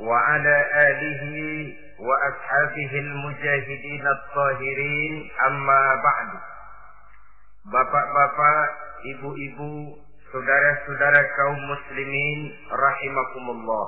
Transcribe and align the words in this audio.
وعلى 0.00 0.56
آله 0.88 1.24
وأصحابه 1.98 2.92
المجاهدين 2.98 4.04
الطاهرين 4.06 5.30
أما 5.46 5.82
بعد 5.94 6.30
Bapak-bapak, 7.62 8.66
ibu-ibu, 9.06 9.94
saudara-saudara 10.34 11.20
kaum 11.38 11.62
muslimin 11.70 12.50
rahimakumullah. 12.74 13.86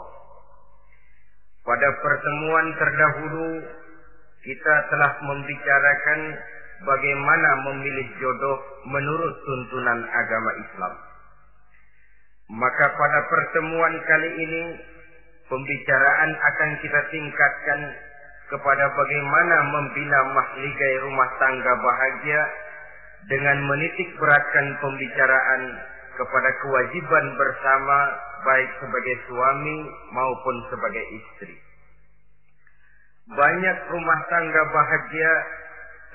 Pada 1.67 1.89
pertemuan 1.99 2.67
terdahulu 2.79 3.67
kita 4.47 4.75
telah 4.95 5.13
membicarakan 5.27 6.21
bagaimana 6.87 7.51
memilih 7.67 8.09
jodoh 8.23 8.59
menurut 8.87 9.35
tuntunan 9.43 10.07
agama 10.07 10.51
Islam. 10.63 10.95
Maka 12.55 12.87
pada 12.95 13.21
pertemuan 13.27 13.95
kali 14.07 14.31
ini 14.39 14.63
pembicaraan 15.50 16.32
akan 16.38 16.70
kita 16.80 17.02
tingkatkan 17.10 17.80
kepada 18.50 18.86
bagaimana 18.94 19.58
membina 19.70 20.20
mahligai 20.34 20.96
rumah 21.06 21.30
tangga 21.38 21.74
bahagia 21.82 22.42
dengan 23.30 23.58
menitik 23.68 24.10
beratkan 24.18 24.68
pembicaraan 24.82 25.62
kepada 26.18 26.50
kewajiban 26.64 27.26
bersama 27.38 27.98
baik 28.46 28.70
sebagai 28.80 29.16
suami 29.28 29.78
maupun 30.14 30.56
sebagai 30.72 31.06
istri. 31.18 31.56
Banyak 33.30 33.78
rumah 33.94 34.20
tangga 34.32 34.64
bahagia 34.74 35.32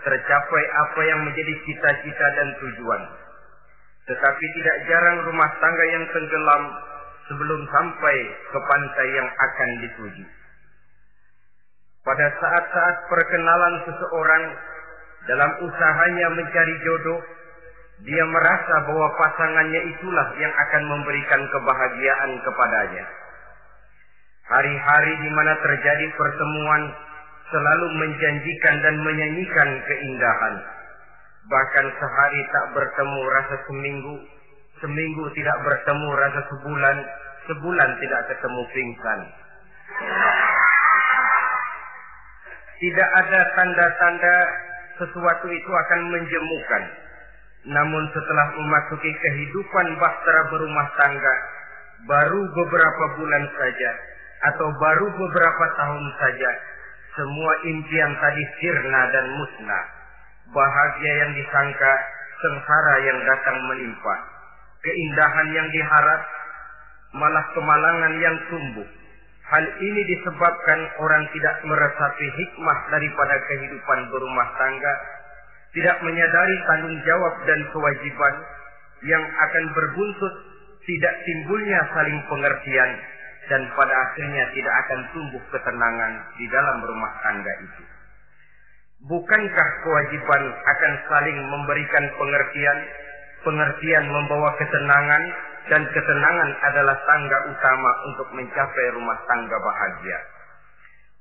tercapai 0.02 0.64
apa 0.66 1.00
yang 1.06 1.20
menjadi 1.24 1.54
cita-cita 1.64 2.26
dan 2.36 2.48
tujuan. 2.58 3.02
Tetapi 4.04 4.44
tidak 4.60 4.76
jarang 4.90 5.16
rumah 5.24 5.48
tangga 5.62 5.84
yang 5.88 6.04
tenggelam 6.12 6.62
sebelum 7.28 7.60
sampai 7.72 8.16
ke 8.52 8.58
pantai 8.68 9.08
yang 9.16 9.28
akan 9.28 9.70
dituju. 9.84 10.24
Pada 12.04 12.26
saat-saat 12.36 12.96
perkenalan 13.08 13.74
seseorang 13.88 14.42
dalam 15.24 15.50
usahanya 15.64 16.28
mencari 16.36 16.74
jodoh, 16.84 17.20
dia 18.04 18.24
merasa 18.28 18.74
bahwa 18.84 19.08
pasangannya 19.16 19.80
itulah 19.96 20.28
yang 20.36 20.52
akan 20.52 20.82
memberikan 20.84 21.42
kebahagiaan 21.48 22.32
kepadanya. 22.44 23.04
Hari-hari 24.44 25.14
di 25.24 25.30
mana 25.32 25.56
terjadi 25.64 26.06
pertemuan 26.20 26.82
selalu 27.48 27.86
menjanjikan 27.96 28.76
dan 28.84 28.94
menyanyikan 29.00 29.68
keindahan. 29.88 30.54
Bahkan 31.48 31.86
sehari 31.96 32.40
tak 32.52 32.66
bertemu 32.76 33.20
rasa 33.32 33.56
seminggu, 33.64 34.14
seminggu 34.84 35.24
tidak 35.32 35.56
bertemu 35.64 36.08
rasa 36.12 36.40
sebulan, 36.52 36.96
sebulan 37.48 37.90
tidak 38.04 38.20
ketemu 38.28 38.62
pingsan. 38.68 39.20
Tidak 42.84 43.08
ada 43.16 43.40
tanda-tanda 43.56 44.36
sesuatu 45.00 45.48
itu 45.48 45.70
akan 45.72 46.00
menjemukan. 46.12 46.84
Namun 47.64 48.04
setelah 48.12 48.46
memasuki 48.60 49.08
kehidupan 49.08 49.86
bahtera 49.96 50.52
berumah 50.52 50.88
tangga, 51.00 51.34
baru 52.04 52.44
beberapa 52.52 53.04
bulan 53.16 53.44
saja, 53.56 53.90
atau 54.52 54.68
baru 54.76 55.06
beberapa 55.16 55.64
tahun 55.80 56.04
saja, 56.20 56.50
semua 57.16 57.52
impian 57.64 58.12
tadi 58.20 58.44
sirna 58.60 59.02
dan 59.16 59.26
musnah. 59.40 59.84
Bahagia 60.52 61.12
yang 61.24 61.32
disangka, 61.32 61.92
sengsara 62.44 62.94
yang 63.00 63.18
datang 63.24 63.56
menimpa. 63.64 64.33
Keindahan 64.84 65.48
yang 65.56 65.68
diharap, 65.72 66.22
malah 67.16 67.44
kemalangan 67.56 68.14
yang 68.20 68.36
tumbuh. 68.52 68.88
Hal 69.44 69.64
ini 69.80 70.02
disebabkan 70.08 70.80
orang 71.00 71.24
tidak 71.32 71.56
meresapi 71.64 72.26
hikmah 72.36 72.78
daripada 72.92 73.36
kehidupan 73.48 73.98
berumah 74.12 74.48
tangga, 74.60 74.94
tidak 75.72 75.96
menyadari 76.04 76.56
tanggung 76.68 76.96
jawab 77.04 77.34
dan 77.44 77.60
kewajiban 77.72 78.34
yang 79.04 79.20
akan 79.20 79.64
berbuntut 79.76 80.34
tidak 80.84 81.14
timbulnya 81.24 81.80
saling 81.96 82.18
pengertian 82.28 82.90
dan 83.48 83.62
pada 83.76 83.92
akhirnya 83.92 84.44
tidak 84.56 84.74
akan 84.84 85.00
tumbuh 85.12 85.42
ketenangan 85.52 86.12
di 86.40 86.46
dalam 86.48 86.78
rumah 86.84 87.12
tangga 87.20 87.52
itu. 87.60 87.82
Bukankah 89.04 89.68
kewajiban 89.84 90.42
akan 90.48 90.92
saling 91.12 91.38
memberikan 91.52 92.04
pengertian, 92.16 92.78
pengertian 93.44 94.04
membawa 94.08 94.50
ketenangan, 94.58 95.22
dan 95.68 95.82
ketenangan 95.88 96.50
adalah 96.72 96.96
tangga 97.08 97.38
utama 97.48 97.90
untuk 98.12 98.28
mencapai 98.36 98.86
rumah 98.96 99.16
tangga 99.24 99.56
bahagia. 99.60 100.18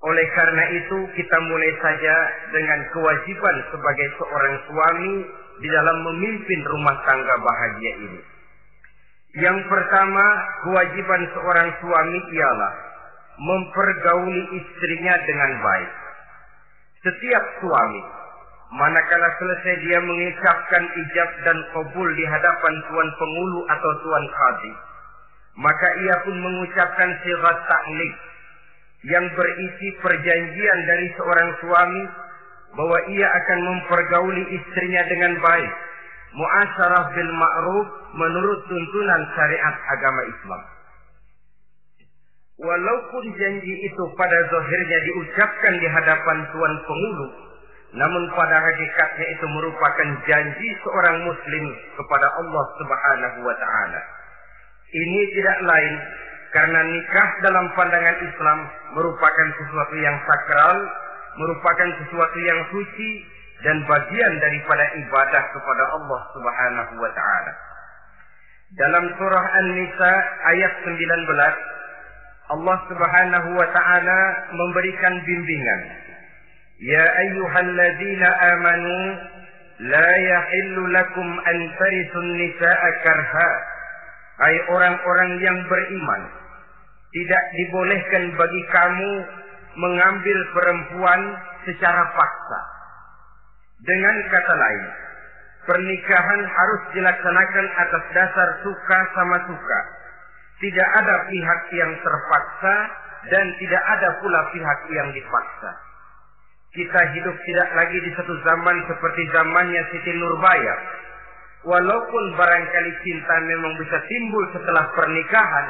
Oleh 0.04 0.28
karena 0.36 0.64
itu, 0.84 0.98
kita 1.16 1.38
mulai 1.48 1.72
saja 1.80 2.16
dengan 2.52 2.80
kewajiban 2.92 3.56
sebagai 3.72 4.08
seorang 4.20 4.56
suami 4.68 5.14
di 5.64 5.68
dalam 5.72 5.98
memimpin 6.12 6.60
rumah 6.68 6.98
tangga 7.08 7.36
bahagia 7.40 7.94
ini. 8.04 8.22
Yang 9.40 9.64
pertama, 9.72 10.26
kewajiban 10.68 11.24
seorang 11.32 11.70
suami 11.80 12.20
ialah 12.36 12.74
mempergauli 13.40 14.44
istrinya 14.60 15.16
dengan 15.24 15.52
baik. 15.64 15.92
Setiap 17.08 17.44
suami, 17.64 18.04
manakala 18.74 19.30
selesai 19.38 19.76
dia 19.86 20.00
mengucapkan 20.02 20.84
ijab 20.84 21.30
dan 21.46 21.58
kabul 21.78 22.10
di 22.18 22.26
hadapan 22.26 22.74
tuan 22.90 23.10
pengulu 23.22 23.60
atau 23.70 23.92
tuan 24.02 24.26
kadi, 24.26 24.74
maka 25.62 25.88
ia 26.02 26.16
pun 26.26 26.36
mengucapkan 26.42 27.10
sirat 27.22 27.60
ta'lik 27.70 28.14
yang 29.14 29.26
berisi 29.38 29.88
perjanjian 30.02 30.80
dari 30.90 31.08
seorang 31.14 31.50
suami 31.62 32.04
bahwa 32.74 32.98
ia 33.14 33.28
akan 33.30 33.60
mempergauli 33.62 34.44
istrinya 34.58 35.06
dengan 35.06 35.38
baik 35.38 35.74
muasyarah 36.34 37.14
bil 37.14 37.32
ma'ruf 37.38 37.88
menurut 38.18 38.60
tuntunan 38.66 39.22
syariat 39.38 39.76
agama 39.94 40.22
Islam. 40.26 40.62
Walaupun 42.64 43.24
janji 43.38 43.74
itu 43.86 44.04
pada 44.14 44.40
zahirnya 44.50 45.00
diucapkan 45.10 45.74
di 45.78 45.88
hadapan 45.90 46.38
tuan 46.54 46.74
pengulu, 46.86 47.28
namun 47.94 48.24
pada 48.34 48.58
hakikatnya 48.58 49.26
itu 49.38 49.46
merupakan 49.54 50.10
janji 50.26 50.70
seorang 50.82 51.18
muslim 51.30 51.66
kepada 51.94 52.26
Allah 52.42 52.66
Subhanahu 52.82 53.38
wa 53.46 53.56
taala. 53.62 54.02
Ini 54.94 55.22
tidak 55.38 55.58
lain 55.62 55.94
karena 56.58 56.80
nikah 56.90 57.30
dalam 57.46 57.66
pandangan 57.78 58.18
Islam 58.18 58.60
merupakan 58.98 59.48
sesuatu 59.62 59.96
yang 60.02 60.18
sakral, 60.26 60.78
merupakan 61.38 61.90
sesuatu 62.02 62.38
yang 62.42 62.60
suci 62.74 63.12
dan 63.62 63.78
bagian 63.86 64.34
daripada 64.42 64.86
ibadah 64.98 65.44
kepada 65.54 65.84
Allah 65.94 66.22
Subhanahu 66.34 66.94
wa 66.98 67.12
taala. 67.14 67.54
Dalam 68.74 69.06
surah 69.22 69.46
An-Nisa 69.54 70.14
ayat 70.50 70.74
19 70.82 70.98
Allah 72.58 72.78
Subhanahu 72.90 73.50
wa 73.54 73.68
taala 73.70 74.20
memberikan 74.50 75.14
bimbingan. 75.30 75.82
Ya 76.84 77.00
ayyuhalladzina 77.00 78.28
amanu 78.28 78.96
la 79.88 80.10
yahillu 80.20 80.84
lakum 80.92 81.28
an 81.48 81.58
tarithun 81.80 82.28
nisaa 82.36 82.92
karha. 83.08 83.52
Hai 84.44 84.56
orang-orang 84.68 85.32
yang 85.40 85.58
beriman, 85.72 86.22
tidak 87.16 87.44
dibolehkan 87.56 88.36
bagi 88.36 88.62
kamu 88.76 89.12
mengambil 89.80 90.38
perempuan 90.52 91.22
secara 91.64 92.04
paksa. 92.12 92.60
Dengan 93.88 94.16
kata 94.28 94.54
lain, 94.60 94.84
pernikahan 95.64 96.42
harus 96.52 96.82
dilaksanakan 97.00 97.66
atas 97.80 98.04
dasar 98.12 98.50
suka 98.60 99.00
sama 99.16 99.38
suka. 99.48 99.80
Tidak 100.60 100.90
ada 101.00 101.16
pihak 101.32 101.62
yang 101.80 101.92
terpaksa 102.04 102.76
dan 103.32 103.46
tidak 103.56 103.84
ada 103.88 104.10
pula 104.20 104.42
pihak 104.52 104.80
yang 104.92 105.08
dipaksa 105.16 105.93
Kita 106.73 107.01
hidup 107.17 107.37
tidak 107.49 107.69
lagi 107.75 107.99
di 108.05 108.11
satu 108.13 108.35
zaman 108.45 108.77
seperti 108.87 109.23
zamannya 109.33 109.83
Siti 109.89 110.13
Nurbaya. 110.21 110.75
Walaupun 111.67 112.25
barangkali 112.39 112.93
cinta 113.03 113.35
memang 113.49 113.73
bisa 113.81 113.99
timbul 114.07 114.45
setelah 114.55 114.85
pernikahan, 114.95 115.67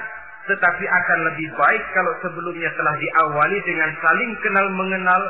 tetapi 0.50 0.84
akan 0.84 1.18
lebih 1.32 1.48
baik 1.56 1.84
kalau 1.96 2.12
sebelumnya 2.24 2.70
telah 2.76 2.94
diawali 2.98 3.58
dengan 3.64 3.90
saling 4.04 4.32
kenal 4.44 4.66
mengenal, 4.74 5.22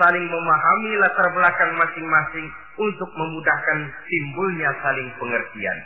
saling 0.00 0.26
memahami 0.28 0.92
latar 1.02 1.28
belakang 1.34 1.72
masing-masing 1.76 2.46
untuk 2.78 3.10
memudahkan 3.12 3.78
timbulnya 4.06 4.70
saling 4.80 5.08
pengertian. 5.18 5.78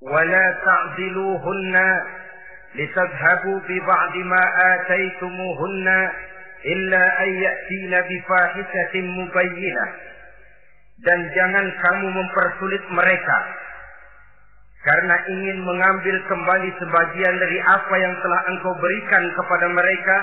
ولا 0.00 0.46
تعزلوهن 0.64 1.76
لتذهبوا 2.74 3.60
ببعض 3.68 4.16
ما 4.16 4.44
آتيتموهن 4.74 5.88
illa 6.65 7.03
ayyatina 7.21 7.97
bifahishatin 8.09 9.05
mubayyinah. 9.05 9.89
Dan 11.05 11.19
jangan 11.35 11.65
kamu 11.83 12.07
mempersulit 12.07 12.83
mereka. 12.89 13.37
Karena 14.85 15.15
ingin 15.33 15.65
mengambil 15.65 16.15
kembali 16.29 16.69
sebagian 16.77 17.35
dari 17.41 17.57
apa 17.57 17.95
yang 17.97 18.13
telah 18.21 18.41
engkau 18.53 18.73
berikan 18.77 19.23
kepada 19.33 19.65
mereka 19.73 20.17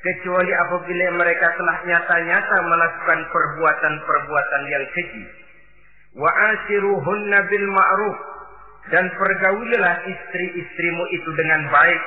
kecuali 0.00 0.52
apabila 0.54 1.06
mereka 1.20 1.52
telah 1.58 1.76
nyata-nyata 1.84 2.56
melakukan 2.70 3.20
perbuatan-perbuatan 3.28 4.62
yang 4.70 4.84
keji. 4.94 5.24
Wa 6.16 6.30
bil 7.50 7.66
ma'ruf. 7.70 8.18
Dan 8.94 9.06
pergaulilah 9.12 9.96
istri-istrimu 10.08 11.04
itu 11.14 11.30
dengan 11.36 11.68
baik. 11.68 12.02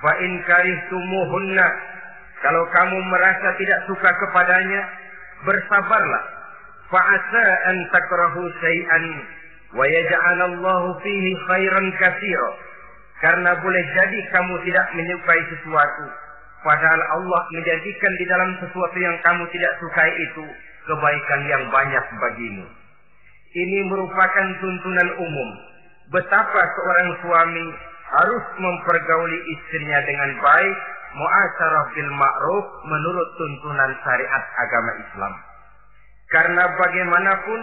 Fa 0.00 0.12
in 0.22 0.32
karihtumuhunna 0.42 1.66
kalau 2.44 2.62
kamu 2.76 2.98
merasa 3.08 3.48
tidak 3.56 3.80
suka 3.88 4.10
kepadanya 4.20 4.82
bersabarlah. 5.48 6.24
Fa'asa 6.92 7.46
an 7.72 7.76
takrahu 7.88 8.44
syai'an 8.60 9.04
wa 9.72 10.84
fihi 11.00 11.30
khairan 11.48 11.86
katsira. 11.96 12.50
Karena 13.24 13.56
boleh 13.56 13.84
jadi 13.96 14.18
kamu 14.28 14.54
tidak 14.68 14.86
menyukai 14.92 15.42
sesuatu 15.48 16.06
padahal 16.64 17.02
Allah 17.20 17.42
menjadikan 17.52 18.12
di 18.16 18.24
dalam 18.26 18.50
sesuatu 18.58 18.96
yang 18.96 19.16
kamu 19.20 19.44
tidak 19.52 19.72
sukai 19.78 20.10
itu 20.16 20.44
kebaikan 20.88 21.40
yang 21.46 21.64
banyak 21.68 22.04
bagimu. 22.18 22.66
Ini 23.54 23.78
merupakan 23.86 24.46
tuntunan 24.58 25.08
umum. 25.20 25.50
Betapa 26.10 26.60
seorang 26.74 27.08
suami 27.22 27.66
harus 28.04 28.44
mempergauli 28.58 29.38
istrinya 29.56 30.00
dengan 30.04 30.30
baik 30.42 30.76
muasyarah 31.14 31.84
bil 31.94 32.10
ma'ruf 32.18 32.66
menurut 32.84 33.28
tuntunan 33.38 33.90
syariat 34.02 34.44
agama 34.58 34.92
Islam. 34.98 35.34
Karena 36.34 36.64
bagaimanapun 36.66 37.60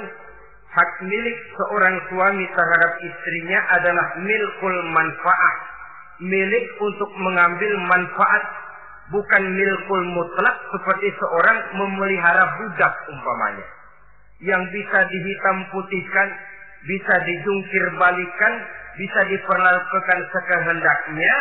hak 0.71 0.91
milik 1.03 1.37
seorang 1.59 1.95
suami 2.07 2.45
terhadap 2.47 2.93
istrinya 3.03 3.59
adalah 3.75 4.07
milkul 4.23 4.75
manfaat. 4.95 5.57
Milik 6.21 6.65
untuk 6.79 7.11
mengambil 7.19 7.71
manfaat. 7.91 8.43
Bukan 9.11 9.43
milkul 9.43 10.01
mutlak 10.15 10.55
seperti 10.71 11.11
seorang 11.19 11.57
memelihara 11.75 12.47
budak 12.63 12.95
umpamanya. 13.11 13.67
Yang 14.39 14.71
bisa 14.71 14.99
dihitam 15.11 15.67
putihkan, 15.67 16.31
bisa 16.87 17.13
dijungkir 17.19 17.83
balikan, 17.99 18.53
bisa 18.95 19.19
diperlakukan 19.27 20.19
sekehendaknya, 20.31 21.33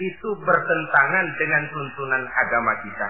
itu 0.00 0.28
bertentangan 0.44 1.26
dengan 1.40 1.62
tuntunan 1.72 2.24
agama 2.28 2.72
kita. 2.84 3.08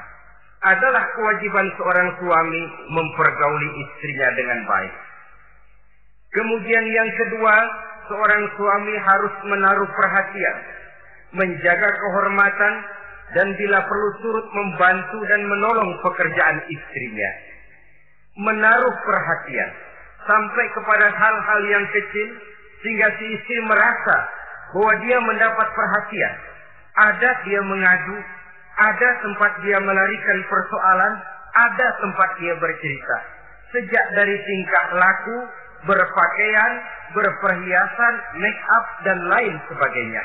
Adalah 0.67 1.05
kewajiban 1.15 1.67
seorang 1.79 2.09
suami 2.19 2.63
mempergauli 2.91 3.69
istrinya 3.87 4.29
dengan 4.35 4.61
baik. 4.67 4.95
Kemudian 6.33 6.85
yang 6.91 7.11
kedua, 7.17 7.55
seorang 8.11 8.43
suami 8.59 8.95
harus 8.99 9.35
menaruh 9.47 9.89
perhatian, 9.95 10.57
menjaga 11.39 11.91
kehormatan, 11.93 12.73
dan 13.35 13.47
bila 13.59 13.79
perlu 13.91 14.11
turut 14.23 14.47
membantu 14.55 15.19
dan 15.27 15.43
menolong 15.43 15.91
pekerjaan 16.03 16.59
istrinya. 16.71 17.31
Menaruh 18.37 18.97
perhatian 19.03 19.71
sampai 20.27 20.65
kepada 20.77 21.07
hal-hal 21.09 21.61
yang 21.73 21.85
kecil 21.91 22.29
sehingga 22.85 23.09
si 23.17 23.25
istri 23.35 23.59
merasa 23.65 24.17
bahwa 24.77 24.93
dia 25.03 25.19
mendapat 25.25 25.69
perhatian. 25.73 26.35
Ada 26.97 27.31
dia 27.45 27.61
mengadu, 27.61 28.17
ada 28.77 29.09
tempat 29.21 29.53
dia 29.65 29.79
melarikan 29.81 30.39
persoalan, 30.49 31.13
ada 31.57 31.87
tempat 32.01 32.31
dia 32.41 32.55
bercerita. 32.57 33.17
Sejak 33.73 34.07
dari 34.17 34.37
tingkah 34.37 34.87
laku, 34.97 35.39
berpakaian, 35.85 36.73
berperhiasan, 37.13 38.15
make 38.41 38.63
up, 38.73 38.87
dan 39.05 39.19
lain 39.29 39.55
sebagainya. 39.69 40.25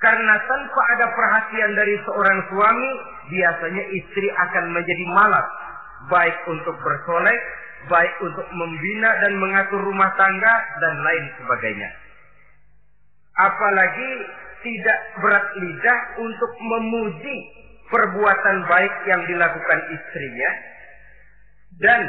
Karena 0.00 0.34
tanpa 0.44 0.82
ada 0.96 1.06
perhatian 1.12 1.70
dari 1.76 1.96
seorang 2.04 2.38
suami, 2.52 2.90
biasanya 3.32 3.84
istri 3.96 4.28
akan 4.28 4.64
menjadi 4.76 5.04
malas. 5.16 5.48
Baik 6.12 6.36
untuk 6.48 6.76
bersolek, 6.84 7.40
baik 7.88 8.14
untuk 8.20 8.44
membina 8.52 9.10
dan 9.24 9.32
mengatur 9.40 9.80
rumah 9.80 10.12
tangga 10.20 10.54
dan 10.80 10.94
lain 11.00 11.24
sebagainya. 11.40 11.90
Apalagi 13.34 14.10
tidak 14.64 14.98
berat 15.20 15.46
lidah 15.60 16.00
untuk 16.24 16.52
memuji 16.56 17.36
perbuatan 17.92 18.56
baik 18.64 18.94
yang 19.04 19.22
dilakukan 19.28 19.80
istrinya 19.92 20.50
dan 21.84 22.00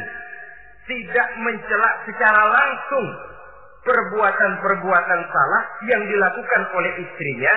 tidak 0.88 1.28
mencela 1.42 1.90
secara 2.07 2.42
langsung 2.48 3.07
perbuatan-perbuatan 3.86 5.22
salah 5.30 5.63
yang 5.86 6.02
dilakukan 6.10 6.62
oleh 6.74 6.94
istrinya, 7.06 7.54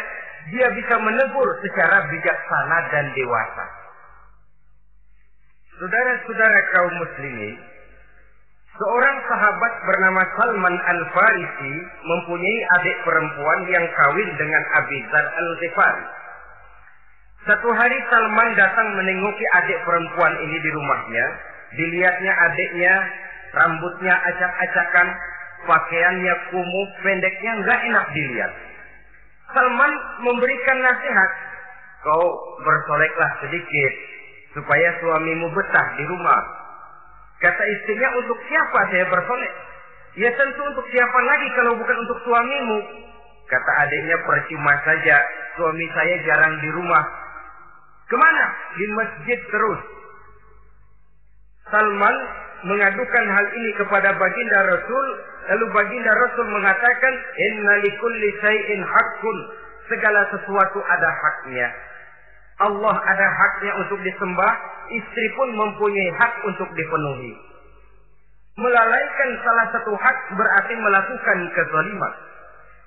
dia 0.53 0.69
bisa 0.77 0.95
menegur 1.01 1.49
secara 1.65 2.05
bijaksana 2.09 2.79
dan 2.93 3.05
dewasa. 3.17 3.67
Saudara-saudara 5.79 6.61
kaum 6.75 6.95
muslimin, 7.01 7.55
Seorang 8.79 9.17
sahabat 9.27 9.73
bernama 9.91 10.23
Salman 10.39 10.77
Al-Farisi 10.79 11.75
mempunyai 11.83 12.59
adik 12.79 12.97
perempuan 13.03 13.67
yang 13.67 13.83
kawin 13.99 14.31
dengan 14.39 14.63
Abi 14.79 15.03
Dzar 15.03 15.27
Al-Ghifari. 15.27 16.07
Satu 17.43 17.75
hari 17.75 17.99
Salman 18.07 18.55
datang 18.55 18.87
menengoki 18.95 19.43
adik 19.59 19.83
perempuan 19.83 20.31
ini 20.47 20.63
di 20.63 20.71
rumahnya. 20.71 21.27
Dilihatnya 21.75 22.33
adiknya, 22.39 22.95
rambutnya 23.51 24.15
acak-acakan, 24.15 25.09
pakaiannya 25.67 26.35
kumuh, 26.55 26.89
pendeknya 27.03 27.53
nggak 27.59 27.81
enak 27.83 28.07
dilihat. 28.15 28.53
Salman 29.59 29.93
memberikan 30.23 30.79
nasihat, 30.87 31.31
kau 32.07 32.27
bersoleklah 32.63 33.43
sedikit 33.43 33.93
supaya 34.55 35.03
suamimu 35.03 35.51
betah 35.51 35.87
di 35.99 36.07
rumah 36.07 36.58
Kata 37.39 37.63
istrinya, 37.71 38.09
untuk 38.19 38.39
siapa 38.51 38.81
saya 38.91 39.07
bersolek? 39.07 39.53
Ya 40.19 40.31
tentu 40.35 40.63
untuk 40.67 40.87
siapa 40.91 41.19
lagi 41.23 41.49
kalau 41.55 41.79
bukan 41.79 41.97
untuk 42.03 42.19
suamimu. 42.27 42.79
Kata 43.47 43.73
adiknya, 43.87 44.19
percuma 44.27 44.75
saja. 44.83 45.17
Suami 45.55 45.87
saya 45.95 46.15
jarang 46.27 46.59
di 46.59 46.71
rumah. 46.75 47.05
Ke 48.11 48.17
mana? 48.19 48.45
Di 48.75 48.87
masjid 48.99 49.39
terus. 49.47 49.81
Salman 51.71 52.17
mengadukan 52.67 53.25
hal 53.31 53.47
ini 53.55 53.71
kepada 53.79 54.11
baginda 54.19 54.59
Rasul. 54.75 55.07
Lalu 55.55 55.65
baginda 55.73 56.13
Rasul 56.13 56.47
mengatakan, 56.51 57.15
Inna 57.39 57.75
likulli 57.87 58.31
hakkun. 58.83 59.39
Segala 59.89 60.21
sesuatu 60.35 60.79
ada 60.85 61.09
haknya. 61.09 61.69
Allah 62.59 62.97
ada 62.99 63.27
haknya 63.39 63.73
untuk 63.87 64.03
disembah, 64.03 64.53
istri 64.91 65.27
pun 65.39 65.55
mempunyai 65.55 66.11
hak 66.19 66.33
untuk 66.43 66.69
dipenuhi. 66.75 67.33
Melalaikan 68.59 69.31
salah 69.47 69.67
satu 69.71 69.95
hak 69.95 70.17
berarti 70.35 70.75
melakukan 70.75 71.39
kezaliman. 71.55 72.15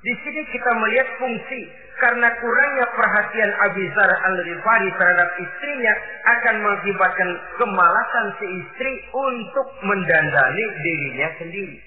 Di 0.02 0.14
sini 0.26 0.42
kita 0.50 0.72
melihat 0.76 1.08
fungsi 1.22 1.62
karena 2.02 2.28
kurangnya 2.42 2.86
perhatian 2.98 3.52
Abi 3.70 3.86
Zar 3.94 4.10
al-Rifari 4.10 4.90
terhadap 4.98 5.30
istrinya 5.38 5.94
akan 6.26 6.56
mengakibatkan 6.66 7.30
kemalasan 7.62 8.26
si 8.42 8.46
istri 8.66 8.94
untuk 9.14 9.68
mendandani 9.86 10.66
dirinya 10.82 11.30
sendiri. 11.38 11.78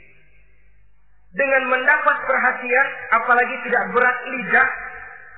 Dengan 1.34 1.62
mendapat 1.66 2.16
perhatian, 2.30 2.86
apalagi 3.18 3.56
tidak 3.66 3.90
berat 3.90 4.18
lidah, 4.30 4.68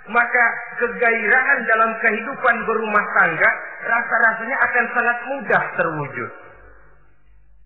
maka 0.07 0.45
kegairahan 0.79 1.61
dalam 1.67 1.91
kehidupan 1.99 2.57
berumah 2.63 3.07
tangga 3.19 3.51
rasa-rasanya 3.83 4.57
akan 4.63 4.85
sangat 4.95 5.19
mudah 5.27 5.63
terwujud. 5.75 6.31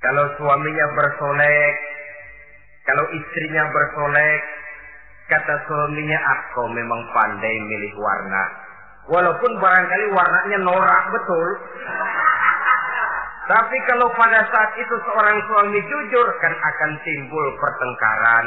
Kalau 0.01 0.25
suaminya 0.41 0.87
bersolek, 0.97 1.75
kalau 2.89 3.05
istrinya 3.13 3.69
bersolek, 3.69 4.43
kata 5.29 5.55
suaminya, 5.69 6.17
ah 6.17 6.41
memang 6.73 7.01
pandai 7.13 7.57
milih 7.69 7.95
warna. 8.01 8.45
Walaupun 9.13 9.53
barangkali 9.61 10.07
warnanya 10.17 10.59
norak 10.65 11.03
betul. 11.13 11.49
Tapi 13.51 13.77
kalau 13.91 14.07
pada 14.15 14.47
saat 14.47 14.73
itu 14.79 14.95
seorang 15.05 15.39
suami 15.51 15.81
jujur, 15.83 16.27
kan 16.39 16.55
akan 16.55 16.91
timbul 17.03 17.47
pertengkaran. 17.59 18.47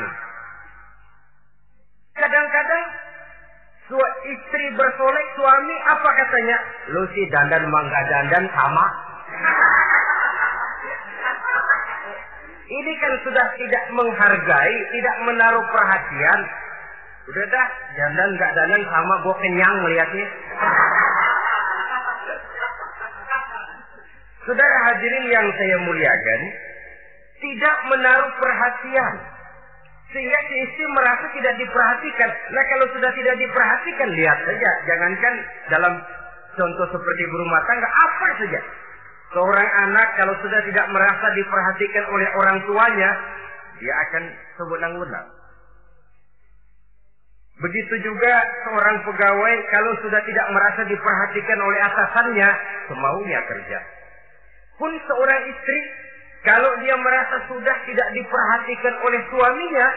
Kadang-kadang 2.13 2.83
istri 3.91 4.65
bersolek 4.79 5.27
suami 5.35 5.75
apa 5.91 6.09
katanya? 6.15 6.57
Lu 6.95 7.03
sih 7.11 7.27
dandan 7.27 7.67
mangga 7.67 8.01
dandan 8.07 8.45
sama. 8.55 8.85
Ini 12.63 12.91
kan 12.97 13.13
sudah 13.27 13.47
tidak 13.59 13.83
menghargai, 13.91 14.77
tidak 14.95 15.15
menaruh 15.27 15.65
perhatian. 15.67 16.39
Udah 17.23 17.45
dah, 17.51 17.67
dandan 17.95 18.29
nggak 18.39 18.51
dandan 18.55 18.83
sama, 18.87 19.13
gue 19.23 19.35
kenyang 19.43 19.75
melihatnya. 19.83 20.27
Saudara 24.43 24.77
hadirin 24.91 25.25
yang 25.31 25.47
saya 25.55 25.77
muliakan, 25.87 26.41
tidak 27.39 27.75
menaruh 27.91 28.31
perhatian. 28.43 29.32
Sehingga 30.13 30.39
si 30.45 30.55
istri 30.61 30.85
merasa 30.93 31.25
tidak 31.33 31.57
diperhatikan. 31.57 32.29
Nah 32.53 32.63
kalau 32.69 32.85
sudah 32.93 33.11
tidak 33.17 33.35
diperhatikan, 33.41 34.09
lihat 34.13 34.37
saja. 34.45 34.71
Jangankan 34.85 35.33
dalam 35.73 35.93
contoh 36.53 36.87
seperti 36.93 37.23
berumah 37.33 37.61
tangga, 37.65 37.89
apa 37.89 38.27
saja. 38.37 38.61
Seorang 39.33 39.69
anak 39.89 40.07
kalau 40.13 40.37
sudah 40.45 40.61
tidak 40.69 40.85
merasa 40.93 41.27
diperhatikan 41.33 42.05
oleh 42.13 42.29
orang 42.37 42.57
tuanya, 42.69 43.09
dia 43.81 43.93
akan 44.05 44.23
sewenang-wenang. 44.61 45.27
Begitu 47.57 47.95
juga 48.05 48.33
seorang 48.69 49.01
pegawai 49.09 49.55
kalau 49.73 49.93
sudah 50.05 50.21
tidak 50.29 50.47
merasa 50.53 50.81
diperhatikan 50.85 51.57
oleh 51.57 51.79
atasannya, 51.89 52.49
semaunya 52.89 53.39
kerja. 53.49 53.79
Pun 54.77 54.93
seorang 55.09 55.41
istri 55.49 55.79
kalau 56.43 56.71
dia 56.83 56.95
merasa 56.99 57.35
sudah 57.47 57.77
tidak 57.87 58.07
diperhatikan 58.11 58.95
oleh 58.99 59.21
suaminya, 59.31 59.87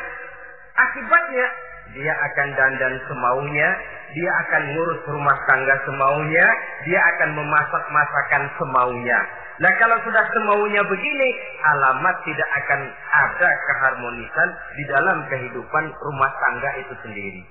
akibatnya 0.79 1.47
dia 1.95 2.15
akan 2.15 2.49
dandan 2.55 2.95
semaunya, 3.07 3.69
dia 4.15 4.31
akan 4.47 4.63
ngurus 4.75 5.01
rumah 5.11 5.39
tangga 5.47 5.75
semaunya, 5.87 6.47
dia 6.87 7.01
akan 7.15 7.31
memasak 7.35 7.85
masakan 7.91 8.43
semaunya. 8.59 9.19
Nah 9.57 9.73
kalau 9.81 9.97
sudah 10.05 10.25
semaunya 10.37 10.83
begini, 10.85 11.29
alamat 11.65 12.17
tidak 12.29 12.49
akan 12.63 12.81
ada 12.93 13.51
keharmonisan 13.67 14.49
di 14.77 14.85
dalam 14.93 15.19
kehidupan 15.33 15.85
rumah 15.99 16.31
tangga 16.43 16.71
itu 16.79 16.95
sendiri. 17.01 17.43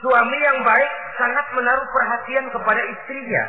Suami 0.00 0.38
yang 0.40 0.64
baik 0.64 0.92
sangat 1.20 1.46
menaruh 1.52 1.84
perhatian 1.92 2.48
kepada 2.48 2.82
istrinya. 2.88 3.44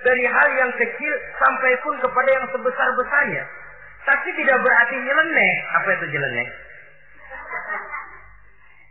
Dari 0.00 0.24
hal 0.24 0.48
yang 0.56 0.72
kecil 0.80 1.14
sampai 1.36 1.76
pun 1.84 1.92
kepada 2.00 2.28
yang 2.32 2.46
sebesar-besarnya. 2.56 3.44
Tapi 4.04 4.28
tidak 4.36 4.58
berarti 4.64 4.96
nyeleneh. 4.96 5.54
Apa 5.76 5.88
itu 6.00 6.06
nyeleneh? 6.08 6.48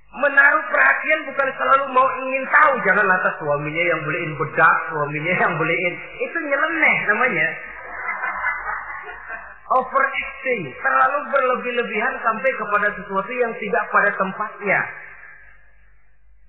Menaruh 0.09 0.65
perhatian 0.73 1.19
bukan 1.29 1.49
selalu 1.53 1.85
mau 1.93 2.07
ingin 2.25 2.43
tahu. 2.49 2.73
Jangan 2.81 3.05
lantas 3.05 3.33
suaminya 3.37 3.83
yang 3.93 4.01
beliin 4.05 4.33
bedak, 4.41 4.77
suaminya 4.89 5.33
yang 5.37 5.53
beliin. 5.57 5.93
Itu 6.25 6.37
nyeleneh 6.41 6.97
namanya. 7.13 7.47
Overacting. 9.69 10.61
Terlalu 10.81 11.19
berlebih-lebihan 11.29 12.15
sampai 12.25 12.51
kepada 12.57 12.89
sesuatu 12.97 13.31
yang 13.37 13.53
tidak 13.61 13.83
pada 13.93 14.09
tempatnya. 14.17 14.81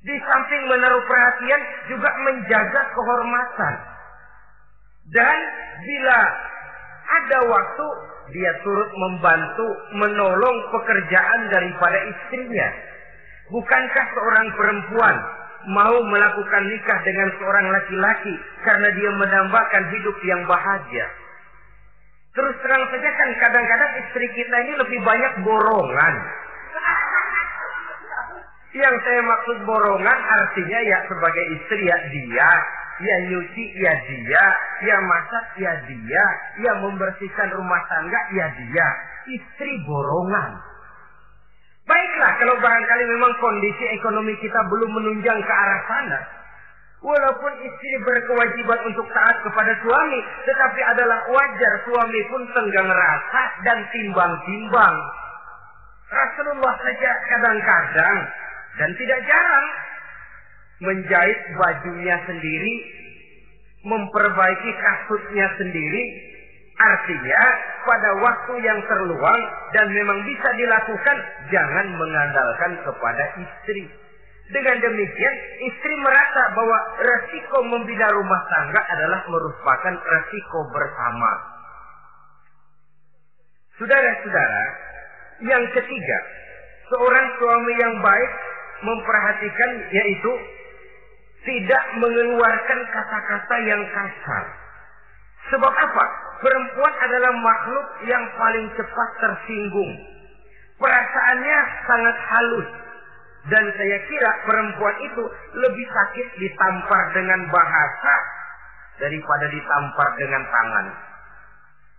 Di 0.01 0.17
samping 0.25 0.63
menaruh 0.73 1.05
perhatian 1.05 1.61
juga 1.93 2.09
menjaga 2.25 2.83
kehormatan. 2.97 3.75
Dan 5.13 5.39
bila 5.85 6.21
ada 7.11 7.39
waktu 7.45 7.87
dia 8.31 8.53
turut 8.63 8.91
membantu 8.95 9.67
menolong 9.95 10.57
pekerjaan 10.75 11.41
daripada 11.51 11.99
istrinya. 12.11 12.69
Bukankah 13.51 14.07
seorang 14.15 14.47
perempuan 14.55 15.17
mau 15.75 15.97
melakukan 16.07 16.63
nikah 16.71 16.99
dengan 17.03 17.29
seorang 17.37 17.67
laki-laki 17.69 18.35
karena 18.63 18.89
dia 18.95 19.11
menambahkan 19.15 19.85
hidup 19.91 20.17
yang 20.23 20.43
bahagia? 20.47 21.07
Terus 22.31 22.55
terang 22.63 22.85
saja 22.95 23.11
kan 23.11 23.31
kadang-kadang 23.43 23.93
istri 24.07 24.27
kita 24.39 24.57
ini 24.63 24.73
lebih 24.79 24.99
banyak 25.03 25.33
borongan. 25.43 26.15
Yang 28.71 28.95
saya 29.03 29.21
maksud 29.27 29.57
borongan 29.67 30.19
artinya 30.31 30.79
ya 30.87 30.99
sebagai 31.11 31.45
istri 31.59 31.91
ya 31.91 31.99
dia 32.15 32.51
Ya 33.01 33.17
nyuci 33.33 33.65
ya 33.81 33.95
dia, 34.05 34.47
ya 34.85 34.97
masak 35.01 35.47
ya 35.57 35.73
dia, 35.89 36.25
ya 36.61 36.73
membersihkan 36.85 37.49
rumah 37.57 37.81
tangga 37.89 38.21
ya 38.37 38.47
dia. 38.61 38.89
Istri 39.41 39.73
borongan. 39.89 40.61
Baiklah 41.89 42.33
kalau 42.39 42.55
barangkali 42.61 43.05
memang 43.09 43.33
kondisi 43.41 43.85
ekonomi 43.97 44.37
kita 44.39 44.61
belum 44.69 44.91
menunjang 45.01 45.41
ke 45.41 45.53
arah 45.53 45.81
sana. 45.89 46.21
Walaupun 47.01 47.53
istri 47.65 47.97
berkewajiban 48.05 48.81
untuk 48.93 49.09
taat 49.17 49.41
kepada 49.41 49.73
suami, 49.81 50.21
tetapi 50.45 50.81
adalah 50.85 51.25
wajar 51.33 51.73
suami 51.89 52.21
pun 52.29 52.45
tenggang 52.53 52.93
rasa 52.93 53.43
dan 53.65 53.81
timbang-timbang. 53.89 54.97
Rasulullah 56.13 56.75
saja 56.85 57.11
kadang-kadang 57.33 58.19
dan 58.77 58.91
tidak 59.01 59.21
jarang 59.25 59.67
menjahit 60.81 61.39
bajunya 61.61 62.17
sendiri, 62.25 62.75
memperbaiki 63.85 64.71
kasusnya 64.81 65.47
sendiri, 65.61 66.03
artinya 66.81 67.43
pada 67.85 68.11
waktu 68.25 68.53
yang 68.65 68.81
terluang 68.89 69.41
dan 69.77 69.87
memang 69.93 70.19
bisa 70.25 70.49
dilakukan, 70.57 71.17
jangan 71.53 71.87
mengandalkan 71.97 72.73
kepada 72.85 73.25
istri. 73.41 73.85
Dengan 74.51 74.83
demikian, 74.83 75.37
istri 75.63 75.95
merasa 76.03 76.43
bahwa 76.59 76.79
resiko 76.99 77.63
membina 77.71 78.11
rumah 78.11 78.43
tangga 78.51 78.83
adalah 78.83 79.21
merupakan 79.31 79.95
resiko 79.95 80.59
bersama. 80.75 81.31
Saudara-saudara, 83.79 84.65
yang 85.47 85.65
ketiga, 85.71 86.19
seorang 86.91 87.27
suami 87.39 87.75
yang 87.79 87.95
baik 88.03 88.31
memperhatikan 88.83 89.71
yaitu 89.95 90.33
tidak 91.41 91.85
mengeluarkan 91.97 92.81
kata-kata 92.93 93.57
yang 93.65 93.83
kasar. 93.93 94.45
Sebab 95.51 95.73
apa? 95.73 96.05
Perempuan 96.41 96.95
adalah 97.01 97.33
makhluk 97.37 97.87
yang 98.09 98.25
paling 98.37 98.67
cepat 98.77 99.09
tersinggung. 99.21 99.93
Perasaannya 100.81 101.59
sangat 101.85 102.17
halus. 102.33 102.71
Dan 103.41 103.65
saya 103.73 103.99
kira 104.05 104.31
perempuan 104.45 104.97
itu 105.01 105.25
lebih 105.57 105.87
sakit 105.89 106.29
ditampar 106.45 107.03
dengan 107.17 107.41
bahasa 107.49 108.15
daripada 109.01 109.49
ditampar 109.49 110.09
dengan 110.21 110.45
tangan. 110.45 110.87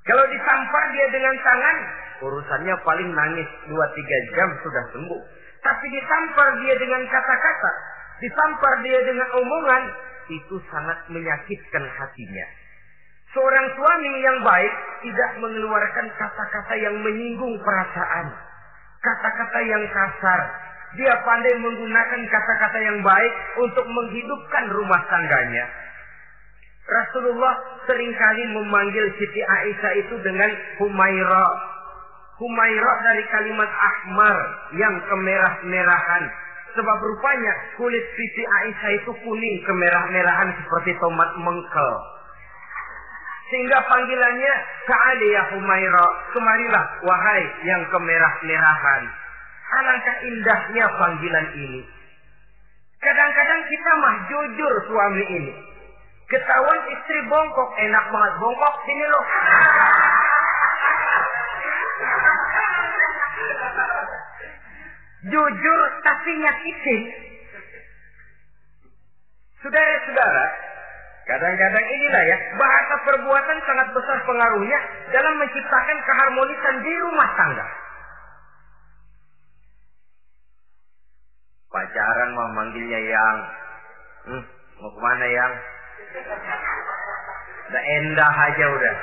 Kalau 0.06 0.26
ditampar 0.30 0.84
dia 0.94 1.08
dengan 1.10 1.34
tangan, 1.42 1.78
urusannya 2.26 2.76
paling 2.86 3.10
nangis 3.10 3.50
2-3 3.70 4.38
jam 4.38 4.50
sudah 4.62 4.86
sembuh. 4.94 5.22
Tapi 5.62 5.86
ditampar 5.94 6.58
dia 6.62 6.74
dengan 6.78 7.02
kata-kata, 7.06 7.72
ditampar 8.22 8.74
dia 8.86 9.00
dengan 9.04 9.30
omongan, 9.34 9.84
itu 10.30 10.56
sangat 10.70 11.10
menyakitkan 11.10 11.84
hatinya. 11.84 12.48
Seorang 13.32 13.68
suami 13.80 14.12
yang 14.22 14.38
baik 14.44 14.74
tidak 15.08 15.32
mengeluarkan 15.40 16.08
kata-kata 16.20 16.76
yang 16.76 16.96
menyinggung 17.00 17.56
perasaan. 17.64 18.28
Kata-kata 19.02 19.60
yang 19.66 19.84
kasar. 19.88 20.42
Dia 21.00 21.16
pandai 21.24 21.56
menggunakan 21.56 22.22
kata-kata 22.28 22.80
yang 22.84 23.00
baik 23.00 23.34
untuk 23.64 23.88
menghidupkan 23.88 24.66
rumah 24.76 25.02
tangganya. 25.08 25.64
Rasulullah 26.84 27.56
sering 27.88 28.12
kali 28.20 28.44
memanggil 28.52 29.06
Siti 29.16 29.40
Aisyah 29.40 29.94
itu 30.04 30.16
dengan 30.28 30.52
Humaira. 30.84 31.48
Humaira 32.36 32.94
dari 33.08 33.24
kalimat 33.32 33.72
ahmar 33.72 34.38
yang 34.76 34.96
kemerah-merahan. 35.08 36.24
Sebab 36.72 36.98
rupanya 37.04 37.54
kulit 37.76 38.06
Siti 38.16 38.44
Aisyah 38.48 38.92
itu 39.04 39.12
kuning 39.28 39.56
kemerah-merahan 39.68 40.56
seperti 40.56 40.96
tomat 41.04 41.36
mengkel. 41.36 41.92
Sehingga 43.52 43.84
panggilannya 43.84 44.54
Ka'ali 44.88 45.28
ya 45.36 45.44
Humaira. 45.52 46.08
Kemarilah 46.32 46.84
wahai 47.04 47.44
yang 47.68 47.84
kemerah-merahan. 47.92 49.04
Alangkah 49.72 50.16
indahnya 50.24 50.86
panggilan 50.96 51.48
ini. 51.60 51.82
Kadang-kadang 53.04 53.62
kita 53.68 53.92
mah 54.00 54.16
jujur 54.32 54.74
suami 54.88 55.24
ini. 55.28 55.54
Ketahuan 56.32 56.82
istri 56.96 57.20
bongkok. 57.28 57.76
Enak 57.76 58.06
banget 58.08 58.34
bongkok. 58.40 58.74
Sini 58.88 59.06
loh. 59.12 59.26
Jujur 65.28 65.80
tapi 66.02 66.32
nyakitin. 66.42 67.02
Saudara-saudara, 69.62 70.46
kadang-kadang 71.30 71.86
inilah 71.86 72.24
ya, 72.26 72.38
bahasa 72.58 72.96
perbuatan 73.06 73.58
sangat 73.70 73.88
besar 73.94 74.18
pengaruhnya 74.26 74.80
dalam 75.14 75.34
menciptakan 75.38 75.98
keharmonisan 76.02 76.76
di 76.82 76.94
rumah 77.06 77.30
tangga. 77.38 77.68
Pacaran 81.72 82.30
mah 82.36 82.50
manggilnya 82.58 83.00
yang, 83.00 83.38
hmm, 84.28 84.44
Mau 84.82 84.90
ke 84.90 84.98
mana 84.98 85.26
yang? 85.30 85.54
Udah 87.70 87.84
endah 87.86 88.34
aja 88.34 88.66
udah. 88.66 88.96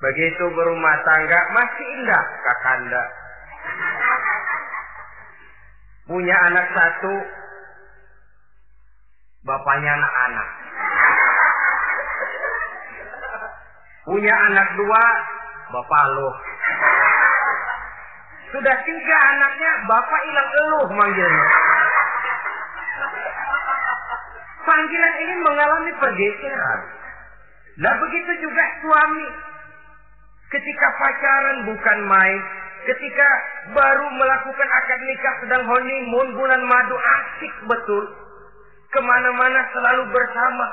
Begitu 0.00 0.44
berumah 0.56 0.96
tangga 1.04 1.40
masih 1.52 1.86
indah 2.00 2.24
kakanda. 2.40 3.04
Punya 6.08 6.36
anak 6.48 6.66
satu, 6.72 7.14
bapaknya 9.44 9.92
anak-anak. 9.92 10.48
Punya 14.08 14.34
anak 14.34 14.68
dua, 14.80 15.04
bapak 15.68 16.04
lu. 16.16 16.30
Sudah 18.56 18.76
tiga 18.82 19.16
anaknya, 19.36 19.70
bapak 19.84 20.20
hilang 20.26 20.50
eluh 20.64 20.86
manggilnya. 20.96 21.46
Panggilan 24.64 25.14
ini 25.28 25.34
mengalami 25.44 25.92
pergeseran. 26.00 26.80
Nah 27.84 27.94
begitu 28.00 28.32
juga 28.48 28.64
suami. 28.80 29.49
Ketika 30.50 30.86
pacaran 30.98 31.58
bukan 31.70 31.98
main. 32.10 32.40
Ketika 32.80 33.28
baru 33.70 34.06
melakukan 34.18 34.68
akad 34.82 35.00
nikah 35.06 35.34
sedang 35.46 35.62
honeymoon 35.68 36.34
bulan 36.34 36.62
madu 36.66 36.96
asik 36.98 37.54
betul. 37.70 38.04
Ke 38.90 38.98
mana-mana 38.98 39.62
selalu 39.70 40.10
bersama. 40.10 40.66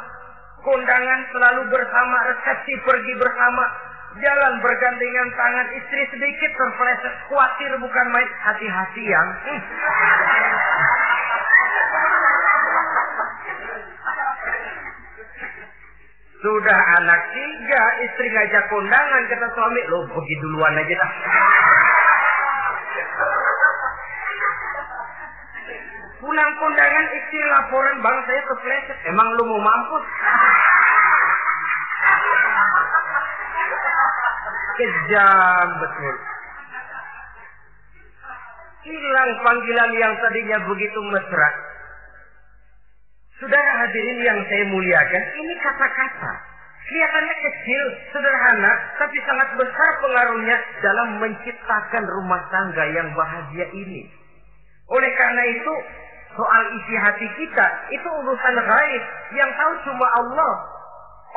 Kondangan 0.66 1.22
selalu 1.30 1.62
bersama. 1.70 2.18
Resepsi 2.34 2.74
pergi 2.82 3.14
bersama. 3.22 3.64
Jalan 4.18 4.66
bergandengan 4.66 5.30
tangan. 5.38 5.68
Istri 5.70 6.04
sedikit 6.10 6.52
terpeleset. 6.58 7.14
Khawatir 7.30 7.72
bukan 7.78 8.08
main. 8.10 8.30
Hati-hati 8.50 9.04
yang. 9.06 9.30
Hmm. 9.46 9.62
Sudah 16.38 16.80
anak 17.02 17.22
tiga, 17.34 17.84
istri 18.06 18.30
ngajak 18.30 18.70
kondangan, 18.70 19.24
kata 19.26 19.48
suami, 19.58 19.82
lo 19.90 20.06
pergi 20.06 20.36
duluan 20.38 20.78
aja 20.78 20.94
dah. 20.94 21.12
Pulang 26.22 26.52
kondangan 26.62 27.08
istri 27.14 27.42
laporan 27.50 27.98
bang 28.06 28.18
saya 28.30 28.42
kepleset. 28.46 28.98
Emang 29.10 29.34
lu 29.34 29.44
mau 29.50 29.62
mampus? 29.66 30.06
Kejam 34.78 35.68
betul. 35.82 36.16
Hilang 38.86 39.32
panggilan 39.42 39.92
yang 39.98 40.14
tadinya 40.22 40.58
begitu 40.70 41.00
mesra. 41.10 41.50
Saudara 43.38 43.72
hadirin 43.86 44.20
yang 44.26 44.40
saya 44.50 44.66
muliakan, 44.66 45.24
ini 45.38 45.54
kata-kata. 45.62 46.34
Kelihatannya 46.90 47.36
kecil, 47.38 47.84
sederhana, 48.10 48.72
tapi 48.98 49.18
sangat 49.28 49.50
besar 49.62 49.90
pengaruhnya 50.02 50.58
dalam 50.82 51.22
menciptakan 51.22 52.04
rumah 52.18 52.42
tangga 52.50 52.84
yang 52.98 53.14
bahagia 53.14 53.68
ini. 53.78 54.10
Oleh 54.90 55.12
karena 55.20 55.44
itu, 55.54 55.74
soal 56.34 56.64
isi 56.82 56.96
hati 56.98 57.28
kita, 57.38 57.68
itu 57.94 58.08
urusan 58.08 58.56
gaib 58.58 59.04
yang 59.36 59.52
tahu 59.54 59.74
cuma 59.86 60.08
Allah. 60.18 60.54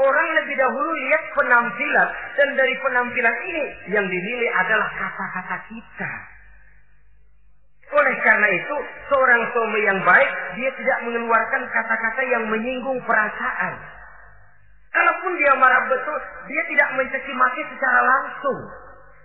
Orang 0.01 0.29
lebih 0.41 0.57
dahulu 0.57 0.91
lihat 1.05 1.23
penampilan, 1.37 2.09
dan 2.39 2.49
dari 2.57 2.75
penampilan 2.81 3.37
ini 3.45 3.65
yang 3.93 4.07
dinilai 4.09 4.49
adalah 4.65 4.89
kata-kata 4.89 5.57
kita. 5.69 6.13
Oleh 7.91 8.17
karena 8.23 8.49
itu, 8.55 8.77
seorang 9.11 9.43
suami 9.51 9.81
yang 9.83 9.99
baik, 10.07 10.31
dia 10.55 10.71
tidak 10.79 10.99
mengeluarkan 11.11 11.63
kata-kata 11.75 12.23
yang 12.31 12.47
menyinggung 12.47 13.03
perasaan. 13.03 13.75
Kalaupun 14.91 15.33
dia 15.39 15.55
marah 15.59 15.87
betul, 15.91 16.19
dia 16.51 16.63
tidak 16.71 16.89
mencaci 16.95 17.33
maki 17.35 17.63
secara 17.75 18.01
langsung. 18.03 18.59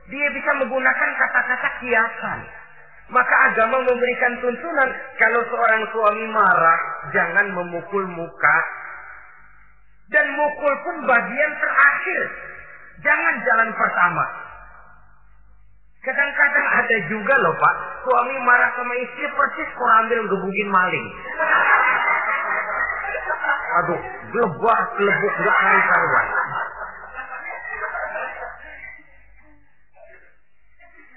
Dia 0.09 0.27
bisa 0.33 0.51
menggunakan 0.61 1.09
kata-kata 1.17 1.69
kiasan. 1.81 2.39
Maka 3.13 3.35
agama 3.53 3.85
memberikan 3.85 4.33
tuntunan 4.41 4.89
kalau 5.21 5.41
seorang 5.45 5.83
suami 5.93 6.25
marah, 6.33 6.79
jangan 7.13 7.53
memukul 7.53 8.05
muka. 8.17 8.57
Dan 10.09 10.25
mukul 10.37 10.73
pun 10.85 10.95
bagian 11.05 11.53
terakhir. 11.61 12.21
Jangan 13.05 13.35
jalan 13.45 13.69
pertama. 13.77 14.44
Kadang-kadang 16.05 16.67
ada 16.69 16.97
juga 17.09 17.33
loh 17.41 17.55
pak, 17.57 17.75
suami 18.05 18.37
marah 18.45 18.69
sama 18.77 18.93
istri 18.93 19.25
persis 19.33 19.69
ambil 19.73 20.21
gebukin 20.29 20.69
maling. 20.69 21.07
Aduh, 23.81 24.01
gelebah, 24.29 24.81
gelebuk, 25.01 25.33
gak 25.41 25.57
karuan. 25.89 26.27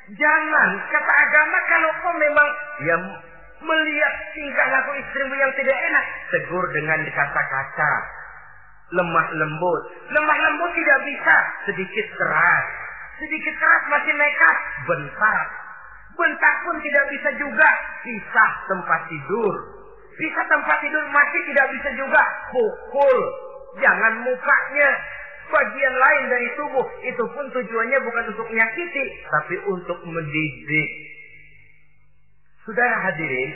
Jangan, 0.08 0.68
kata 0.88 1.12
agama 1.20 1.58
kalau 1.68 1.90
kau 2.00 2.14
memang 2.16 2.48
ya 2.80 2.96
melihat 3.60 4.14
tingkah 4.32 4.66
laku 4.72 4.96
istrimu 5.04 5.36
yang 5.36 5.52
tidak 5.52 5.76
enak, 5.76 6.04
tegur 6.32 6.64
dengan 6.72 7.04
kata-kata. 7.12 7.92
Lemah 8.96 9.26
lembut. 9.36 9.80
Lemah 10.16 10.36
lembut 10.48 10.70
tidak 10.72 10.98
bisa, 11.04 11.36
sedikit 11.68 12.06
keras. 12.16 12.87
Sedikit 13.18 13.54
keras 13.58 13.84
masih 13.90 14.14
nekat. 14.14 14.56
Bentak. 14.86 15.46
Bentak 16.14 16.54
pun 16.62 16.76
tidak 16.82 17.04
bisa 17.10 17.30
juga. 17.34 17.70
Pisah 18.06 18.52
tempat 18.70 19.00
tidur. 19.10 19.54
Pisah 20.14 20.46
tempat 20.46 20.76
tidur 20.82 21.02
masih 21.10 21.42
tidak 21.50 21.66
bisa 21.74 21.90
juga. 21.98 22.22
Pukul. 22.54 23.18
Jangan 23.82 24.22
mukanya. 24.22 24.90
Bagian 25.50 25.94
lain 25.98 26.24
dari 26.30 26.48
tubuh. 26.54 26.86
Itu 27.02 27.24
pun 27.26 27.44
tujuannya 27.50 27.98
bukan 28.06 28.24
untuk 28.30 28.46
menyakiti. 28.54 29.04
Tapi 29.26 29.54
untuk 29.66 29.98
mendidik. 30.06 30.90
Saudara 32.62 33.02
hadirin. 33.10 33.50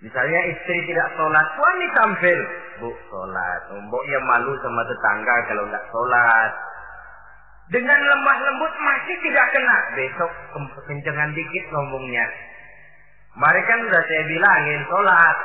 Misalnya 0.00 0.40
istri 0.48 0.76
tidak 0.88 1.12
sholat. 1.18 1.46
Suami 1.60 1.86
tampil. 1.92 2.40
Bu, 2.80 2.88
sholat. 3.12 3.60
Mbok 3.68 4.04
ya 4.08 4.20
malu 4.24 4.54
sama 4.64 4.80
tetangga 4.86 5.36
kalau 5.50 5.64
nggak 5.68 5.84
sholat 5.90 6.52
dengan 7.68 8.00
lemah 8.00 8.38
lembut 8.48 8.72
masih 8.80 9.16
tidak 9.28 9.46
kena. 9.52 9.76
Besok 9.92 10.32
kencengan 10.88 11.36
dikit 11.36 11.64
ngomongnya. 11.68 12.26
Mari 13.36 13.60
kan 13.68 13.78
udah 13.84 14.02
saya 14.08 14.22
bilangin 14.24 14.80
sholat. 14.88 15.36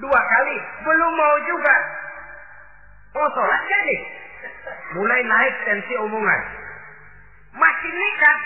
Dua 0.00 0.20
kali. 0.20 0.56
Belum 0.88 1.12
mau 1.12 1.36
juga. 1.44 1.74
Oh 3.12 3.28
sholat 3.28 3.60
jadi. 3.68 3.96
Mulai 4.96 5.20
naik 5.20 5.54
tensi 5.68 5.94
omongan. 6.00 6.40
Masih 7.60 7.92
nekat. 7.92 8.38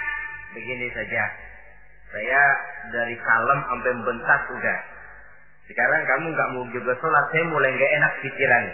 Begini 0.59 0.90
saja. 0.90 1.22
Saya 2.11 2.42
dari 2.90 3.14
kalem 3.14 3.61
sampai 3.62 3.94
bentak 4.02 4.42
udah. 4.50 4.79
Sekarang 5.70 6.02
kamu 6.02 6.26
nggak 6.35 6.50
mau 6.50 6.66
juga 6.74 6.98
sholat. 6.98 7.31
Saya 7.31 7.46
mulai 7.46 7.70
nggak 7.70 7.94
enak 7.94 8.12
pikiran. 8.26 8.64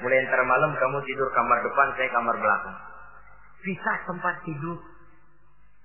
Mulai 0.00 0.24
ntar 0.24 0.40
malam 0.40 0.72
kamu 0.72 1.04
tidur 1.04 1.28
kamar 1.36 1.62
depan, 1.62 1.94
saya 1.94 2.10
kamar 2.10 2.34
belakang 2.34 2.91
pisah 3.62 3.96
tempat 4.06 4.34
tidur. 4.44 4.78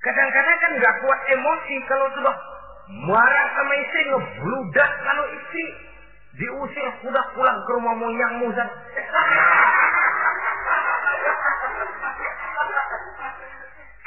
Kadang-kadang 0.02 0.58
kan 0.62 0.72
nggak 0.78 0.96
kuat 1.02 1.20
emosi 1.34 1.76
kalau 1.90 2.08
sudah 2.14 2.36
marah 3.10 3.48
sama 3.58 3.74
istri 3.82 4.02
ngebludak 4.14 4.92
kalau 5.04 5.26
istri 5.34 5.66
diusir 6.38 6.88
sudah 7.02 7.26
pulang 7.34 7.60
ke 7.66 7.72
rumah 7.74 7.96
moyang 7.98 8.34
muzat. 8.46 8.70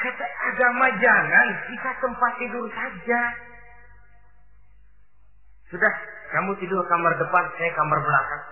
Kata 0.01 0.27
agama 0.49 0.87
jangan 0.97 1.49
kita 1.69 1.91
tempat 2.01 2.33
tidur 2.41 2.65
saja. 2.73 3.23
Sudah, 5.71 5.93
kamu 6.35 6.51
tidur 6.59 6.83
kamar 6.91 7.15
depan, 7.15 7.45
saya 7.55 7.71
kamar 7.79 7.99
belakang. 8.03 8.43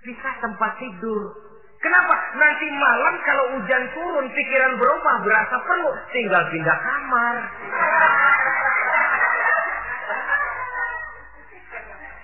Pisah 0.00 0.34
tempat 0.40 0.72
tidur. 0.80 1.47
Kenapa? 1.78 2.14
Nanti 2.34 2.66
malam 2.74 3.14
kalau 3.22 3.44
hujan 3.54 3.84
turun, 3.94 4.26
pikiran 4.34 4.74
berubah, 4.82 5.16
berasa 5.22 5.56
perlu, 5.62 5.92
tinggal 6.10 6.42
pindah 6.50 6.78
kamar. 6.82 7.36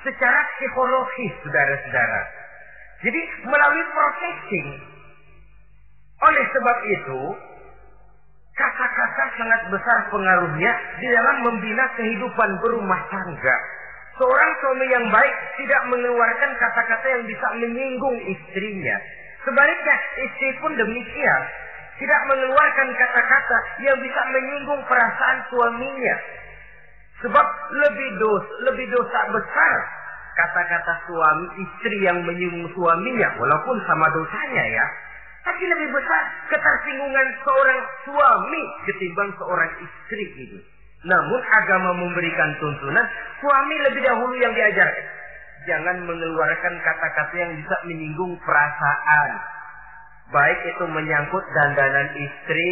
Secara 0.02 0.40
psikologis, 0.58 1.32
saudara-saudara. 1.46 2.22
Jadi 3.06 3.20
melalui 3.46 3.84
processing. 3.94 4.68
Oleh 6.18 6.44
sebab 6.50 6.78
itu, 6.90 7.20
kata-kata 8.58 9.24
sangat 9.38 9.60
besar 9.70 9.98
pengaruhnya 10.10 10.72
di 10.98 11.06
dalam 11.14 11.36
membina 11.46 11.84
kehidupan 11.94 12.50
berumah 12.58 13.00
tangga. 13.06 13.56
Seorang 14.18 14.50
suami 14.62 14.86
yang 14.90 15.06
baik 15.14 15.36
tidak 15.62 15.82
mengeluarkan 15.90 16.50
kata-kata 16.58 17.06
yang 17.18 17.24
bisa 17.26 17.46
menyinggung 17.58 18.18
istrinya 18.30 18.98
Sebaliknya, 19.44 19.96
istri 20.24 20.50
pun 20.58 20.72
demikian. 20.76 21.42
Tidak 21.94 22.20
mengeluarkan 22.26 22.88
kata-kata 22.96 23.58
yang 23.86 23.94
bisa 24.02 24.20
menyinggung 24.34 24.82
perasaan 24.90 25.38
suaminya. 25.46 26.16
Sebab 27.22 27.46
lebih 27.70 28.08
dos, 28.18 28.44
lebih 28.66 28.90
dosa 28.90 29.20
besar 29.30 29.72
kata-kata 30.34 30.92
suami 31.06 31.46
istri 31.62 32.02
yang 32.02 32.18
menyinggung 32.26 32.66
suaminya 32.74 33.38
walaupun 33.38 33.78
sama 33.86 34.10
dosanya 34.10 34.64
ya. 34.66 34.86
Tapi 35.46 35.62
lebih 35.70 35.88
besar 35.92 36.22
ketersinggungan 36.50 37.26
seorang 37.44 37.80
suami 38.08 38.62
ketimbang 38.90 39.30
seorang 39.38 39.70
istri 39.78 40.24
itu. 40.40 40.58
Namun 41.04 41.40
agama 41.52 41.92
memberikan 42.00 42.50
tuntunan 42.58 43.06
suami 43.38 43.76
lebih 43.86 44.02
dahulu 44.02 44.34
yang 44.40 44.50
diajarkan. 44.56 45.06
Jangan 45.64 45.96
mengeluarkan 46.04 46.74
kata-kata 46.84 47.34
yang 47.40 47.52
bisa 47.56 47.76
menyinggung 47.88 48.36
perasaan. 48.44 49.30
Baik 50.28 50.60
itu 50.68 50.84
menyangkut 50.88 51.44
dandanan 51.56 52.08
istri, 52.20 52.68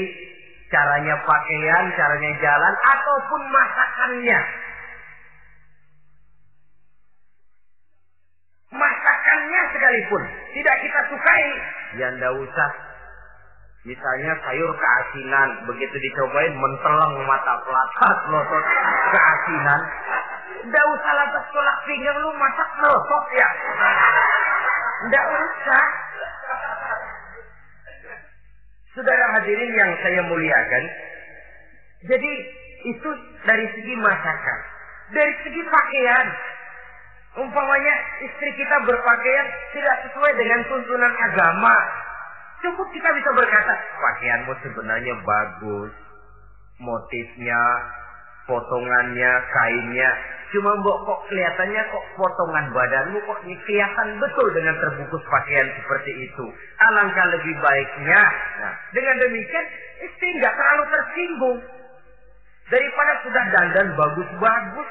caranya 0.69 1.17
pakaian, 1.25 1.85
caranya 1.97 2.33
jalan, 2.41 2.75
ataupun 2.77 3.43
masakannya. 3.49 4.41
Masakannya 8.73 9.61
sekalipun 9.77 10.23
tidak 10.57 10.77
kita 10.81 11.01
sukai, 11.13 11.45
ya 12.01 12.09
ndak 12.17 12.33
usah. 12.41 12.71
Misalnya 13.83 14.33
sayur 14.47 14.71
keasinan, 14.79 15.49
begitu 15.67 15.97
dicobain 15.99 16.55
menteleng 16.55 17.15
mata 17.27 17.55
pelatas 17.67 18.17
lotot 18.31 18.65
keasinan. 19.11 19.81
Ndak 20.63 20.85
usah 20.95 21.13
lantas 21.19 21.45
tolak 21.51 21.79
pinggang 21.87 22.19
lu 22.23 22.31
masak 22.39 22.71
lotot 22.79 23.25
ya. 23.35 23.49
Ndak 25.11 25.25
usah. 25.27 25.85
Saudara 28.93 29.25
hadirin 29.41 29.73
yang 29.73 29.91
saya 30.05 30.21
muliakan, 30.29 30.85
jadi 32.05 32.33
itu 32.85 33.09
dari 33.49 33.67
segi 33.73 33.95
masakan. 33.97 34.59
Dari 35.17 35.33
segi 35.41 35.63
pakaian, 35.65 36.27
umpamanya 37.41 37.95
istri 38.21 38.53
kita 38.53 38.77
berpakaian 38.85 39.47
tidak 39.73 39.97
sesuai 40.09 40.33
dengan 40.37 40.61
tuntunan 40.69 41.15
agama. 41.25 41.77
Cukup 42.63 42.87
kita 42.93 43.09
bisa 43.17 43.31
berkata, 43.33 43.75
pakaianmu 43.97 44.53
sebenarnya 44.61 45.15
bagus. 45.25 45.93
Motifnya, 46.83 47.63
potongannya, 48.47 49.33
kainnya. 49.53 50.11
Cuma 50.53 50.77
mbok 50.85 51.09
kok 51.09 51.21
kelihatannya 51.33 51.83
kok 51.89 52.05
potongan 52.21 52.67
badanmu 52.77 53.19
kok 53.25 53.41
kelihatan 53.41 54.09
betul 54.21 54.47
dengan 54.53 54.77
terbungkus 54.85 55.25
pakaian 55.25 55.65
seperti 55.81 56.29
itu. 56.29 56.45
Alangkah 56.77 57.27
lebih 57.33 57.57
baiknya. 57.57 58.23
Nah, 58.61 58.75
dengan 58.93 59.17
demikian 59.25 59.67
istri 60.05 60.29
nggak 60.37 60.53
terlalu 60.53 60.85
tersinggung. 60.93 61.59
Daripada 62.69 63.13
sudah 63.25 63.45
dandan 63.49 63.89
bagus-bagus. 63.97 64.91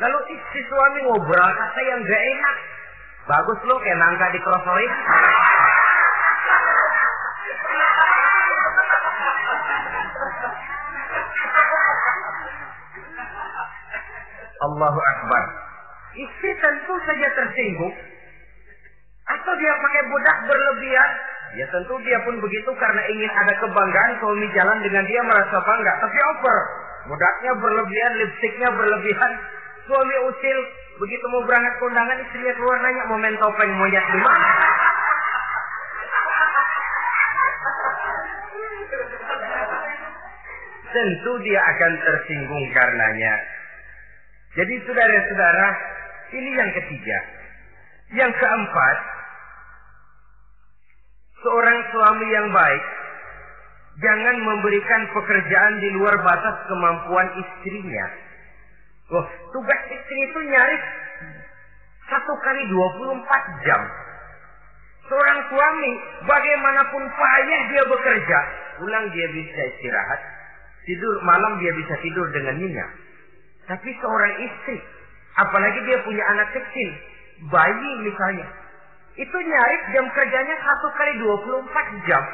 Lalu 0.00 0.18
istri 0.36 0.60
suami 0.68 0.98
ngobrol 1.08 1.50
kata 1.56 1.80
yang 1.84 2.00
gak 2.04 2.22
enak. 2.24 2.56
Bagus 3.28 3.58
lo 3.64 3.76
kayak 3.80 3.96
nangka 3.96 4.26
di 4.34 4.40
krosorin. 4.44 4.92
Allahu 14.62 15.00
Akbar. 15.00 15.44
Istri 16.12 16.50
tentu 16.60 16.94
saja 17.08 17.28
tersinggung. 17.34 17.94
Atau 19.22 19.52
dia 19.58 19.72
pakai 19.74 20.02
budak 20.10 20.36
berlebihan. 20.46 21.10
Ya 21.52 21.68
tentu 21.68 22.00
dia 22.00 22.16
pun 22.24 22.40
begitu 22.40 22.70
karena 22.80 23.02
ingin 23.12 23.28
ada 23.28 23.52
kebanggaan 23.60 24.16
suami 24.20 24.48
jalan 24.56 24.78
dengan 24.80 25.04
dia 25.04 25.20
merasa 25.24 25.56
bangga. 25.60 25.92
Tapi 26.00 26.18
over. 26.36 26.58
Budaknya 27.02 27.52
berlebihan, 27.58 28.12
lipstiknya 28.22 28.70
berlebihan. 28.70 29.32
Suami 29.88 30.16
usil. 30.30 30.58
Begitu 31.02 31.24
mau 31.32 31.42
berangkat 31.48 31.74
kondangan 31.82 32.20
istrinya 32.22 32.52
keluar 32.54 32.78
nanya 32.78 33.02
mau 33.10 33.18
main 33.18 33.34
topeng 33.40 33.72
monyet 33.74 34.04
di 34.06 34.20
mana. 34.20 34.48
Tentu 40.92 41.32
dia 41.40 41.56
akan 41.56 41.92
tersinggung 42.04 42.68
karenanya. 42.76 43.32
Jadi 44.52 44.74
saudara-saudara, 44.84 45.66
ini 46.36 46.50
yang 46.52 46.70
ketiga. 46.76 47.18
Yang 48.12 48.32
keempat, 48.36 48.96
seorang 51.40 51.78
suami 51.88 52.26
yang 52.28 52.48
baik 52.52 52.84
jangan 54.04 54.36
memberikan 54.44 55.02
pekerjaan 55.16 55.74
di 55.80 55.88
luar 55.96 56.20
batas 56.20 56.56
kemampuan 56.68 57.28
istrinya. 57.40 58.06
Oh, 59.12 59.24
tugas 59.56 59.80
istri 59.88 60.18
itu 60.28 60.38
nyaris 60.48 60.84
satu 62.12 62.32
kali 62.44 62.62
24 62.68 63.64
jam. 63.64 63.82
Seorang 65.08 65.40
suami, 65.48 65.92
bagaimanapun 66.24 67.04
payah 67.04 67.60
dia 67.68 67.82
bekerja, 67.84 68.38
pulang 68.80 69.04
dia 69.12 69.28
bisa 69.28 69.60
istirahat, 69.76 70.20
tidur 70.88 71.20
malam 71.24 71.60
dia 71.60 71.72
bisa 71.76 71.92
tidur 72.00 72.28
dengan 72.32 72.56
nyenyak. 72.60 73.01
Tapi 73.70 73.90
seorang 74.02 74.32
istri, 74.42 74.76
apalagi 75.38 75.78
dia 75.86 75.98
punya 76.02 76.24
anak 76.34 76.48
kecil, 76.50 76.90
bayi 77.50 77.90
misalnya, 78.02 78.46
itu 79.14 79.36
nyaris 79.36 79.82
jam 79.92 80.06
kerjanya 80.10 80.56
satu 80.58 80.88
kali 80.96 81.12
24 81.20 82.08
jam. 82.08 82.24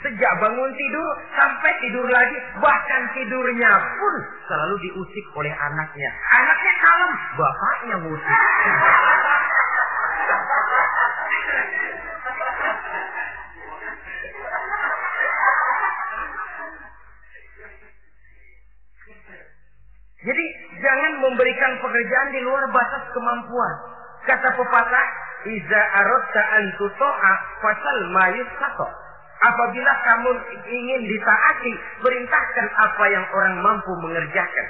Sejak 0.00 0.32
bangun 0.40 0.72
tidur 0.80 1.08
sampai 1.36 1.72
tidur 1.84 2.08
lagi, 2.08 2.38
bahkan 2.56 3.02
tidurnya 3.12 3.68
pun 4.00 4.14
selalu 4.48 4.74
diusik 4.88 5.26
oleh 5.36 5.52
anaknya. 5.52 6.10
Anaknya 6.40 6.72
kalem, 6.80 7.12
bapaknya 7.36 7.96
musik. 8.08 8.38
Jadi 20.20 20.44
jangan 20.84 21.12
memberikan 21.24 21.72
pekerjaan 21.80 22.28
di 22.36 22.40
luar 22.44 22.64
batas 22.68 23.08
kemampuan. 23.16 23.74
Kata 24.28 24.52
pepatah, 24.52 25.06
"Iza 25.48 25.80
aradta 25.96 26.42
an 26.60 26.64
tuto'a 26.76 27.32
fasal 27.64 27.98
ma 28.12 28.28
Apabila 29.40 29.92
kamu 30.04 30.30
ingin 30.68 31.00
ditaati, 31.08 31.72
perintahkan 32.04 32.66
apa 32.76 33.04
yang 33.08 33.24
orang 33.32 33.56
mampu 33.64 33.88
mengerjakan. 34.04 34.66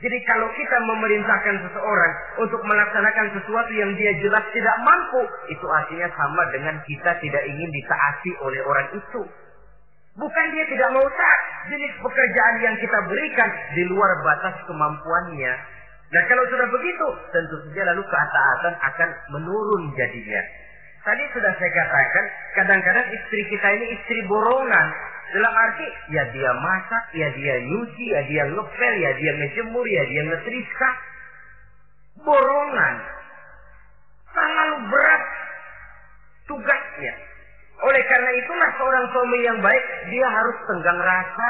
Jadi 0.00 0.18
kalau 0.24 0.48
kita 0.56 0.76
memerintahkan 0.88 1.56
seseorang 1.68 2.14
untuk 2.40 2.60
melaksanakan 2.64 3.32
sesuatu 3.36 3.72
yang 3.76 3.92
dia 3.96 4.12
jelas 4.24 4.44
tidak 4.56 4.76
mampu, 4.84 5.20
itu 5.52 5.66
artinya 5.68 6.08
sama 6.16 6.48
dengan 6.48 6.76
kita 6.88 7.12
tidak 7.20 7.42
ingin 7.44 7.68
ditaati 7.68 8.30
oleh 8.40 8.60
orang 8.64 8.88
itu. 8.96 9.20
Bukan 10.16 10.46
dia 10.56 10.64
tidak 10.64 10.88
mau 10.96 11.04
taat, 11.04 11.40
jenis 11.68 11.92
pekerjaan 12.00 12.54
yang 12.64 12.76
kita 12.80 12.98
berikan 13.04 13.50
di 13.76 13.84
luar 13.84 14.08
batas 14.24 14.56
kemampuannya. 14.64 15.52
Nah 16.08 16.22
kalau 16.24 16.44
sudah 16.48 16.68
begitu, 16.72 17.08
tentu 17.36 17.56
saja 17.68 17.92
lalu 17.92 18.00
ketaatan 18.08 18.74
akan 18.80 19.10
menurun 19.36 19.92
jadinya. 19.92 20.40
Tadi 21.04 21.22
sudah 21.36 21.52
saya 21.60 21.70
katakan, 21.70 22.24
kadang-kadang 22.56 23.06
istri 23.12 23.44
kita 23.52 23.68
ini 23.76 23.86
istri 23.92 24.24
borongan. 24.24 24.88
Dalam 25.36 25.52
arti, 25.52 25.86
ya 26.14 26.24
dia 26.32 26.50
masak, 26.64 27.04
ya 27.12 27.28
dia 27.36 27.54
nyuci, 27.60 28.04
ya 28.16 28.22
dia 28.24 28.44
ngepel, 28.46 28.94
ya 28.96 29.10
dia 29.20 29.32
ngejemur, 29.36 29.84
ya 29.84 30.02
dia 30.08 30.22
ngetriska. 30.32 30.90
Borongan. 32.24 32.94
Terlalu 34.32 34.76
berat 34.88 35.22
tugasnya. 36.48 37.25
Oleh 37.86 38.02
karena 38.10 38.30
itulah 38.34 38.70
seorang 38.74 39.06
suami 39.14 39.38
yang 39.46 39.58
baik, 39.62 39.84
dia 40.10 40.26
harus 40.26 40.56
tenggang 40.66 40.98
rasa, 40.98 41.48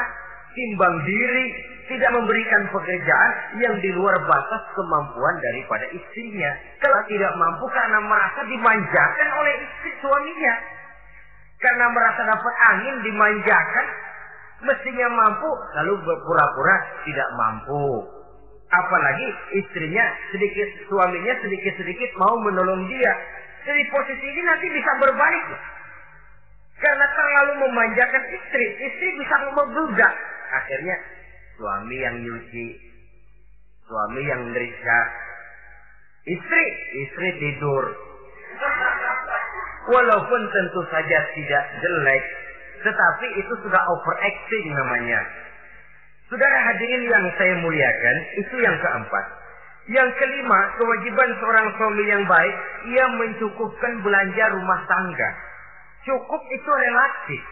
timbang 0.53 0.95
diri, 1.01 1.45
tidak 1.89 2.13
memberikan 2.13 2.61
pekerjaan 2.69 3.31
yang 3.57 3.73
di 3.81 3.89
luar 3.95 4.21
batas 4.21 4.63
kemampuan 4.77 5.35
daripada 5.41 5.89
istrinya. 5.89 6.51
Kalau 6.77 7.01
tidak 7.09 7.33
mampu 7.41 7.65
karena 7.73 7.99
merasa 8.05 8.45
dimanjakan 8.45 9.29
oleh 9.33 9.53
istri 9.65 9.91
suaminya. 9.97 10.55
Karena 11.57 11.85
merasa 11.89 12.21
dapat 12.21 12.53
angin 12.69 12.95
dimanjakan, 13.01 13.85
mestinya 14.61 15.07
mampu, 15.09 15.49
lalu 15.81 16.05
berpura-pura 16.05 16.75
tidak 17.01 17.29
mampu. 17.33 18.05
Apalagi 18.67 19.27
istrinya 19.57 20.05
sedikit, 20.29 20.85
suaminya 20.85 21.33
sedikit-sedikit 21.41 22.09
mau 22.21 22.37
menolong 22.45 22.85
dia. 22.85 23.13
Jadi 23.65 23.81
posisi 23.89 24.25
ini 24.27 24.41
nanti 24.45 24.67
bisa 24.69 24.91
berbalik. 25.01 25.76
Karena 26.77 27.05
terlalu 27.09 27.53
memanjakan 27.65 28.23
istri, 28.29 28.65
istri 28.85 29.07
bisa 29.17 29.35
membludak. 29.49 30.13
Akhirnya 30.53 30.95
suami 31.57 31.97
yang 31.97 32.15
nyuci, 32.21 32.67
suami 33.89 34.21
yang 34.21 34.41
nerika, 34.53 34.99
istri, 36.29 36.65
istri 37.01 37.29
tidur. 37.41 37.83
Walaupun 39.87 40.41
tentu 40.53 40.81
saja 40.93 41.19
tidak 41.33 41.63
jelek, 41.81 42.23
tetapi 42.85 43.27
itu 43.41 43.53
sudah 43.65 43.81
overacting 43.97 44.65
namanya. 44.77 45.21
Saudara 46.27 46.57
hadirin 46.59 47.07
yang 47.07 47.25
saya 47.39 47.55
muliakan, 47.63 48.17
itu 48.37 48.55
yang 48.59 48.75
keempat. 48.83 49.25
Yang 49.87 50.09
kelima, 50.19 50.59
kewajiban 50.75 51.29
seorang 51.39 51.67
suami 51.79 52.03
yang 52.03 52.23
baik, 52.27 52.55
ia 52.91 53.05
mencukupkan 53.07 53.93
belanja 54.03 54.45
rumah 54.59 54.83
tangga. 54.83 55.46
Cukup 56.07 56.41
itu 56.47 56.71
relatif. 56.71 57.43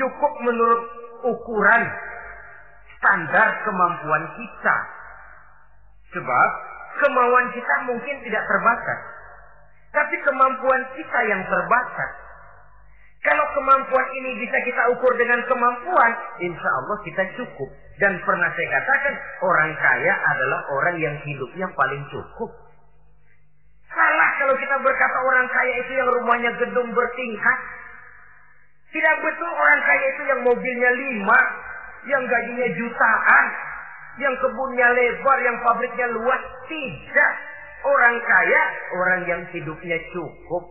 Cukup 0.00 0.32
menurut 0.40 0.82
ukuran 1.28 1.82
standar 2.96 3.48
kemampuan 3.68 4.24
kita. 4.32 4.76
Sebab 6.16 6.48
kemauan 7.04 7.46
kita 7.52 7.74
mungkin 7.84 8.16
tidak 8.24 8.44
terbatas. 8.48 9.00
Tapi 9.92 10.16
kemampuan 10.24 10.82
kita 10.96 11.18
yang 11.28 11.44
terbatas. 11.44 12.12
Kalau 13.22 13.46
kemampuan 13.54 14.08
ini 14.18 14.40
bisa 14.40 14.56
kita 14.66 14.82
ukur 14.98 15.12
dengan 15.14 15.38
kemampuan, 15.46 16.10
insya 16.42 16.70
Allah 16.82 16.96
kita 17.06 17.22
cukup. 17.38 17.70
Dan 18.00 18.18
pernah 18.24 18.50
saya 18.50 18.68
katakan, 18.82 19.14
orang 19.46 19.70
kaya 19.78 20.14
adalah 20.32 20.60
orang 20.74 20.96
yang 20.98 21.16
hidupnya 21.22 21.70
paling 21.76 22.02
cukup. 22.10 22.50
Kalau 24.42 24.58
kita 24.58 24.74
berkata 24.82 25.18
orang 25.22 25.46
kaya 25.54 25.74
itu 25.86 25.92
yang 25.94 26.10
rumahnya 26.18 26.50
gedung 26.58 26.90
bertingkat. 26.90 27.58
Tidak 28.90 29.16
betul 29.22 29.50
orang 29.54 29.80
kaya 29.86 30.04
itu 30.18 30.22
yang 30.26 30.40
mobilnya 30.42 30.90
lima, 30.98 31.40
yang 32.10 32.26
gajinya 32.26 32.68
jutaan, 32.74 33.44
yang 34.18 34.34
kebunnya 34.42 34.88
lebar, 34.98 35.38
yang 35.46 35.56
pabriknya 35.62 36.10
luas. 36.10 36.42
Tidak. 36.66 37.32
Orang 37.86 38.18
kaya, 38.26 38.62
orang 38.98 39.20
yang 39.30 39.42
hidupnya 39.54 40.02
cukup. 40.10 40.64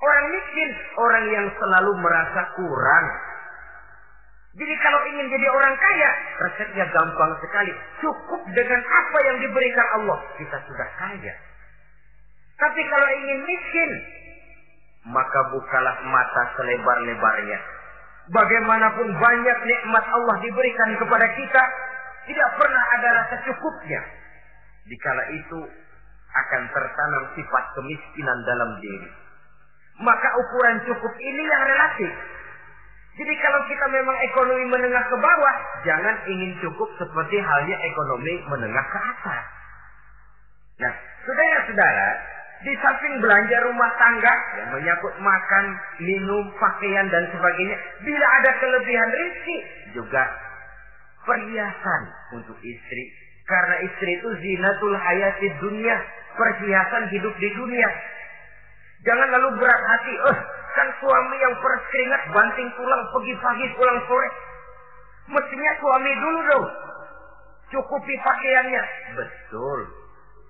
Orang 0.00 0.24
miskin, 0.32 0.72
orang 0.96 1.24
yang 1.28 1.46
selalu 1.60 1.92
merasa 2.00 2.56
kurang. 2.56 3.06
Jadi 4.56 4.74
kalau 4.80 5.00
ingin 5.12 5.28
jadi 5.28 5.46
orang 5.52 5.76
kaya, 5.76 6.10
resepnya 6.40 6.88
gampang 6.88 7.36
sekali. 7.44 7.72
Cukup 8.00 8.40
dengan 8.56 8.80
apa 8.80 9.18
yang 9.28 9.36
diberikan 9.44 9.86
Allah, 10.00 10.24
kita 10.40 10.56
sudah 10.64 10.88
kaya. 10.96 11.51
Tapi 12.62 12.80
kalau 12.86 13.08
ingin 13.10 13.40
miskin, 13.42 13.90
maka 15.10 15.40
bukalah 15.50 15.96
mata 16.06 16.42
selebar-lebarnya. 16.54 17.58
Bagaimanapun 18.30 19.18
banyak 19.18 19.58
nikmat 19.66 20.04
Allah 20.06 20.36
diberikan 20.46 20.90
kepada 20.94 21.26
kita, 21.34 21.62
tidak 22.30 22.50
pernah 22.54 22.84
ada 22.94 23.08
rasa 23.18 23.36
cukupnya. 23.50 23.98
Dikala 24.86 25.24
itu 25.34 25.60
akan 26.32 26.62
tertanam 26.70 27.24
sifat 27.34 27.64
kemiskinan 27.74 28.38
dalam 28.46 28.78
diri 28.78 29.10
maka 30.00 30.28
ukuran 30.40 30.76
cukup 30.88 31.14
ini 31.20 31.42
yang 31.44 31.62
relatif. 31.68 32.12
Jadi 33.12 33.34
kalau 33.44 33.60
kita 33.68 33.86
memang 33.92 34.16
ekonomi 34.24 34.64
menengah 34.72 35.04
ke 35.04 35.16
bawah, 35.20 35.56
jangan 35.84 36.16
ingin 36.24 36.56
cukup 36.64 36.88
seperti 36.96 37.36
halnya 37.44 37.76
ekonomi 37.84 38.40
menengah 38.48 38.86
ke 38.88 38.98
atas. 38.98 39.44
Nah, 40.80 40.94
saudara-saudara, 41.28 42.08
di 42.62 42.72
samping 42.78 43.14
belanja 43.18 43.58
rumah 43.66 43.90
tangga 43.98 44.34
yang 44.58 44.70
menyangkut 44.70 45.14
makan, 45.18 45.64
minum, 45.98 46.44
pakaian 46.62 47.06
dan 47.10 47.26
sebagainya, 47.34 47.76
bila 48.06 48.26
ada 48.38 48.50
kelebihan 48.62 49.10
rezeki 49.10 49.58
juga 49.98 50.24
perhiasan 51.26 52.02
untuk 52.38 52.58
istri. 52.62 53.04
Karena 53.42 53.82
istri 53.82 54.10
itu 54.14 54.30
zinatul 54.38 54.94
hayati 54.94 55.48
dunia, 55.58 55.96
perhiasan 56.38 57.10
hidup 57.10 57.34
di 57.42 57.50
dunia. 57.50 57.90
Jangan 59.02 59.28
lalu 59.34 59.58
berat 59.58 59.82
hati. 59.82 60.14
Eh, 60.14 60.38
kan 60.78 60.88
suami 61.02 61.36
yang 61.42 61.54
peras 61.58 61.82
keringat 61.90 62.22
banting 62.30 62.70
tulang 62.78 63.02
pergi 63.10 63.34
pagi 63.42 63.66
pulang 63.74 63.98
sore. 64.06 64.28
Mestinya 65.34 65.72
suami 65.82 66.12
dulu 66.14 66.38
dong. 66.46 66.66
Cukupi 67.74 68.14
pakaiannya. 68.22 68.82
Betul. 69.18 70.01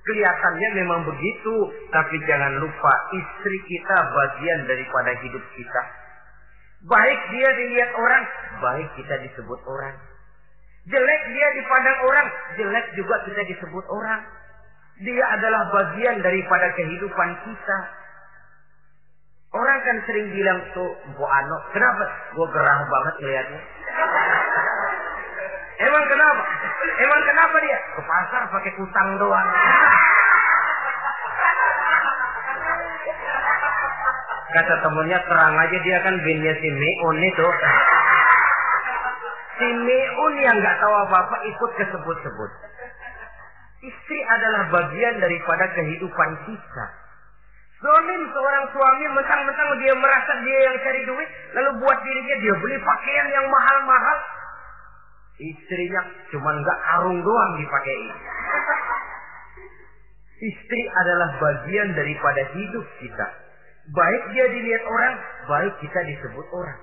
Kelihatannya 0.03 0.69
memang 0.83 1.01
begitu. 1.07 1.55
Tapi 1.95 2.17
jangan 2.27 2.59
lupa 2.59 2.93
istri 3.15 3.59
kita 3.71 3.97
bagian 4.11 4.67
daripada 4.67 5.15
hidup 5.23 5.45
kita. 5.55 5.83
Baik 6.91 7.21
dia 7.31 7.49
dilihat 7.55 7.91
orang. 7.95 8.25
Baik 8.59 8.88
kita 8.99 9.15
disebut 9.23 9.61
orang. 9.71 9.95
Jelek 10.91 11.23
dia 11.31 11.49
dipandang 11.55 11.99
orang. 12.03 12.27
Jelek 12.59 12.87
juga 12.99 13.23
kita 13.23 13.43
disebut 13.47 13.87
orang. 13.87 14.27
Dia 14.99 15.25
adalah 15.38 15.71
bagian 15.71 16.19
daripada 16.19 16.75
kehidupan 16.75 17.31
kita. 17.47 17.79
Orang 19.53 19.79
kan 19.85 19.97
sering 20.09 20.33
bilang 20.33 20.59
tuh 20.73 20.91
Bu 21.15 21.25
Ano, 21.29 21.57
kenapa? 21.71 22.05
Gue 22.35 22.49
gerah 22.51 22.83
banget 22.88 23.15
ngeliatnya. 23.21 23.61
Emang 25.87 26.05
kenapa? 26.09 26.43
Emang 26.83 27.21
kenapa 27.23 27.57
dia? 27.62 27.79
Ke 27.95 28.03
pasar 28.03 28.42
pakai 28.51 28.73
kutang 28.75 29.09
doang. 29.18 29.49
Kata 34.53 34.75
temennya 34.85 35.18
terang 35.25 35.55
aja 35.57 35.79
dia 35.81 35.99
kan 36.05 36.14
binnya 36.21 36.53
si 36.61 36.68
Meun 36.68 37.18
itu. 37.25 37.47
Si 39.57 39.68
Meun 39.71 40.35
yang 40.45 40.57
nggak 40.61 40.77
tahu 40.83 40.95
apa-apa 41.09 41.37
ikut 41.49 41.71
kesebut-sebut. 41.81 42.51
Istri 43.83 44.18
adalah 44.31 44.71
bagian 44.71 45.18
daripada 45.18 45.66
kehidupan 45.75 46.31
kita. 46.47 46.87
Zolim 47.83 48.23
seorang 48.31 48.64
suami 48.71 49.07
mentang-mentang 49.11 49.71
dia 49.83 49.90
merasa 49.99 50.33
dia 50.47 50.59
yang 50.71 50.77
cari 50.87 51.03
duit, 51.03 51.29
lalu 51.51 51.83
buat 51.83 51.99
dirinya 52.07 52.37
dia 52.38 52.55
beli 52.62 52.79
pakaian 52.79 53.27
yang 53.35 53.47
mahal-mahal. 53.51 54.16
Istrinya 55.40 56.03
cuma 56.29 56.51
nggak 56.53 56.79
karung 56.85 57.21
doang 57.25 57.53
dipakai. 57.57 57.99
Istri 60.42 60.83
adalah 60.90 61.31
bagian 61.38 61.95
daripada 61.95 62.42
hidup 62.53 62.87
kita. 62.99 63.27
Baik 63.95 64.23
dia 64.35 64.47
dilihat 64.51 64.83
orang, 64.87 65.14
baik 65.47 65.75
kita 65.79 66.01
disebut 66.03 66.47
orang. 66.51 66.79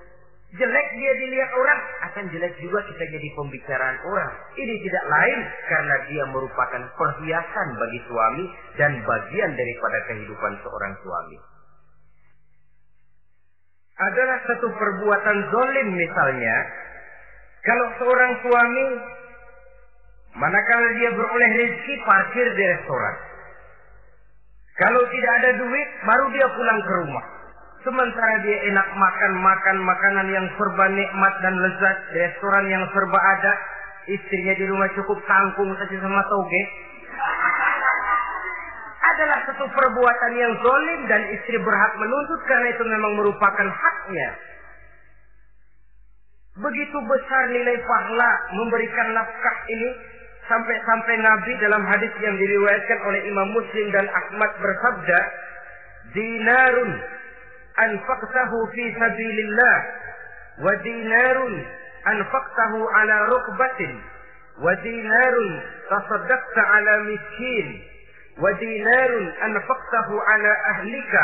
Jelek 0.50 0.88
dia 0.98 1.12
dilihat 1.14 1.50
orang, 1.54 1.80
akan 2.10 2.24
jelek 2.34 2.58
juga 2.58 2.82
kita 2.82 3.04
jadi 3.06 3.28
pembicaraan 3.38 3.98
orang. 4.02 4.32
Ini 4.58 4.74
tidak 4.82 5.04
lain 5.06 5.40
karena 5.70 5.96
dia 6.10 6.24
merupakan 6.26 6.82
perhiasan 6.98 7.68
bagi 7.78 8.00
suami 8.10 8.44
dan 8.74 8.92
bagian 9.06 9.50
daripada 9.54 9.98
kehidupan 10.10 10.52
seorang 10.66 10.92
suami. 11.06 11.38
Adalah 14.00 14.38
satu 14.48 14.68
perbuatan 14.74 15.38
zolim 15.54 15.88
misalnya, 15.94 16.56
kalau 17.60 17.86
seorang 18.00 18.32
suami 18.40 18.86
manakala 20.40 20.88
dia 20.96 21.10
beroleh 21.12 21.50
rezeki 21.60 21.94
parkir 22.08 22.46
di 22.56 22.64
restoran. 22.64 23.16
Kalau 24.80 25.02
tidak 25.12 25.32
ada 25.44 25.50
duit, 25.60 25.88
baru 26.08 26.24
dia 26.32 26.48
pulang 26.56 26.80
ke 26.80 26.92
rumah. 27.04 27.24
Sementara 27.84 28.34
dia 28.44 28.58
enak 28.72 28.88
makan-makan 28.96 29.76
makanan 29.84 30.26
yang 30.32 30.46
serba 30.56 30.88
nikmat 30.88 31.34
dan 31.44 31.54
lezat, 31.60 31.96
restoran 32.16 32.64
yang 32.68 32.84
serba 32.92 33.20
ada, 33.20 33.52
istrinya 34.08 34.56
di 34.56 34.64
rumah 34.68 34.88
cukup 34.96 35.20
kangkung 35.28 35.72
saja 35.76 35.96
sama 36.00 36.22
toge. 36.32 36.62
Adalah 39.00 39.38
satu 39.52 39.64
perbuatan 39.68 40.32
yang 40.32 40.52
zolim 40.64 41.00
dan 41.12 41.28
istri 41.32 41.60
berhak 41.60 41.92
menuntut 42.00 42.40
karena 42.48 42.68
itu 42.72 42.84
memang 42.88 43.12
merupakan 43.20 43.68
haknya. 43.68 44.28
Begitu 46.60 46.98
besar 47.08 47.42
nilai 47.48 47.78
pahala 47.88 48.30
memberikan 48.52 49.16
nafkah 49.16 49.58
ini 49.72 49.90
sampai-sampai 50.44 51.16
Nabi 51.24 51.52
dalam 51.56 51.80
hadis 51.88 52.12
yang 52.20 52.36
diriwayatkan 52.36 53.00
oleh 53.00 53.20
Imam 53.32 53.48
Muslim 53.56 53.86
dan 53.96 54.04
Ahmad 54.12 54.50
bersabda, 54.60 55.18
"Dinarun 56.12 56.90
anfaqtahu 57.80 58.56
fi 58.76 58.84
sabilillah 58.92 59.76
wa 60.60 60.74
dinarun 60.84 61.54
anfaqtahu 62.12 62.78
ala 62.92 63.16
rukbatin 63.32 63.92
wa 64.60 64.76
dinarun 64.84 65.48
tasaddaqta 65.88 66.60
ala 66.60 67.08
miskin 67.08 67.68
wa 68.36 68.52
dinarun 68.60 69.26
anfaqtahu 69.48 70.14
ala 70.28 70.50
ahlika 70.76 71.22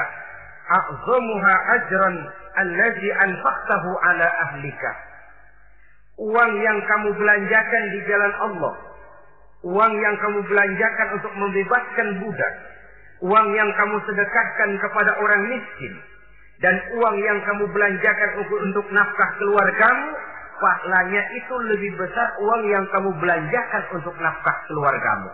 a'zamuha 0.80 1.54
ajran 1.76 2.14
allazi 2.56 3.10
anfaqtahu 3.12 3.90
ala 4.00 4.26
ahlika." 4.48 5.15
Uang 6.16 6.52
yang 6.64 6.78
kamu 6.88 7.08
belanjakan 7.16 7.82
di 7.92 8.00
jalan 8.08 8.32
Allah 8.40 8.74
uang 9.66 9.92
yang 9.98 10.16
kamu 10.20 10.40
belanjakan 10.46 11.08
untuk 11.20 11.32
membebaskan 11.36 12.08
budak 12.24 12.52
uang 13.24 13.48
yang 13.56 13.70
kamu 13.76 13.96
sedekahkan 14.04 14.70
kepada 14.80 15.12
orang 15.20 15.42
miskin 15.48 15.94
dan 16.56 16.72
uang 16.96 17.16
yang 17.20 17.38
kamu 17.44 17.68
belanjakan 17.68 18.30
untuk, 18.40 18.58
untuk 18.64 18.86
nafkah 18.88 19.30
keluargamu, 19.36 20.08
pahalanya 20.56 21.22
itu 21.36 21.54
lebih 21.68 21.92
besar 22.00 22.28
uang 22.40 22.62
yang 22.72 22.84
kamu 22.88 23.12
belanjakan 23.20 23.82
untuk 23.92 24.16
nafkah 24.16 24.56
keluargamu. 24.64 25.30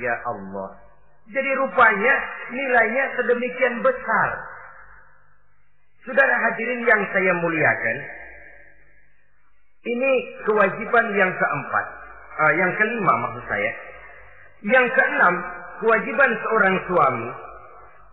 Ya 0.00 0.16
Allah. 0.24 0.80
Jadi 1.28 1.50
rupanya 1.60 2.14
nilainya 2.54 3.04
sedemikian 3.20 3.84
besar. 3.84 4.28
Saudara 6.08 6.34
hadirin 6.48 6.86
yang 6.86 7.02
saya 7.12 7.32
muliakan, 7.36 7.96
Ini 9.86 10.12
kewajiban 10.42 11.06
yang 11.14 11.30
keempat. 11.30 11.86
Uh, 12.36 12.52
yang 12.58 12.70
kelima 12.74 13.12
maksud 13.22 13.44
saya. 13.46 13.70
Yang 14.66 14.86
keenam, 14.98 15.34
kewajiban 15.78 16.30
seorang 16.42 16.76
suami. 16.90 17.28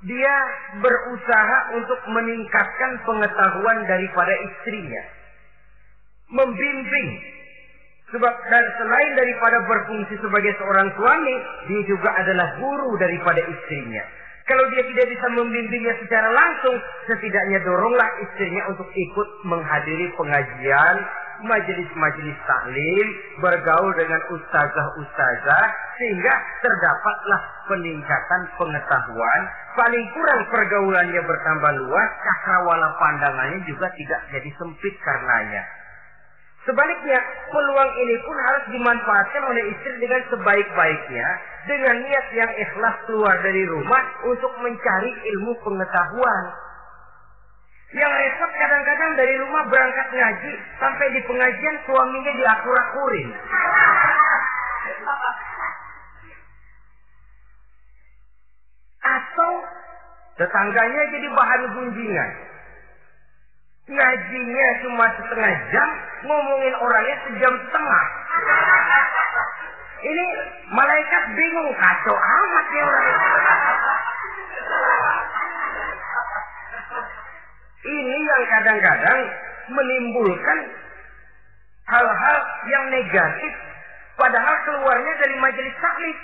Dia 0.03 0.35
berusaha 0.83 1.57
untuk 1.79 1.97
meningkatkan 2.11 2.91
pengetahuan 3.07 3.87
daripada 3.89 4.33
istrinya. 4.45 5.03
Membimbing. 6.29 7.09
Sebab 8.13 8.33
dan 8.51 8.65
selain 8.77 9.11
daripada 9.17 9.57
berfungsi 9.65 10.13
sebagai 10.21 10.53
seorang 10.61 10.91
suami, 10.93 11.35
dia 11.71 11.81
juga 11.89 12.13
adalah 12.13 12.61
guru 12.61 12.93
daripada 13.01 13.41
istrinya. 13.41 14.03
Kalau 14.43 14.67
dia 14.75 14.83
tidak 14.85 15.07
bisa 15.07 15.27
membimbingnya 15.39 15.95
secara 16.03 16.29
langsung, 16.35 16.75
setidaknya 17.07 17.63
doronglah 17.63 18.09
istrinya 18.27 18.75
untuk 18.75 18.91
ikut 18.91 19.27
menghadiri 19.47 20.11
pengajian, 20.19 20.95
majelis-majelis 21.43 22.39
taklim, 22.47 23.07
bergaul 23.43 23.91
dengan 23.99 24.21
ustazah-ustazah, 24.31 25.65
sehingga 25.99 26.33
terdapatlah 26.63 27.41
peningkatan 27.67 28.41
pengetahuan. 28.57 29.41
Paling 29.77 30.05
kurang 30.15 30.41
pergaulannya 30.49 31.21
bertambah 31.21 31.71
luas, 31.83 32.09
cakrawala 32.23 32.89
pandangannya 32.97 33.59
juga 33.67 33.91
tidak 33.93 34.21
jadi 34.31 34.49
sempit 34.57 34.95
karenanya. 35.03 35.63
Sebaliknya, 36.63 37.19
peluang 37.51 37.91
ini 37.99 38.15
pun 38.23 38.37
harus 38.39 38.65
dimanfaatkan 38.71 39.43
oleh 39.51 39.63
istri 39.75 39.99
dengan 39.99 40.23
sebaik-baiknya, 40.31 41.27
dengan 41.67 41.95
niat 42.07 42.27
yang 42.31 42.51
ikhlas 42.55 42.95
keluar 43.03 43.35
dari 43.43 43.67
rumah 43.67 44.03
untuk 44.23 44.51
mencari 44.63 45.11
ilmu 45.11 45.59
pengetahuan. 45.59 46.43
Yang 47.93 48.09
repot 48.09 48.51
kadang-kadang 48.57 49.11
dari 49.21 49.35
rumah 49.37 49.63
berangkat 49.69 50.07
ngaji, 50.17 50.53
sampai 50.81 51.07
di 51.13 51.21
pengajian 51.29 51.75
suaminya 51.85 52.31
diakur-akurin. 52.41 53.29
Atau 58.97 59.51
tetangganya 60.41 61.01
jadi 61.13 61.27
bahan 61.37 61.61
gunjingan. 61.77 62.31
Ngajinya 63.83 64.67
cuma 64.81 65.05
setengah 65.13 65.53
jam, 65.69 65.89
ngomongin 66.25 66.73
orangnya 66.81 67.15
sejam 67.29 67.53
setengah. 67.61 68.05
Ini 70.03 70.25
malaikat 70.73 71.23
bingung 71.37 71.71
kacau 71.77 72.15
amat 72.17 72.65
ya 72.73 72.83
orang 72.83 73.07
Ini 77.83 78.17
yang 78.23 78.43
kadang-kadang 78.47 79.19
menimbulkan 79.71 80.59
hal-hal 81.87 82.37
yang 82.71 82.85
negatif. 82.91 83.53
Padahal 84.15 84.55
keluarnya 84.63 85.13
dari 85.19 85.35
majelis 85.39 85.75
taklim. 85.83 86.17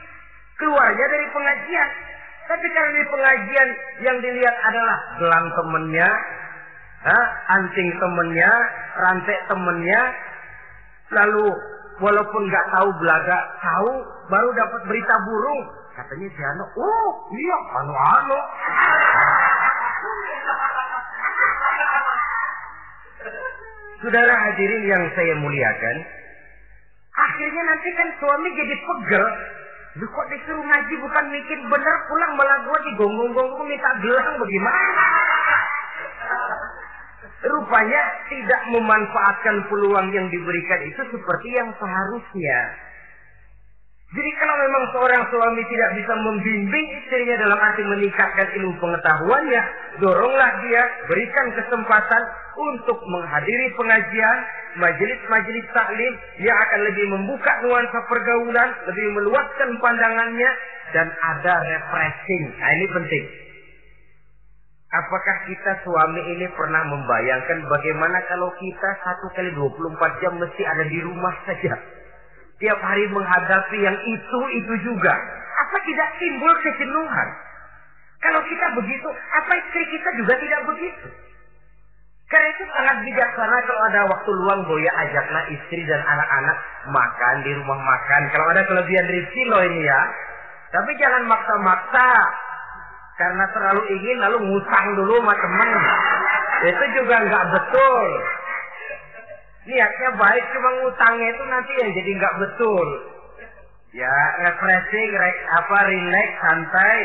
Keluarnya 0.60 1.06
dari 1.08 1.26
pengajian. 1.36 1.90
Tapi 2.50 2.68
karena 2.74 2.92
di 2.98 3.06
pengajian 3.12 3.70
yang 4.02 4.18
dilihat 4.24 4.56
adalah 4.66 4.98
gelang 5.22 5.48
temennya, 5.54 6.10
anting 7.54 7.90
temennya, 8.02 8.52
rantai 8.98 9.38
temennya, 9.46 10.02
lalu 11.14 11.46
walaupun 12.00 12.42
nggak 12.48 12.66
tahu 12.74 12.90
belaga 13.02 13.38
tahu 13.60 13.92
baru 14.32 14.50
dapat 14.56 14.82
berita 14.88 15.16
burung 15.28 15.62
katanya 15.98 16.28
si 16.32 16.42
Ano 16.42 16.64
oh 16.80 17.10
iya 17.36 17.58
Ano 17.84 17.94
Ano 17.94 18.40
Saudara 24.00 24.32
hadirin 24.32 24.84
yang 24.88 25.04
saya 25.12 25.36
muliakan, 25.44 25.98
akhirnya 27.12 27.64
nanti 27.68 27.90
kan 28.00 28.10
suami 28.20 28.50
jadi 28.56 28.76
pegel. 28.80 29.26
Lu 30.00 30.06
kok 30.08 30.28
disuruh 30.32 30.64
ngaji 30.64 30.94
bukan 31.04 31.26
mikir 31.34 31.60
bener 31.68 31.96
pulang 32.08 32.32
malah 32.40 32.58
gua 32.64 32.80
digonggong-gonggong 32.88 33.68
minta 33.68 33.92
gelang 34.00 34.38
bagaimana? 34.40 34.84
rupanya 37.40 38.02
tidak 38.28 38.62
memanfaatkan 38.76 39.56
peluang 39.72 40.12
yang 40.12 40.28
diberikan 40.28 40.82
itu 40.84 41.02
seperti 41.16 41.50
yang 41.56 41.72
seharusnya. 41.80 42.60
Jadi 44.10 44.32
kalau 44.42 44.56
memang 44.58 44.84
seorang 44.90 45.24
suami 45.30 45.62
tidak 45.70 45.90
bisa 46.02 46.14
membimbing 46.18 46.88
istrinya 46.98 47.46
dalam 47.46 47.62
arti 47.62 47.86
meningkatkan 47.86 48.48
ilmu 48.58 48.74
pengetahuannya, 48.82 49.62
doronglah 50.02 50.50
dia, 50.66 50.82
berikan 51.06 51.54
kesempatan 51.54 52.24
untuk 52.58 52.98
menghadiri 53.06 53.70
pengajian, 53.78 54.38
majelis-majelis 54.82 55.66
taklim 55.78 56.14
yang 56.42 56.58
akan 56.58 56.82
lebih 56.90 57.06
membuka 57.06 57.54
nuansa 57.62 58.00
pergaulan, 58.10 58.70
lebih 58.90 59.08
meluaskan 59.14 59.78
pandangannya, 59.78 60.52
dan 60.90 61.06
ada 61.14 61.54
refreshing. 61.70 62.50
Nah 62.58 62.70
ini 62.82 62.86
penting. 62.90 63.26
Apakah 64.90 65.38
kita 65.46 65.86
suami 65.86 66.22
ini 66.34 66.50
pernah 66.58 66.82
membayangkan 66.82 67.62
bagaimana 67.62 68.26
kalau 68.26 68.50
kita 68.58 68.90
satu 69.06 69.30
kali 69.38 69.54
24 69.54 70.22
jam 70.26 70.34
mesti 70.42 70.66
ada 70.66 70.82
di 70.90 70.98
rumah 71.06 71.36
saja? 71.46 71.78
Tiap 72.60 72.80
hari 72.84 73.08
menghadapi 73.08 73.78
yang 73.80 73.98
itu-itu 74.04 74.74
juga. 74.92 75.16
Apa 75.68 75.78
tidak 75.88 76.10
timbul 76.20 76.54
kejenuhan? 76.60 77.28
Kalau 78.20 78.42
kita 78.44 78.66
begitu, 78.76 79.08
apa 79.12 79.52
istri 79.64 79.84
kita 79.96 80.10
juga 80.20 80.34
tidak 80.36 80.62
begitu? 80.68 81.08
Karena 82.30 82.48
itu 82.54 82.64
sangat 82.70 82.98
bijaksana 83.02 83.58
kalau 83.66 83.82
ada 83.90 84.02
waktu 84.06 84.30
luang 84.38 84.62
Boya 84.70 84.92
ajaklah 84.92 85.50
istri 85.50 85.82
dan 85.88 85.98
anak-anak 85.98 86.58
makan 86.94 87.36
di 87.42 87.52
rumah 87.58 87.80
makan. 87.82 88.22
Kalau 88.30 88.46
ada 88.54 88.62
kelebihan 88.70 89.08
rezeki 89.10 89.44
loh 89.50 89.64
ini 89.66 89.82
ya. 89.82 90.02
Tapi 90.70 90.94
jangan 91.02 91.26
maksa-maksa. 91.26 92.08
Karena 93.18 93.46
terlalu 93.50 93.82
ingin 93.98 94.18
lalu 94.22 94.38
ngutang 94.46 94.88
dulu 94.94 95.14
sama 95.20 95.34
temen. 95.34 95.72
Itu 96.70 96.86
juga 97.02 97.16
nggak 97.18 97.46
betul. 97.50 98.10
Niatnya 99.68 100.10
baik 100.16 100.46
cuma 100.56 100.70
ngutangnya 100.80 101.28
itu 101.36 101.44
nanti 101.52 101.72
yang 101.84 101.90
jadi 101.92 102.12
nggak 102.16 102.38
betul. 102.40 102.88
Ya 103.92 104.16
refreshing, 104.46 105.10
re, 105.12 105.32
apa 105.60 105.78
relax, 105.90 106.30
santai. 106.40 106.98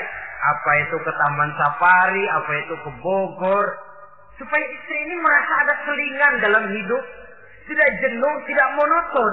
Apa 0.45 0.71
itu 0.85 0.97
ke 1.01 1.12
Taman 1.17 1.51
Safari, 1.57 2.25
apa 2.29 2.53
itu 2.61 2.75
ke 2.85 2.90
Bogor. 3.01 3.67
Supaya 4.37 4.64
istri 4.69 4.97
ini 5.09 5.17
merasa 5.17 5.53
ada 5.64 5.75
selingan 5.88 6.35
dalam 6.45 6.64
hidup. 6.69 7.05
Tidak 7.64 7.90
jenuh, 8.05 8.35
tidak 8.45 8.69
monoton. 8.77 9.33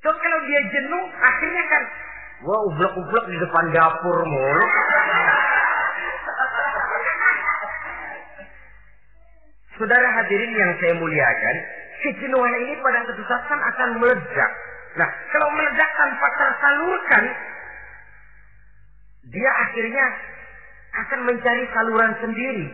So 0.00 0.08
kalau 0.14 0.38
dia 0.46 0.60
jenuh, 0.70 1.04
akhirnya 1.18 1.64
kan 1.66 1.82
Wah, 2.40 2.56
ublek-ublek 2.72 3.24
di 3.28 3.36
depan 3.36 3.68
dapur 3.68 4.24
mulu. 4.24 4.64
Saudara 9.80 10.08
hadirin 10.12 10.52
yang 10.52 10.76
saya 10.76 10.92
muliakan, 11.00 11.56
kejenuhan 12.04 12.54
ini 12.68 12.76
pada 12.84 13.00
kan 13.48 13.60
akan 13.64 13.88
meledak. 13.96 14.52
Nah, 15.00 15.08
kalau 15.32 15.48
meledak 15.56 15.90
tanpa 15.96 16.28
tersalurkan, 16.36 17.24
dia 19.32 19.50
akhirnya 19.64 20.06
akan 21.00 21.20
mencari 21.32 21.64
saluran 21.72 22.12
sendiri. 22.20 22.66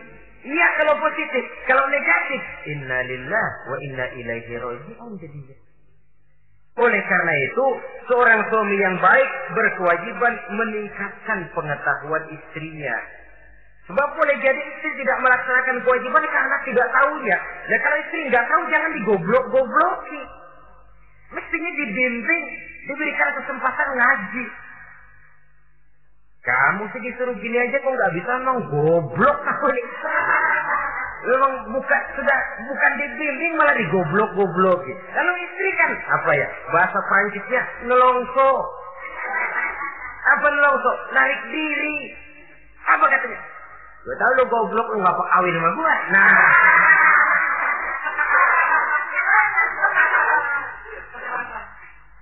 Iya 0.51 0.67
kalau 0.83 0.99
positif, 0.99 1.43
kalau 1.71 1.87
negatif, 1.87 2.41
innalillah 2.75 3.47
wa 3.71 3.77
inna 3.87 4.05
ilaihi 4.11 4.53
raji'un 4.59 5.11
jadinya. 5.15 5.55
Oleh 6.77 7.01
karena 7.07 7.33
itu, 7.41 7.65
seorang 8.11 8.41
suami 8.51 8.77
yang 8.77 8.99
baik 8.99 9.31
berkewajiban 9.55 10.33
meningkatkan 10.59 11.39
pengetahuan 11.55 12.23
istrinya. 12.35 12.97
Sebab 13.87 14.07
boleh 14.19 14.35
jadi 14.43 14.61
istri 14.67 14.89
tidak 14.99 15.17
melaksanakan 15.23 15.79
kewajiban 15.87 16.23
karena 16.27 16.57
tidak 16.67 16.87
tahunya. 16.91 17.37
Dan 17.71 17.77
kalau 17.79 17.97
istri 18.03 18.19
nggak 18.27 18.45
tahu, 18.51 18.61
jangan 18.67 18.91
digoblok-gobloki. 18.99 20.21
Mestinya 21.31 21.71
dibimbing, 21.71 22.45
diberikan 22.91 23.29
kesempatan 23.39 23.87
ngaji. 23.95 24.45
Kamu 26.43 26.83
sih 26.95 27.03
disuruh 27.03 27.35
gini 27.43 27.59
aja 27.59 27.75
kok 27.75 27.91
nggak 27.91 28.13
bisa 28.15 28.31
emang 28.39 28.63
goblok 28.71 29.37
aku 29.43 29.67
Memang 31.27 31.53
bukan 31.75 32.01
sudah 32.15 32.39
bukan 32.71 32.91
dibimbing 33.03 33.59
malah 33.59 33.75
digoblok-goblok. 33.75 34.83
Kalau 34.87 35.33
istri 35.43 35.69
kan 35.75 35.91
apa 35.95 36.31
ya? 36.39 36.47
Bahasa 36.71 36.99
Prancisnya 37.03 37.61
nelongso. 37.87 38.51
Apa 40.27 40.47
nelongso? 40.47 40.91
Narik 41.11 41.41
diri. 41.51 42.15
Apa 42.95 43.03
katanya? 43.11 43.56
Gue 44.07 44.15
tahu 44.15 44.31
lo 44.39 44.43
goblok 44.47 44.87
lo 44.87 45.03
nggak 45.03 45.19
kawin 45.19 45.51
sama 45.51 45.69
gue. 45.75 45.95
Nah. 46.15 46.31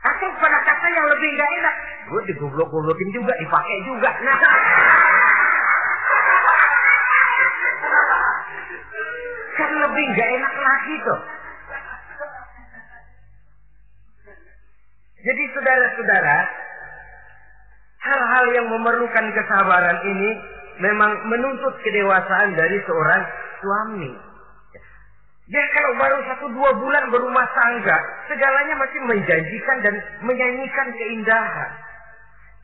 Atau 0.01 0.29
pada 0.41 0.59
kata 0.65 0.87
yang 0.89 1.05
lebih 1.13 1.29
nggak 1.37 1.51
enak. 1.61 1.75
Gue 2.09 2.21
digoblok-goblokin 2.25 3.09
juga, 3.13 3.37
dipakai 3.37 3.77
juga. 3.85 4.09
Nah. 4.17 4.37
Kan 9.53 9.71
lebih 9.85 10.05
nggak 10.09 10.29
enak 10.41 10.53
lagi 10.57 10.95
tuh. 11.05 11.21
Jadi 15.21 15.43
saudara-saudara, 15.53 16.37
hal-hal 18.09 18.45
yang 18.57 18.73
memerlukan 18.73 19.25
kesabaran 19.37 20.01
ini 20.01 20.54
memang 20.79 21.11
menuntut 21.31 21.75
kedewasaan 21.83 22.55
dari 22.55 22.77
seorang 22.83 23.23
suami. 23.63 24.11
Dia 25.45 25.61
kalau 25.77 25.91
baru 26.01 26.17
satu 26.25 26.45
dua 26.57 26.71
bulan 26.73 27.05
berumah 27.13 27.47
tangga, 27.53 27.97
segalanya 28.25 28.75
masih 28.81 29.01
menjanjikan 29.05 29.77
dan 29.85 29.95
menyanyikan 30.25 30.87
keindahan. 30.89 31.71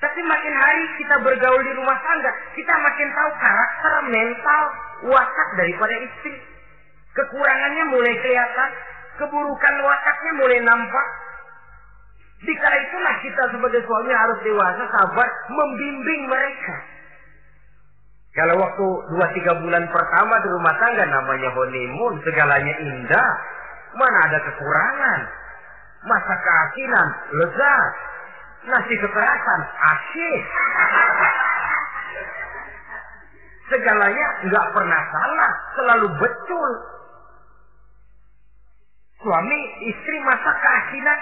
Tapi 0.01 0.17
makin 0.25 0.53
hari 0.57 0.85
kita 0.97 1.15
bergaul 1.21 1.61
di 1.61 1.73
rumah 1.77 1.93
tangga, 2.01 2.33
kita 2.57 2.73
makin 2.73 3.07
tahu 3.13 3.29
karakter, 3.37 3.93
mental, 4.09 4.61
watak 5.13 5.49
daripada 5.61 5.93
istri. 5.93 6.33
Kekurangannya 7.13 7.85
mulai 7.93 8.17
kelihatan, 8.17 8.69
keburukan 9.21 9.75
wataknya 9.85 10.31
mulai 10.41 10.59
nampak. 10.65 11.07
Dikala 12.41 12.77
itulah 12.81 13.15
kita 13.21 13.43
sebagai 13.53 13.81
suami 13.85 14.09
harus 14.09 14.41
dewasa, 14.41 14.83
sabar, 14.89 15.27
membimbing 15.53 16.25
mereka. 16.25 16.75
Kalau 18.31 18.55
waktu 18.63 18.85
dua 19.11 19.27
tiga 19.35 19.59
bulan 19.59 19.83
pertama 19.91 20.39
di 20.39 20.47
rumah 20.55 20.71
tangga 20.79 21.03
namanya 21.03 21.51
honeymoon, 21.51 22.15
segalanya 22.23 22.73
indah. 22.79 23.31
Mana 23.99 24.17
ada 24.31 24.39
kekurangan? 24.39 25.19
Masa 26.07 26.33
keasinan, 26.39 27.07
lezat. 27.35 27.93
Nasi 28.71 28.93
kekerasan, 28.93 29.61
asyik. 29.67 30.43
Segalanya 33.67 34.27
nggak 34.47 34.67
pernah 34.79 35.01
salah, 35.11 35.51
selalu 35.75 36.07
betul. 36.15 36.71
Suami 39.27 39.59
istri 39.91 40.17
masa 40.23 40.51
keasinan, 40.55 41.19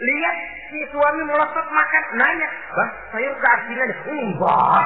lihat 0.00 0.36
si 0.72 0.80
suami 0.88 1.22
melotot 1.28 1.66
makan, 1.68 2.04
nanya, 2.16 2.48
bang 2.48 2.90
sayur 3.12 3.34
keasinan, 3.36 3.90
enggak, 4.08 4.84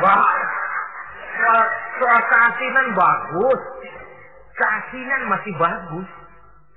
enggak. 0.00 0.20
Soal, 1.32 1.64
soal 2.00 2.20
keasinan 2.28 2.86
bagus, 2.96 3.60
keasinan 4.56 5.22
masih 5.28 5.52
bagus. 5.60 6.08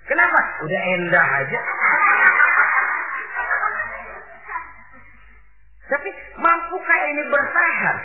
Kenapa? 0.06 0.40
Udah 0.62 0.82
endah 1.00 1.28
aja. 1.42 1.60
Tapi 5.86 6.10
mampukah 6.38 7.00
ini 7.10 7.24
bertahan? 7.30 7.98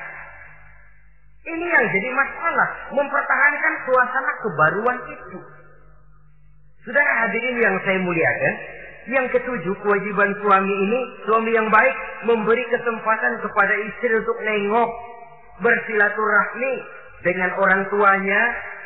Ini 1.41 1.67
yang 1.67 1.85
jadi 1.89 2.09
masalah. 2.13 2.69
Mempertahankan 2.93 3.75
suasana 3.89 4.33
kebaruan 4.45 4.99
itu. 5.09 5.39
Saudara 6.85 7.13
hadirin 7.25 7.57
yang 7.61 7.77
saya 7.85 7.99
muliakan. 8.05 8.55
Yang 9.09 9.27
ketujuh, 9.41 9.75
kewajiban 9.81 10.31
suami 10.45 10.75
ini, 10.75 11.01
suami 11.25 11.51
yang 11.57 11.69
baik, 11.73 11.97
memberi 12.29 12.65
kesempatan 12.69 13.41
kepada 13.41 13.75
istri 13.89 14.13
untuk 14.13 14.37
nengok, 14.45 14.91
bersilaturahmi 15.65 16.73
dengan 17.25 17.51
orang 17.57 17.89
tuanya, 17.89 18.43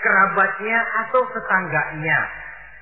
kerabatnya, 0.06 0.78
atau 1.02 1.22
tetangganya. 1.34 2.20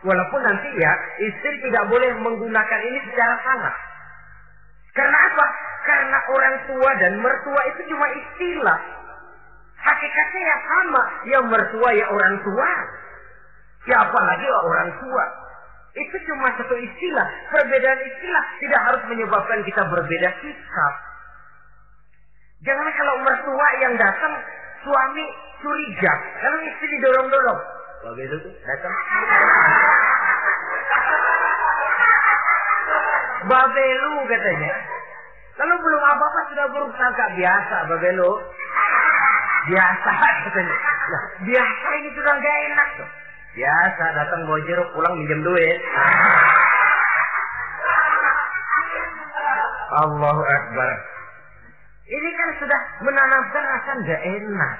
Walaupun 0.03 0.41
nanti 0.45 0.69
ya, 0.77 0.93
istri 1.25 1.63
tidak 1.65 1.89
boleh 1.89 2.11
menggunakan 2.21 2.81
ini 2.85 2.99
secara 3.09 3.35
salah. 3.41 3.75
Karena 4.93 5.19
apa? 5.33 5.47
Karena 5.89 6.19
orang 6.37 6.57
tua 6.69 6.91
dan 7.01 7.13
mertua 7.17 7.61
itu 7.73 7.81
cuma 7.89 8.07
istilah. 8.13 8.81
Hakikatnya 9.83 10.43
ya 10.43 10.57
sama. 10.69 11.03
Ya 11.27 11.39
mertua 11.43 11.89
ya 11.97 12.07
orang 12.13 12.37
tua. 12.45 12.71
Ya 13.89 13.97
apalagi 14.05 14.47
orang 14.47 14.91
tua. 15.01 15.25
Itu 15.93 16.17
cuma 16.25 16.49
satu 16.57 16.73
istilah. 16.73 17.29
Perbedaan 17.53 18.01
istilah 18.01 18.45
tidak 18.65 18.81
harus 18.81 19.03
menyebabkan 19.13 19.61
kita 19.69 19.83
berbeda 19.93 20.29
sikap. 20.41 20.95
Jangan 22.63 22.89
kalau 22.97 23.15
mertua 23.27 23.69
yang 23.85 23.95
datang, 24.01 24.35
suami 24.87 25.25
curiga. 25.61 26.13
Kalau 26.41 26.59
istri 26.65 26.87
didorong-dorong. 26.97 27.61
Begitu 28.03 28.35
tuh, 28.41 28.55
datang. 28.65 28.95
Babelu 33.51 34.13
katanya. 34.31 34.73
Kalau 35.53 35.77
belum 35.77 36.03
apa-apa 36.03 36.41
sudah 36.49 36.67
buruk 36.73 36.95
sangka 36.97 37.27
biasa 37.37 37.77
Babelu. 37.91 38.33
Biasa 39.69 40.11
katanya. 40.49 40.77
Nah, 41.13 41.23
biasa 41.45 41.87
ini 42.01 42.09
sudah 42.17 42.33
gak 42.41 42.57
enak 42.73 42.89
tuh. 42.97 43.09
Biasa 43.53 44.05
datang 44.17 44.49
bawa 44.49 44.61
jeruk 44.65 44.89
pulang 44.97 45.15
minjem 45.21 45.45
duit. 45.45 45.81
Allahu 49.93 50.41
Akbar. 50.41 50.91
Ini 52.09 52.31
kan 52.33 52.49
sudah 52.65 52.81
menanamkan 53.05 53.65
rasa 53.69 53.91
gak 54.09 54.23
enak. 54.25 54.77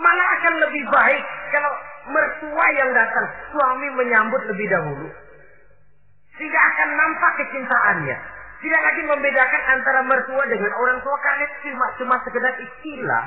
Malah 0.00 0.28
akan 0.40 0.54
lebih 0.68 0.84
baik 0.88 1.24
kalau 1.52 1.72
mertua 2.08 2.66
yang 2.80 2.90
datang, 2.96 3.28
suami 3.52 3.88
menyambut 3.92 4.42
lebih 4.48 4.66
dahulu. 4.72 5.08
Sehingga 6.40 6.60
akan 6.60 6.88
nampak 6.96 7.32
kecintaannya. 7.44 8.16
Tidak 8.64 8.80
lagi 8.80 9.02
membedakan 9.04 9.62
antara 9.68 10.00
mertua 10.08 10.48
dengan 10.48 10.72
orang 10.80 10.96
tua 11.04 11.16
karena 11.20 11.44
cuma 11.60 11.86
cuma 12.00 12.16
sekedar 12.24 12.56
istilah. 12.56 13.24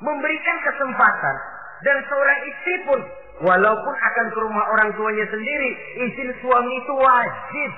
Memberikan 0.00 0.56
kesempatan 0.64 1.53
dan 1.84 1.96
seorang 2.08 2.38
istri 2.48 2.76
pun 2.88 3.00
walaupun 3.44 3.94
akan 3.94 4.26
ke 4.32 4.38
rumah 4.40 4.64
orang 4.72 4.90
tuanya 4.96 5.26
sendiri, 5.28 5.70
izin 6.08 6.30
suami 6.40 6.72
itu 6.80 6.92
wajib. 6.96 7.72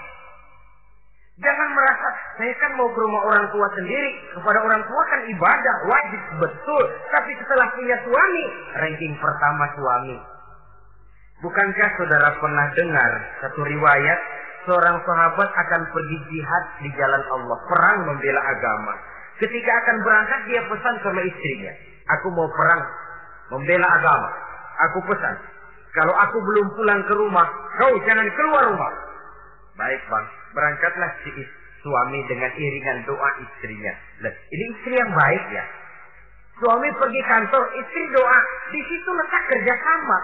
Jangan 1.37 1.69
merasa 1.77 2.09
saya 2.41 2.55
kan 2.57 2.81
mau 2.81 2.89
ke 2.89 2.97
rumah 3.03 3.21
orang 3.29 3.45
tua 3.53 3.69
sendiri, 3.77 4.11
kepada 4.33 4.57
orang 4.63 4.81
tua 4.89 5.03
kan 5.05 5.21
ibadah, 5.29 5.77
wajib 5.85 6.23
betul. 6.41 6.85
Tapi 7.13 7.31
setelah 7.37 7.67
punya 7.77 7.97
suami, 8.09 8.45
ranking 8.81 9.13
pertama 9.21 9.69
suami. 9.77 10.17
Bukankah 11.45 11.89
saudara 12.01 12.33
pernah 12.41 12.67
dengar 12.73 13.13
satu 13.45 13.61
riwayat 13.69 14.19
seorang 14.65 14.97
sahabat 15.05 15.49
akan 15.53 15.83
pergi 15.93 16.19
jihad 16.33 16.65
di 16.81 16.89
jalan 16.97 17.23
Allah, 17.29 17.59
perang 17.69 17.99
membela 18.09 18.41
agama. 18.41 18.97
Ketika 19.37 19.73
akan 19.85 19.97
berangkat 20.01 20.41
dia 20.49 20.65
pesan 20.65 20.97
sama 21.05 21.21
istrinya, 21.21 21.73
aku 22.17 22.33
mau 22.33 22.49
perang 22.49 22.81
membela 23.53 23.89
agama. 24.01 24.31
Aku 24.91 24.99
pesan, 25.09 25.37
kalau 25.97 26.13
aku 26.13 26.37
belum 26.45 26.67
pulang 26.77 27.01
ke 27.09 27.15
rumah, 27.17 27.49
kau 27.81 27.95
jangan 28.05 28.29
keluar 28.37 28.63
rumah. 28.69 28.93
Baik 29.77 30.03
bang, 30.09 30.27
berangkatlah 30.53 31.11
si 31.25 31.31
suami 31.81 32.21
dengan 32.29 32.53
iringan 32.53 32.99
doa 33.07 33.31
istrinya. 33.41 33.95
Lihat, 34.25 34.35
ini 34.53 34.65
istri 34.77 34.95
yang 34.97 35.13
baik 35.13 35.45
ya. 35.55 35.65
Suami 36.57 36.89
pergi 36.97 37.23
kantor, 37.29 37.65
istri 37.77 38.03
doa. 38.17 38.39
Di 38.73 38.81
situ 38.81 39.11
letak 39.13 39.43
kerjasama. 39.53 40.19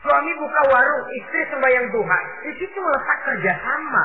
Suami 0.00 0.32
buka 0.36 0.60
warung, 0.72 1.04
istri 1.16 1.40
sembahyang 1.48 1.88
duha. 1.92 2.20
Di 2.44 2.52
situ 2.56 2.80
letak 2.80 3.18
kerjasama. 3.24 4.04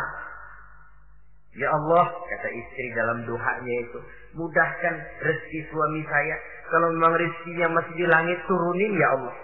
Ya 1.56 1.72
Allah, 1.72 2.06
kata 2.12 2.50
istri 2.52 2.92
dalam 2.92 3.24
doanya 3.24 3.76
itu, 3.88 4.00
mudahkan 4.36 4.96
rezeki 5.24 5.60
suami 5.72 6.04
saya. 6.04 6.36
Kalau 6.72 6.88
memang 6.92 7.14
rezekinya 7.14 7.68
masih 7.78 7.94
di 7.94 8.06
langit, 8.10 8.38
turunin 8.50 8.94
ya 8.98 9.08
Allah. 9.14 9.36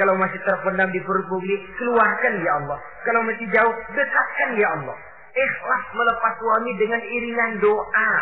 Kalau 0.00 0.16
masih 0.16 0.40
terpendam 0.46 0.88
di 0.88 1.00
perut 1.04 1.26
bumi, 1.28 1.54
keluarkan 1.76 2.34
ya 2.40 2.52
Allah. 2.64 2.78
Kalau 3.04 3.20
masih 3.28 3.46
jauh, 3.52 3.74
dekatkan 3.92 4.50
ya 4.56 4.68
Allah. 4.80 4.96
Ikhlas 5.30 5.84
melepas 5.94 6.32
suami 6.40 6.72
dengan 6.80 7.00
iringan 7.04 7.60
doa. 7.60 8.12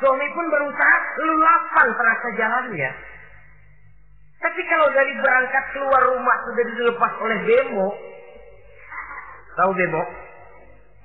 Suami 0.00 0.26
pun 0.32 0.46
berusaha 0.48 0.96
lulapan 1.20 1.88
terasa 1.92 2.28
jalannya. 2.38 2.90
Tapi 4.38 4.60
kalau 4.70 4.86
dari 4.94 5.12
berangkat 5.18 5.64
keluar 5.74 6.02
rumah 6.14 6.36
sudah 6.46 6.64
dilepas 6.70 7.12
oleh 7.18 7.38
bemo, 7.42 7.88
tahu 9.58 9.70
bemo? 9.74 10.02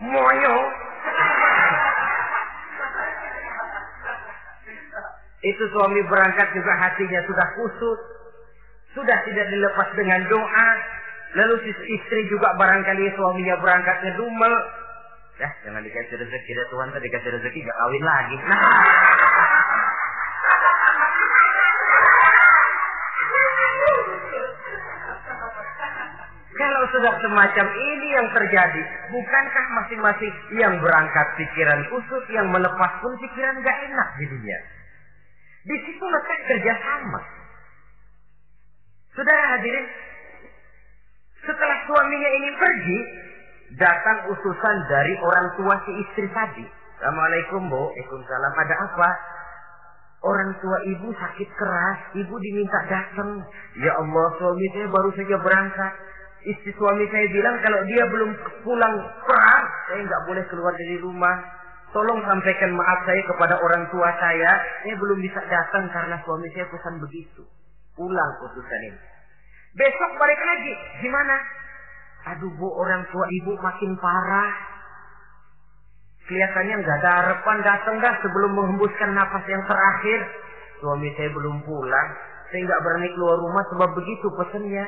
Moyo. 0.06 0.58
Itu 5.44 5.64
suami 5.76 6.00
berangkat 6.08 6.56
juga 6.56 6.72
hatinya 6.80 7.20
sudah 7.28 7.48
kusut. 7.60 8.00
Sudah 8.96 9.18
tidak 9.28 9.52
dilepas 9.52 9.92
dengan 9.92 10.24
doa. 10.32 10.70
Lalu 11.36 11.68
istri 11.68 12.22
juga 12.32 12.56
barangkali 12.56 13.12
suaminya 13.20 13.60
berangkat 13.60 14.08
ngedumel. 14.08 14.54
Ya, 15.42 15.50
jangan 15.68 15.84
dikasih 15.84 16.16
rezeki 16.16 16.52
deh 16.56 16.68
Tuhan 16.70 16.94
tadi 16.94 17.10
dikasih 17.10 17.32
rezeki 17.36 17.60
gak 17.66 17.76
kawin 17.76 18.04
lagi. 18.06 18.38
Nah. 18.38 18.62
Kalau 26.54 26.86
sudah 26.94 27.18
semacam 27.18 27.66
ini 27.66 28.08
yang 28.14 28.30
terjadi, 28.30 28.82
bukankah 29.10 29.66
masing-masing 29.82 30.34
yang 30.54 30.78
berangkat 30.80 31.28
pikiran 31.34 31.82
kusut, 31.90 32.24
yang 32.30 32.46
melepas 32.54 33.02
pun 33.02 33.18
pikiran 33.18 33.58
gak 33.66 33.78
enak 33.90 34.08
jadinya. 34.22 34.60
Di 35.64 35.78
situ 35.88 36.04
letak 36.04 36.40
kerjasama. 36.52 37.22
Saudara 39.14 39.44
hadirin, 39.56 39.88
setelah 41.44 41.78
suaminya 41.88 42.30
ini 42.36 42.50
pergi, 42.58 43.00
Datang 43.74 44.30
utusan 44.30 44.78
dari 44.86 45.18
orang 45.18 45.48
tua 45.58 45.74
si 45.82 45.92
istri 46.06 46.30
tadi. 46.30 46.62
Assalamualaikum 47.02 47.74
bu. 47.74 47.90
Waalaikumsalam. 47.90 48.54
Ada 48.54 48.76
apa? 48.86 49.10
Orang 50.24 50.54
tua 50.62 50.78
ibu 50.94 51.10
sakit 51.10 51.50
keras, 51.58 52.00
ibu 52.22 52.36
diminta 52.38 52.80
datang. 52.86 53.42
Ya 53.82 53.98
Allah, 53.98 54.28
suami 54.38 54.68
saya 54.78 54.88
baru 54.94 55.10
saja 55.18 55.36
berangkat. 55.42 55.94
Istri 56.54 56.70
suami 56.78 57.10
saya 57.10 57.26
bilang 57.34 57.56
kalau 57.66 57.82
dia 57.90 58.04
belum 58.14 58.32
pulang 58.62 58.96
perang, 59.26 59.66
saya 59.90 60.00
nggak 60.06 60.24
boleh 60.30 60.44
keluar 60.54 60.74
dari 60.78 60.98
rumah. 61.02 61.36
Tolong 61.94 62.20
sampaikan 62.26 62.74
maaf 62.74 63.06
saya 63.06 63.22
kepada 63.22 63.56
orang 63.62 63.86
tua 63.94 64.10
saya. 64.18 64.52
Saya 64.82 64.98
belum 64.98 65.22
bisa 65.22 65.38
datang 65.46 65.86
karena 65.94 66.18
suami 66.26 66.50
saya 66.50 66.66
pesan 66.74 66.98
begitu. 66.98 67.46
Pulang 67.94 68.32
utusan 68.42 68.82
ini. 68.90 69.00
Besok 69.78 70.12
balik 70.18 70.42
lagi. 70.42 70.74
Gimana? 71.06 71.38
Aduh 72.34 72.50
bu, 72.58 72.66
orang 72.82 73.06
tua 73.14 73.30
ibu 73.30 73.54
makin 73.62 73.94
parah. 74.02 74.52
Kelihatannya 76.26 76.82
nggak 76.82 76.98
ada 77.04 77.12
harapan 77.20 77.58
datang 77.62 77.96
dah 78.02 78.16
sebelum 78.26 78.58
menghembuskan 78.58 79.14
nafas 79.14 79.46
yang 79.46 79.62
terakhir. 79.70 80.20
Suami 80.82 81.14
saya 81.14 81.30
belum 81.30 81.62
pulang. 81.62 82.10
Saya 82.50 82.60
nggak 82.66 82.82
berani 82.82 83.10
keluar 83.14 83.38
rumah 83.38 83.64
sebab 83.70 83.90
begitu 83.94 84.28
pesannya. 84.34 84.86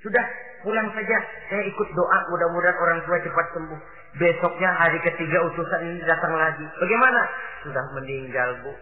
Sudah 0.00 0.24
pulang 0.64 0.88
saja. 0.96 1.18
Saya 1.52 1.62
ikut 1.68 1.88
doa 1.92 2.18
mudah-mudahan 2.32 2.76
orang 2.80 2.98
tua 3.04 3.20
cepat 3.20 3.46
sembuh. 3.52 3.80
Besoknya 4.16 4.70
hari 4.74 4.98
ketiga 5.04 5.44
utusan 5.52 5.80
ini 5.86 6.00
datang 6.08 6.32
lagi. 6.34 6.64
Bagaimana? 6.80 7.20
Sudah 7.62 7.84
meninggal 7.94 8.64
bu. 8.64 8.72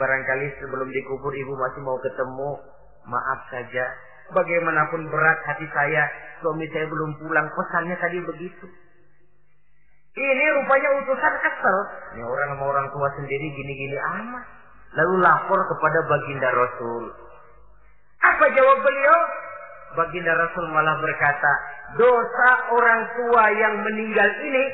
Barangkali 0.00 0.48
sebelum 0.58 0.88
dikubur 0.88 1.32
ibu 1.36 1.52
masih 1.60 1.80
mau 1.84 2.00
ketemu. 2.00 2.50
Maaf 3.04 3.40
saja. 3.52 3.84
Bagaimanapun 4.32 5.12
berat 5.12 5.38
hati 5.44 5.68
saya. 5.76 6.08
Suami 6.40 6.64
saya 6.72 6.88
belum 6.88 7.20
pulang. 7.20 7.46
Pesannya 7.52 7.96
tadi 8.00 8.18
begitu. 8.24 8.66
Ini 10.10 10.44
rupanya 10.56 10.88
utusan 11.04 11.34
kesel. 11.38 11.76
Ini 12.16 12.22
orang 12.26 12.48
sama 12.56 12.64
orang 12.66 12.86
tua 12.90 13.08
sendiri 13.14 13.46
gini-gini 13.54 13.98
amat. 14.18 14.44
Lalu 14.96 15.22
lapor 15.22 15.60
kepada 15.70 15.98
baginda 16.08 16.48
Rasul. 16.50 17.04
Apa 18.20 18.44
jawab 18.50 18.78
beliau? 18.82 19.18
Baginda 19.98 20.32
Rasul 20.38 20.70
malah 20.70 20.96
berkata, 21.02 21.52
dosa 21.98 22.50
orang 22.70 23.02
tua 23.18 23.44
yang 23.58 23.74
meninggal 23.82 24.30
ini 24.46 24.64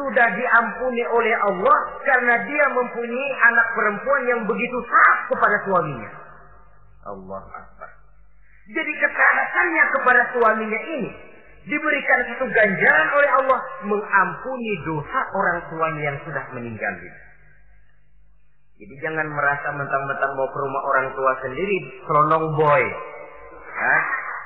sudah 0.00 0.28
diampuni 0.32 1.04
oleh 1.04 1.34
Allah 1.44 1.78
karena 2.08 2.34
dia 2.48 2.64
mempunyai 2.72 3.30
anak 3.52 3.66
perempuan 3.76 4.22
yang 4.24 4.40
begitu 4.48 4.78
taat 4.88 5.18
kepada 5.28 5.56
suaminya. 5.68 6.10
Allah 7.04 7.42
Akbar. 7.52 7.90
Jadi 8.70 8.92
ketaatannya 8.96 9.84
kepada 9.98 10.22
suaminya 10.32 10.80
ini 10.94 11.10
diberikan 11.68 12.20
satu 12.32 12.46
ganjaran 12.48 13.08
oleh 13.12 13.30
Allah 13.44 13.60
mengampuni 13.84 14.72
dosa 14.88 15.20
orang 15.36 15.58
tuanya 15.68 16.02
yang 16.14 16.18
sudah 16.24 16.44
meninggal. 16.56 16.94
Jadi 18.80 18.94
jangan 19.04 19.28
merasa 19.28 19.68
mentang-mentang 19.76 20.32
mau 20.32 20.48
ke 20.48 20.58
rumah 20.64 20.82
orang 20.88 21.06
tua 21.12 21.32
sendiri, 21.44 21.78
selonong 22.08 22.56
boy. 22.56 22.84
Hah? 23.76 24.02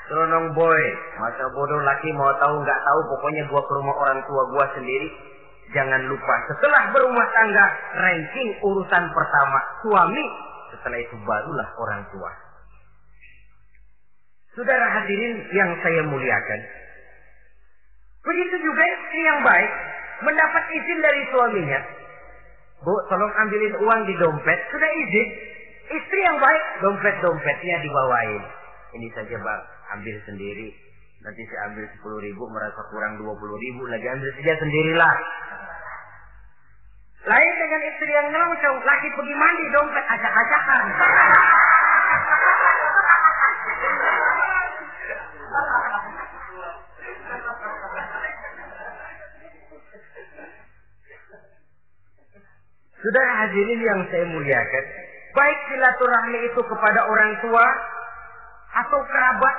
Selonong 0.09 0.53
boy. 0.53 0.83
Masa 1.21 1.45
bodoh 1.53 1.81
laki 1.81 2.13
mau 2.13 2.33
tahu 2.37 2.55
nggak 2.61 2.81
tahu, 2.85 3.01
pokoknya 3.17 3.43
gua 3.49 3.63
ke 3.65 3.73
rumah 3.73 3.97
orang 3.97 4.21
tua 4.29 4.43
gua 4.53 4.67
sendiri. 4.77 5.09
Jangan 5.73 6.07
lupa, 6.07 6.35
setelah 6.53 6.93
berumah 6.93 7.27
tangga, 7.33 7.67
ranking 7.97 8.51
urutan 8.63 9.11
pertama 9.11 9.59
suami, 9.81 10.25
setelah 10.77 10.99
itu 11.01 11.17
barulah 11.25 11.69
orang 11.81 12.05
tua. 12.13 12.31
Saudara 14.55 14.87
hadirin 15.01 15.41
yang 15.51 15.73
saya 15.83 16.05
muliakan, 16.05 16.61
Begitu 18.25 18.57
juga 18.65 18.83
istri 18.89 19.21
yang 19.21 19.41
baik 19.45 19.71
mendapat 20.25 20.65
izin 20.73 20.99
dari 21.05 21.23
suaminya. 21.29 21.81
Bu, 22.81 22.95
tolong 23.13 23.33
ambilin 23.45 23.77
uang 23.85 24.01
di 24.09 24.15
dompet. 24.17 24.59
Sudah 24.73 24.91
izin. 25.05 25.29
Istri 25.85 26.21
yang 26.25 26.41
baik, 26.41 26.65
dompet-dompetnya 26.81 27.77
dibawain. 27.85 28.43
Ini 28.97 29.09
saja 29.13 29.37
bang, 29.37 29.63
ambil 29.99 30.17
sendiri. 30.27 30.69
Nanti 31.25 31.43
saya 31.49 31.73
ambil 31.73 31.85
10 31.89 32.27
ribu, 32.29 32.45
merasa 32.53 32.81
kurang 32.93 33.17
20 33.17 33.65
ribu. 33.65 33.83
Lagi 33.89 34.07
ambil 34.11 34.31
saja 34.37 34.55
sendirilah. 34.61 35.15
Lain 37.25 37.53
dengan 37.57 37.81
istri 37.89 38.11
yang 38.13 38.29
nyelongcong, 38.29 38.79
lagi 38.85 39.09
pergi 39.17 39.35
mandi 39.35 39.65
dompet 39.73 40.05
acak-acakan. 40.05 40.85
Sudah 53.05 53.27
hadirin 53.41 53.81
yang 53.85 54.01
saya 54.09 54.25
muliakan, 54.29 54.85
baik 55.37 55.59
silaturahmi 55.69 56.39
itu 56.49 56.61
kepada 56.61 57.05
orang 57.05 57.37
tua 57.41 57.67
atau 58.85 59.01
kerabat, 59.05 59.57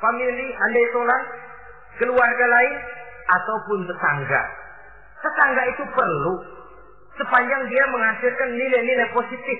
famili, 0.00 0.48
andai 0.56 0.86
tolan, 0.96 1.22
keluarga 2.00 2.46
lain 2.48 2.74
ataupun 3.28 3.78
tetangga. 3.86 4.42
Tetangga 5.20 5.62
itu 5.76 5.84
perlu 5.92 6.34
sepanjang 7.20 7.62
dia 7.68 7.84
menghasilkan 7.92 8.48
nilai-nilai 8.56 9.08
positif. 9.12 9.58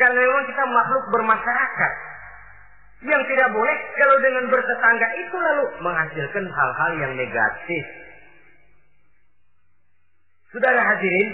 Karena 0.00 0.16
memang 0.16 0.44
kita 0.48 0.64
makhluk 0.72 1.04
bermasyarakat. 1.12 1.92
Yang 3.02 3.22
tidak 3.34 3.48
boleh 3.52 3.76
kalau 3.98 4.16
dengan 4.22 4.44
bertetangga 4.48 5.08
itu 5.20 5.36
lalu 5.36 5.64
menghasilkan 5.84 6.44
hal-hal 6.48 6.92
yang 7.02 7.12
negatif. 7.18 7.84
Saudara 10.54 10.80
hadirin, 10.80 11.28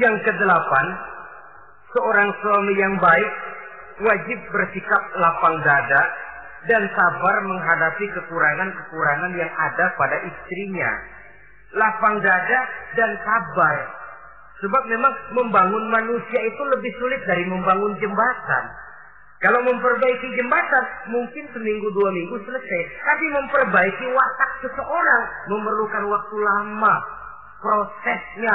yang 0.00 0.16
kedelapan, 0.24 0.86
seorang 1.92 2.30
suami 2.40 2.74
yang 2.80 2.94
baik 2.96 3.32
wajib 4.00 4.38
bersikap 4.48 5.02
lapang 5.20 5.60
dada 5.60 6.02
dan 6.70 6.82
sabar 6.94 7.36
menghadapi 7.42 8.06
kekurangan-kekurangan 8.14 9.32
yang 9.34 9.50
ada 9.50 9.86
pada 9.98 10.16
istrinya. 10.22 10.90
Lapang 11.74 12.20
dada 12.20 12.60
dan 12.94 13.10
sabar. 13.24 13.76
Sebab 14.62 14.82
memang 14.86 15.10
membangun 15.34 15.90
manusia 15.90 16.38
itu 16.38 16.62
lebih 16.70 16.92
sulit 17.02 17.18
dari 17.26 17.42
membangun 17.50 17.98
jembatan. 17.98 18.64
Kalau 19.42 19.58
memperbaiki 19.66 20.38
jembatan, 20.38 20.84
mungkin 21.10 21.50
seminggu 21.50 21.90
dua 21.98 22.14
minggu 22.14 22.36
selesai. 22.46 22.82
Tapi 23.02 23.26
memperbaiki 23.26 24.06
watak 24.14 24.50
seseorang 24.62 25.22
memerlukan 25.50 26.04
waktu 26.06 26.36
lama. 26.38 26.94
Prosesnya 27.58 28.54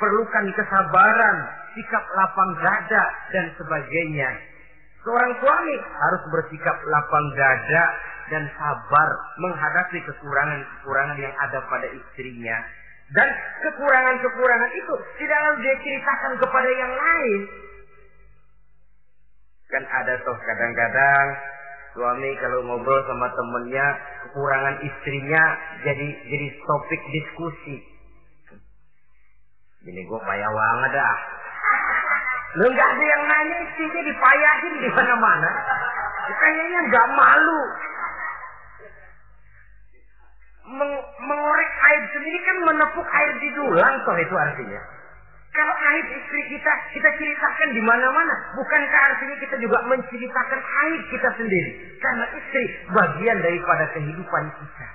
perlukan 0.00 0.46
kesabaran, 0.56 1.36
sikap 1.76 2.04
lapang 2.16 2.50
dada 2.64 3.04
dan 3.36 3.52
sebagainya. 3.60 4.51
Seorang 5.02 5.32
suami 5.42 5.74
harus 5.82 6.22
bersikap 6.30 6.76
lapang 6.86 7.26
dada 7.34 7.84
dan 8.30 8.46
sabar 8.54 9.08
menghadapi 9.42 9.98
kekurangan-kekurangan 10.06 11.18
yang 11.18 11.34
ada 11.42 11.58
pada 11.66 11.90
istrinya. 11.90 12.56
Dan 13.12 13.28
kekurangan-kekurangan 13.66 14.70
itu 14.72 14.94
tidak 15.18 15.38
lalu 15.42 15.56
dia 15.66 15.74
ceritakan 15.82 16.32
kepada 16.38 16.70
yang 16.70 16.92
lain. 16.94 17.40
Kan 19.68 19.84
ada 19.84 20.14
toh 20.22 20.38
kadang-kadang 20.38 21.26
suami 21.92 22.30
kalau 22.40 22.64
ngobrol 22.64 23.02
sama 23.04 23.28
temennya 23.36 23.86
kekurangan 24.28 24.80
istrinya 24.80 25.42
jadi 25.84 26.08
jadi 26.24 26.46
topik 26.64 27.02
diskusi 27.12 27.92
ini 29.82 30.00
gue 30.06 30.20
payah 30.22 30.50
banget 30.50 30.90
dah. 30.94 31.16
Lu 32.52 32.64
nggak 32.68 32.88
ada 32.96 33.04
yang 33.04 33.22
nanya 33.24 33.56
istrinya 33.64 34.02
dipayahin 34.04 34.74
di 34.84 34.88
mana-mana. 34.92 35.50
Kayaknya 36.36 36.80
nggak 36.92 37.06
malu. 37.16 37.62
Meng 40.72 40.92
mengorek 41.26 41.72
air 41.90 42.02
sendiri 42.12 42.38
kan 42.44 42.56
menepuk 42.64 43.08
air 43.08 43.32
di 43.40 43.48
dulang 43.56 43.94
toh 44.04 44.16
itu 44.20 44.34
artinya. 44.36 44.80
Kalau 45.52 45.74
aib 45.76 46.06
istri 46.16 46.40
kita, 46.48 46.72
kita 46.96 47.12
ceritakan 47.12 47.76
di 47.76 47.82
mana-mana. 47.84 48.56
Bukankah 48.56 49.02
artinya 49.12 49.36
kita 49.36 49.56
juga 49.60 49.84
menceritakan 49.84 50.60
aib 50.64 51.02
kita 51.12 51.28
sendiri? 51.36 52.00
Karena 52.00 52.24
istri 52.32 52.64
bagian 52.88 53.36
daripada 53.44 53.84
kehidupan 53.92 54.44
kita. 54.48 54.86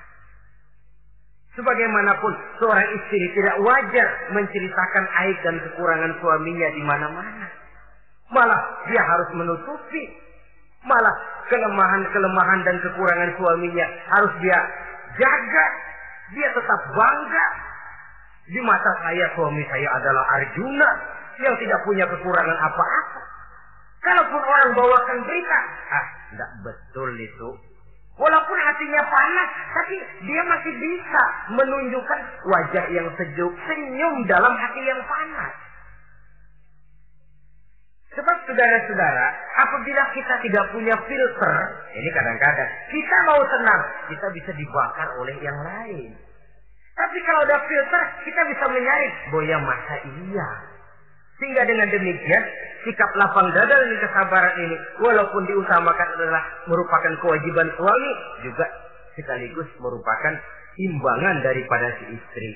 Sebagaimanapun 1.57 2.31
seorang 2.61 2.85
istri 3.01 3.33
tidak 3.33 3.57
wajar 3.65 4.07
menceritakan 4.29 5.05
aib 5.25 5.37
dan 5.41 5.55
kekurangan 5.57 6.13
suaminya 6.21 6.69
di 6.69 6.81
mana-mana. 6.85 7.49
Malah 8.29 8.61
dia 8.85 9.01
harus 9.01 9.29
menutupi. 9.33 10.03
Malah 10.85 11.17
kelemahan-kelemahan 11.49 12.61
dan 12.61 12.77
kekurangan 12.77 13.33
suaminya 13.41 13.85
harus 14.13 14.33
dia 14.45 14.59
jaga. 15.17 15.67
Dia 16.37 16.47
tetap 16.53 16.79
bangga. 16.93 17.47
Di 18.53 18.61
mata 18.61 18.91
saya 19.01 19.25
suami 19.33 19.65
saya 19.65 19.89
adalah 19.97 20.23
Arjuna 20.37 20.89
yang 21.41 21.57
tidak 21.57 21.81
punya 21.89 22.05
kekurangan 22.05 22.57
apa-apa. 22.69 23.21
Kalaupun 23.97 24.41
orang 24.45 24.69
bawakan 24.77 25.17
berita, 25.25 25.59
ah, 25.89 26.05
tidak 26.31 26.51
betul 26.63 27.09
itu. 27.17 27.49
Walaupun 28.17 28.57
hatinya 28.57 29.01
panas, 29.13 29.49
tapi 29.77 29.95
dia 30.25 30.41
masih 30.41 30.73
bisa 30.73 31.23
menunjukkan 31.53 32.19
wajah 32.49 32.85
yang 32.89 33.07
sejuk, 33.13 33.53
senyum 33.69 34.15
dalam 34.25 34.53
hati 34.57 34.81
yang 34.81 35.01
panas. 35.05 35.53
Sebab 38.17 38.37
saudara-saudara, 38.49 39.27
apabila 39.61 40.03
kita 40.17 40.33
tidak 40.41 40.65
punya 40.73 40.97
filter, 41.05 41.55
ini 41.93 42.09
kadang-kadang 42.09 42.69
kita 42.89 43.17
mau 43.29 43.41
tenang, 43.45 43.81
kita 44.09 44.27
bisa 44.33 44.51
dibakar 44.57 45.13
oleh 45.21 45.37
yang 45.37 45.57
lain. 45.61 46.17
Tapi 46.97 47.17
kalau 47.21 47.45
ada 47.45 47.61
filter, 47.69 48.03
kita 48.25 48.41
bisa 48.49 48.65
menyaring. 48.73 49.13
Boya 49.29 49.61
masa 49.61 50.01
iya. 50.01 50.49
Sehingga 51.37 51.61
dengan 51.69 51.93
demikian, 51.93 52.43
sikap 52.87 53.11
lapang 53.19 53.51
dada 53.51 53.75
dan 53.75 53.91
kesabaran 53.99 54.55
ini, 54.63 54.75
walaupun 55.03 55.43
diutamakan 55.43 56.07
adalah 56.15 56.43
merupakan 56.71 57.13
kewajiban 57.19 57.67
suami, 57.75 58.11
juga 58.47 58.63
sekaligus 59.19 59.67
merupakan 59.83 60.33
imbangan 60.79 61.43
daripada 61.43 61.91
si 61.99 62.15
istri. 62.15 62.49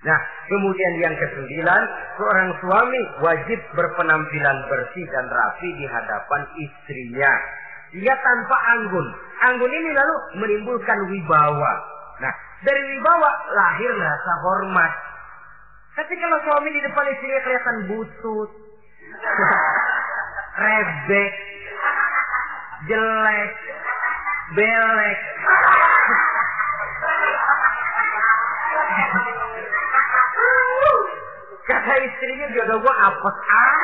Nah, 0.00 0.16
kemudian 0.48 0.92
yang 1.02 1.12
kesembilan, 1.18 1.82
seorang 2.16 2.48
suami 2.64 3.00
wajib 3.20 3.58
berpenampilan 3.76 4.56
bersih 4.70 5.04
dan 5.12 5.26
rapi 5.28 5.68
di 5.76 5.84
hadapan 5.84 6.40
istrinya. 6.56 7.32
Dia 7.90 8.14
tanpa 8.16 8.56
anggun. 8.78 9.06
Anggun 9.50 9.72
ini 9.72 9.90
lalu 9.92 10.14
menimbulkan 10.40 10.98
wibawa. 11.10 11.72
Nah, 12.22 12.32
dari 12.64 12.80
wibawa 12.96 13.30
lahir 13.52 13.92
rasa 13.98 14.32
hormat. 14.46 14.92
Tapi 16.00 16.16
kalau 16.16 16.38
suami 16.48 16.68
di 16.72 16.80
depan 16.80 17.04
istrinya 17.12 17.40
kelihatan 17.44 17.76
butut, 17.92 18.50
rebek, 20.62 21.34
jelek, 22.88 23.52
belek. 24.56 25.20
Kata 31.70 31.92
istrinya 32.02 32.46
jodoh 32.50 32.82
gua 32.82 32.94
apes 32.98 33.36
ah. 33.46 33.74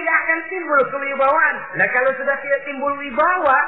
tidak 0.00 0.16
akan 0.26 0.38
timbul 0.48 0.80
kewibawaan. 0.88 1.56
Nah 1.76 1.86
kalau 1.92 2.10
sudah 2.16 2.36
tidak 2.40 2.60
timbul 2.64 2.94
wibawa, 2.96 3.58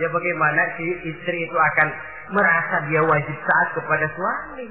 ya 0.00 0.08
bagaimana 0.08 0.62
si 0.80 0.86
istri 1.12 1.44
itu 1.44 1.56
akan 1.58 1.88
merasa 2.32 2.76
dia 2.88 3.02
wajib 3.04 3.36
taat 3.44 3.68
kepada 3.76 4.06
suami. 4.16 4.68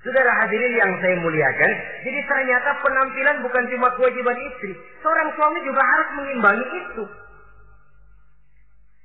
Saudara 0.00 0.32
hadirin 0.32 0.80
yang 0.80 0.92
saya 1.04 1.20
muliakan, 1.20 1.72
jadi 2.08 2.20
ternyata 2.24 2.72
penampilan 2.80 3.36
bukan 3.44 3.64
cuma 3.68 3.92
kewajiban 4.00 4.38
istri. 4.48 4.72
Seorang 5.04 5.28
suami 5.36 5.60
juga 5.60 5.84
harus 5.84 6.08
mengimbangi 6.16 6.68
itu. 6.72 7.04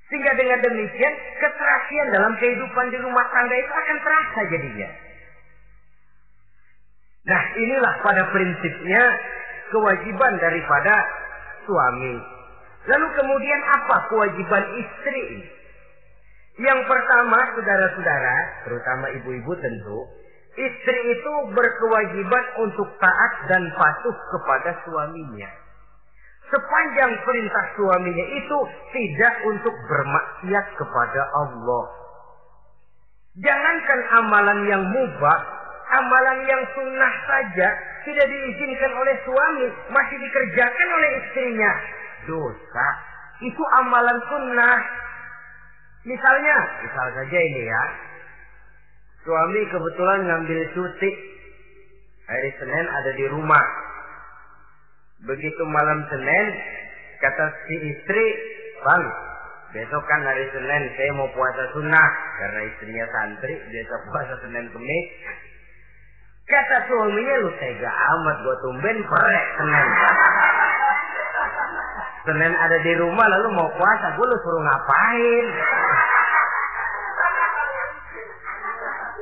Sehingga 0.08 0.32
dengan 0.40 0.60
demikian, 0.64 1.14
keterasian 1.44 2.08
dalam 2.16 2.34
kehidupan 2.40 2.86
di 2.96 2.98
rumah 3.04 3.28
tangga 3.28 3.56
itu 3.60 3.72
akan 3.76 3.98
terasa 4.08 4.40
jadinya. 4.56 4.90
Nah 7.26 7.44
inilah 7.58 7.94
pada 8.06 8.24
prinsipnya 8.30 9.04
kewajiban 9.74 10.34
daripada 10.40 10.94
suami. 11.66 12.16
Lalu 12.86 13.08
kemudian 13.18 13.62
apa 13.82 13.98
kewajiban 14.14 14.64
istri 14.78 15.42
Yang 16.56 16.80
pertama, 16.88 17.40
saudara-saudara, 17.52 18.36
terutama 18.64 19.06
ibu-ibu 19.20 19.54
tentu, 19.60 20.00
istri 20.56 21.00
itu 21.12 21.34
berkewajiban 21.52 22.46
untuk 22.64 22.88
taat 22.96 23.34
dan 23.52 23.64
patuh 23.76 24.16
kepada 24.32 24.72
suaminya. 24.88 25.52
Sepanjang 26.48 27.12
perintah 27.28 27.66
suaminya 27.76 28.26
itu 28.40 28.58
tidak 28.96 29.34
untuk 29.52 29.76
bermaksiat 29.76 30.66
kepada 30.80 31.22
Allah. 31.44 31.86
Jangankan 33.36 34.02
amalan 34.24 34.60
yang 34.72 34.84
mubah, 34.96 35.40
amalan 35.92 36.40
yang 36.48 36.64
sunnah 36.72 37.14
saja 37.28 37.68
tidak 38.08 38.26
diizinkan 38.32 38.92
oleh 38.96 39.16
suami, 39.28 39.68
masih 39.92 40.18
dikerjakan 40.24 40.90
oleh 40.96 41.10
istrinya. 41.20 41.72
Dosa. 42.32 42.88
Itu 43.44 43.64
amalan 43.84 44.24
sunnah. 44.32 44.80
Misalnya, 46.06 46.58
misal 46.86 47.08
saja 47.18 47.40
ini 47.42 47.62
ya. 47.66 47.84
Suami 49.26 49.62
kebetulan 49.74 50.22
ngambil 50.30 50.60
cuti. 50.78 51.12
Hari 52.30 52.50
Senin 52.62 52.86
ada 52.86 53.12
di 53.18 53.26
rumah. 53.34 53.66
Begitu 55.26 55.62
malam 55.66 56.06
Senin, 56.14 56.46
kata 57.22 57.46
si 57.66 57.76
istri, 57.90 58.26
Bang, 58.86 59.02
besok 59.74 60.06
kan 60.06 60.22
hari 60.22 60.46
Senin 60.54 60.94
saya 60.94 61.12
mau 61.18 61.30
puasa 61.34 61.74
sunnah. 61.74 62.10
Karena 62.38 62.62
istrinya 62.70 63.06
santri, 63.10 63.58
biasa 63.58 63.94
puasa 64.06 64.34
Senin 64.46 64.70
Kemis. 64.70 65.06
Kata 66.46 66.86
suaminya 66.86 67.36
lu 67.42 67.50
tega 67.58 67.90
amat 67.90 68.38
gua 68.46 68.56
tumben 68.62 68.98
perek 69.10 69.46
Senin. 69.58 69.88
Senin 72.30 72.54
ada 72.54 72.78
di 72.86 72.94
rumah 73.02 73.26
lalu 73.26 73.58
mau 73.58 73.70
puasa, 73.74 74.14
gua 74.14 74.30
lu 74.30 74.38
suruh 74.38 74.62
ngapain? 74.62 75.46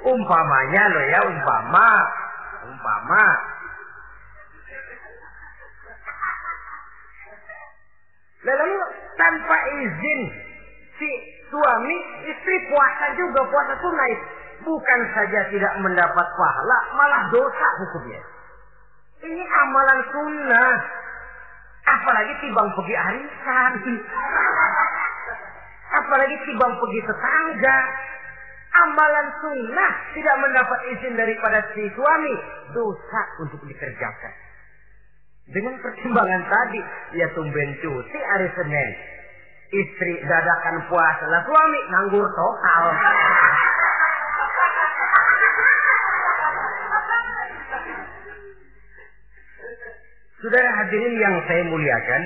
Umpamanya 0.03 0.83
lo 0.91 1.01
ya, 1.07 1.19
umpama. 1.23 1.89
Umpama. 2.67 3.25
Lalu 8.43 8.71
tanpa 9.15 9.57
izin 9.79 10.21
si 10.99 11.09
suami, 11.47 11.95
istri 12.27 12.55
puasa 12.67 13.15
juga, 13.15 13.47
puasa 13.47 13.73
tunai 13.79 14.13
bukan 14.63 14.99
saja 15.11 15.39
tidak 15.51 15.73
mendapat 15.83 16.27
pahala, 16.35 16.79
malah 16.95 17.23
dosa 17.31 17.67
hukumnya. 17.83 18.21
Ini 19.23 19.43
amalan 19.43 19.99
sunnah. 20.11 20.75
Apalagi 21.83 22.33
tibang 22.43 22.67
pergi 22.75 22.95
arisan. 22.95 23.71
Apalagi 26.03 26.35
tibang 26.47 26.73
pergi 26.79 26.99
tetangga. 27.07 27.79
Amalan 28.73 29.27
sunnah 29.37 29.91
tidak 30.17 30.35
mendapat 30.41 30.79
izin 30.97 31.13
daripada 31.13 31.61
si 31.77 31.85
suami. 31.93 32.35
Dosa 32.73 33.21
untuk 33.45 33.61
dikerjakan. 33.69 34.33
Dengan 35.45 35.77
pertimbangan 35.77 36.43
tadi, 36.49 36.81
ya 37.13 37.29
tumben 37.37 37.69
cuti 37.83 38.19
hari 38.33 38.49
Senin. 38.57 38.89
Istri 39.73 40.25
dadakan 40.25 40.89
puasa, 40.89 41.25
lah 41.29 41.41
suami 41.45 41.79
nganggur 41.91 42.25
total. 42.33 42.85
Saudara 50.43 50.69
hadirin 50.81 51.15
yang 51.21 51.35
saya 51.47 51.63
muliakan, 51.69 52.21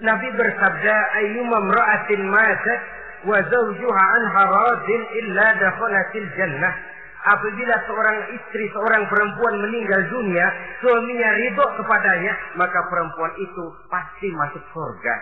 Nabi 0.00 0.28
bersabda, 0.38 0.96
"Ayyuma 1.18 1.56
imra'atin 1.66 2.22
matat 2.30 2.99
zawjuha 3.26 4.04
anha 4.16 4.42
radin 4.48 5.02
illa 5.24 5.46
dakhalatil 5.60 6.28
jannah." 6.38 6.74
Apabila 7.20 7.76
seorang 7.84 8.32
istri, 8.32 8.64
seorang 8.72 9.04
perempuan 9.12 9.60
meninggal 9.60 10.08
dunia, 10.08 10.46
suaminya 10.80 11.28
ridho 11.36 11.66
kepadanya, 11.76 12.32
maka 12.56 12.80
perempuan 12.88 13.28
itu 13.36 13.64
pasti 13.92 14.32
masuk 14.32 14.64
surga. 14.72 15.14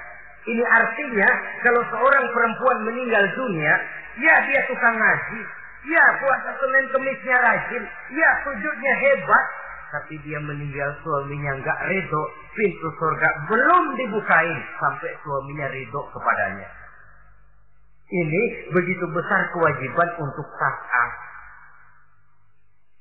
Ini 0.46 0.62
artinya 0.62 1.28
kalau 1.66 1.82
seorang 1.90 2.30
perempuan 2.30 2.78
meninggal 2.86 3.24
dunia, 3.34 3.74
ya 4.22 4.34
dia 4.46 4.60
tukang 4.70 4.94
ngaji, 4.94 5.42
ya 5.90 6.04
puasa 6.22 6.54
Senin 6.62 6.86
Kemisnya 6.94 7.34
rajin, 7.34 7.82
ya 8.14 8.30
sujudnya 8.46 8.94
hebat, 8.94 9.44
tapi 9.90 10.22
dia 10.22 10.38
meninggal 10.38 10.94
suaminya 11.02 11.58
nggak 11.58 11.78
ridho, 11.90 12.22
pintu 12.54 12.88
surga 12.94 13.28
belum 13.50 13.98
dibukain 13.98 14.58
sampai 14.78 15.18
suaminya 15.26 15.66
ridho 15.74 16.06
kepadanya. 16.14 16.77
Ini 18.08 18.42
begitu 18.72 19.04
besar 19.12 19.52
kewajiban 19.52 20.08
untuk 20.16 20.48
taat. 20.56 21.12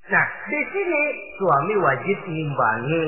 Nah, 0.07 0.25
di 0.51 0.61
sini 0.71 1.03
suami 1.39 1.75
wajib 1.79 2.17
mengimbangi. 2.27 3.05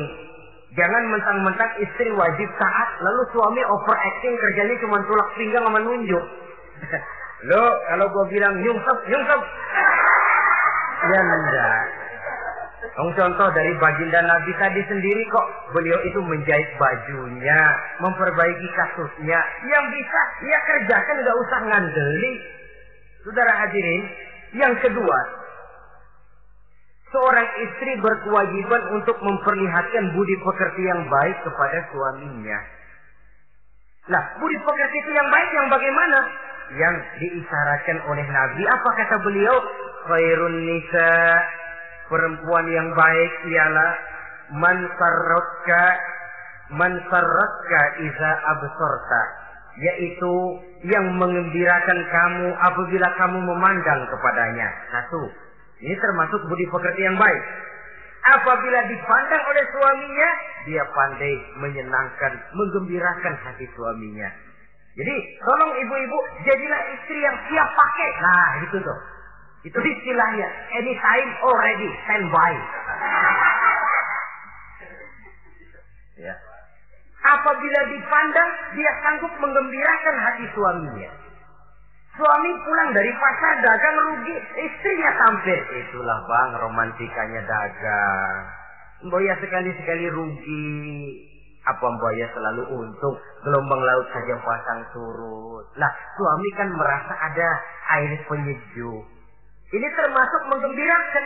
Jangan 0.80 1.04
mentang-mentang 1.12 1.72
istri 1.82 2.14
wajib 2.16 2.48
taat, 2.56 2.90
lalu 3.04 3.22
suami 3.36 3.62
overacting 3.68 4.36
kerjanya 4.38 4.76
cuma 4.80 5.02
tulak 5.08 5.28
pinggang 5.36 5.66
sama 5.66 5.80
nunjuk. 5.82 6.24
Lo, 7.52 7.64
kalau 7.88 8.06
gue 8.08 8.26
bilang 8.36 8.54
nyungsep, 8.64 8.98
nyungsep. 9.08 9.42
Ya 11.00 11.16
enggak. 11.16 11.99
Yang 12.98 13.10
contoh 13.20 13.50
dari 13.54 13.74
baginda 13.78 14.20
Nabi 14.26 14.52
tadi 14.58 14.82
sendiri 14.90 15.24
kok 15.30 15.48
beliau 15.76 16.00
itu 16.08 16.20
menjahit 16.24 16.70
bajunya, 16.80 17.62
memperbaiki 18.02 18.68
kasusnya. 18.76 19.40
Yang 19.70 19.86
bisa 19.94 20.22
ia 20.48 20.60
kerjakan 20.66 21.16
nggak 21.22 21.38
usah 21.38 21.60
ngandeli. 21.70 22.34
Saudara 23.24 23.52
hadirin, 23.52 24.02
yang 24.56 24.74
kedua, 24.80 25.20
Seorang 27.10 27.48
istri 27.66 27.98
berkewajiban 28.06 28.82
untuk 28.94 29.18
memperlihatkan 29.18 30.14
budi 30.14 30.38
pekerti 30.46 30.82
yang 30.86 31.10
baik 31.10 31.42
kepada 31.42 31.82
suaminya. 31.90 32.60
Lah, 34.14 34.24
budi 34.38 34.58
pekerti 34.62 34.98
itu 35.02 35.12
yang 35.18 35.26
baik 35.34 35.50
yang 35.50 35.68
bagaimana? 35.74 36.20
Yang 36.78 36.96
diisyaratkan 37.18 37.98
oleh 38.14 38.26
Nabi. 38.30 38.62
Apa 38.62 38.90
kata 38.94 39.16
beliau? 39.26 39.58
Khairun 40.06 40.58
nisa. 40.70 41.14
Perempuan 42.10 42.66
yang 42.74 42.90
baik 42.98 43.34
ialah 43.54 43.92
man 44.58 44.78
sarratka 44.98 45.84
man 46.74 46.94
sarratka 47.10 47.82
iza 48.02 48.32
absorta 48.58 49.22
yaitu 49.80 50.34
yang 50.90 51.06
mengembirakan 51.16 52.00
kamu 52.12 52.48
apabila 52.58 53.08
kamu 53.16 53.40
memandang 53.40 54.02
kepadanya. 54.12 54.68
Satu, 54.92 55.24
ini 55.80 55.96
termasuk 55.96 56.40
budi 56.52 56.68
pekerti 56.68 57.02
yang 57.04 57.16
baik. 57.16 57.44
Apabila 58.20 58.80
dipandang 58.92 59.44
oleh 59.48 59.64
suaminya, 59.72 60.30
dia 60.68 60.84
pandai 60.92 61.34
menyenangkan, 61.64 62.34
menggembirakan 62.52 63.34
hati 63.48 63.66
suaminya. 63.72 64.28
Jadi, 65.00 65.16
tolong 65.40 65.72
ibu-ibu, 65.80 66.20
jadilah 66.44 66.82
istri 67.00 67.24
yang 67.24 67.38
siap 67.48 67.70
pakai. 67.72 68.10
Nah, 68.20 68.50
itu 68.68 68.78
tuh. 68.84 69.00
Itu 69.64 69.76
istilahnya. 69.76 70.48
Anytime 70.72 71.30
already, 71.44 71.90
standby. 72.08 72.54
Ya. 76.20 76.36
Apabila 77.20 77.80
dipandang, 77.92 78.52
dia 78.80 78.92
sanggup 79.04 79.34
menggembirakan 79.40 80.16
hati 80.24 80.46
suaminya. 80.56 81.12
Suami 82.16 82.52
pulang 82.68 82.90
dari 82.92 83.12
pasar 83.16 83.54
dagang 83.64 83.98
rugi, 84.00 84.36
istrinya 84.60 85.12
tampil. 85.16 85.60
Itulah 85.72 86.20
bang 86.28 86.52
romantikanya 86.60 87.42
dagang. 87.48 88.40
Boya 89.08 89.36
sekali-sekali 89.40 90.12
rugi. 90.12 90.68
Apa 91.64 91.88
Boya 92.00 92.28
selalu 92.32 92.64
untung, 92.76 93.16
gelombang 93.44 93.84
laut 93.84 94.08
saja 94.16 94.36
pasang 94.40 94.80
surut. 94.96 95.64
Lah, 95.76 95.92
suami 96.16 96.50
kan 96.56 96.72
merasa 96.72 97.14
ada 97.16 97.50
air 98.00 98.20
penyejuk. 98.28 99.19
Ini 99.70 99.88
termasuk 99.94 100.42
menggembirakan. 100.50 101.26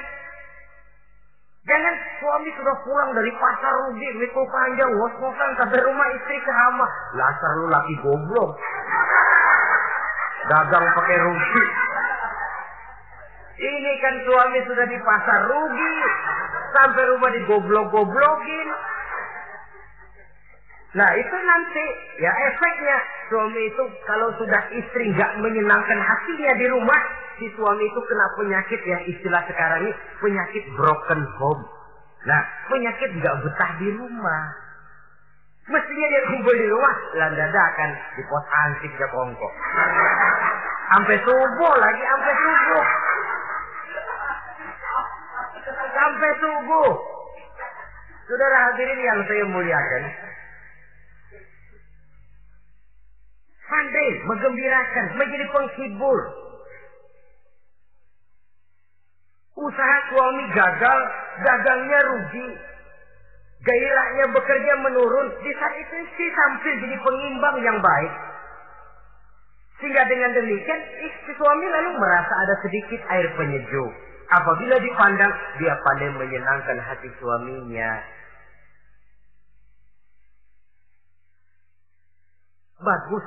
Jangan 1.64 1.96
suami 2.20 2.52
sudah 2.60 2.76
pulang 2.84 3.16
dari 3.16 3.32
pasar 3.40 3.74
rugi, 3.88 4.10
mikul 4.20 4.44
panjang, 4.52 4.92
ngos-ngosan 5.00 5.52
sampai 5.56 5.80
rumah 5.80 6.08
istri 6.12 6.36
ceramah. 6.44 6.92
Lasar 7.16 7.52
lu 7.56 7.72
laki 7.72 7.96
goblok. 8.04 8.60
Dagang 10.52 10.86
pakai 10.92 11.18
rugi. 11.24 11.64
Ini 13.64 13.92
kan 14.04 14.16
suami 14.28 14.60
sudah 14.68 14.86
di 14.92 14.98
pasar 15.08 15.40
rugi. 15.48 15.96
Sampai 16.76 17.04
rumah 17.16 17.32
digoblok-goblokin. 17.32 18.68
Nah 20.94 21.10
itu 21.18 21.36
nanti 21.42 21.86
ya 22.22 22.30
efeknya 22.30 22.98
suami 23.32 23.62
itu 23.66 23.84
kalau 24.06 24.30
sudah 24.38 24.62
istri 24.78 25.10
nggak 25.10 25.42
menyenangkan 25.42 26.00
hatinya 26.06 26.54
di 26.54 26.66
rumah, 26.70 27.02
si 27.40 27.46
suami 27.58 27.84
itu 27.86 28.00
kena 28.06 28.28
penyakit 28.38 28.82
yang 28.86 29.02
istilah 29.10 29.42
sekarang 29.50 29.80
ini 29.88 29.94
penyakit 30.22 30.64
broken 30.78 31.22
home. 31.40 31.64
Nah 32.24 32.42
penyakit 32.70 33.10
nggak 33.20 33.36
betah 33.44 33.72
di 33.82 33.90
rumah. 33.94 34.44
Mestinya 35.64 36.06
dia 36.12 36.22
kumpul 36.28 36.56
di 36.60 36.68
rumah, 36.68 36.96
landadakan 37.16 37.90
di 38.20 38.22
pos 38.28 38.46
ansik 38.52 38.92
ke 39.00 39.08
kongkok. 39.16 39.54
Sampai 40.92 41.16
subuh 41.24 41.74
lagi, 41.80 42.04
sampai 42.04 42.34
subuh. 42.36 42.86
Sampai 45.96 46.32
subuh. 46.44 46.92
Saudara 48.28 48.58
hadirin 48.72 49.00
yang 49.08 49.20
saya 49.24 49.44
muliakan, 49.48 50.04
pandai 53.68 54.10
menggembirakan, 54.28 55.06
menjadi 55.16 55.46
penghibur. 55.48 56.20
Usaha 59.54 59.98
suami 60.10 60.44
gagal, 60.50 61.00
dagangnya 61.46 62.00
rugi. 62.10 62.50
Gairahnya 63.64 64.26
bekerja 64.34 64.74
menurun. 64.82 65.28
Di 65.46 65.52
saat 65.56 65.74
itu 65.78 65.94
istri 66.04 66.28
tampil 66.34 66.74
jadi 66.84 66.98
pengimbang 67.00 67.58
yang 67.62 67.78
baik. 67.80 68.14
Sehingga 69.78 70.04
dengan 70.10 70.32
demikian 70.36 70.82
istri 71.06 71.32
suami 71.38 71.66
lalu 71.70 71.90
merasa 72.02 72.34
ada 72.34 72.56
sedikit 72.66 73.02
air 73.14 73.30
penyejuk. 73.38 73.94
Apabila 74.34 74.76
dipandang, 74.82 75.34
dia 75.62 75.74
pandai 75.86 76.10
menyenangkan 76.18 76.78
hati 76.82 77.10
suaminya. 77.22 77.92
Bagus 82.84 83.26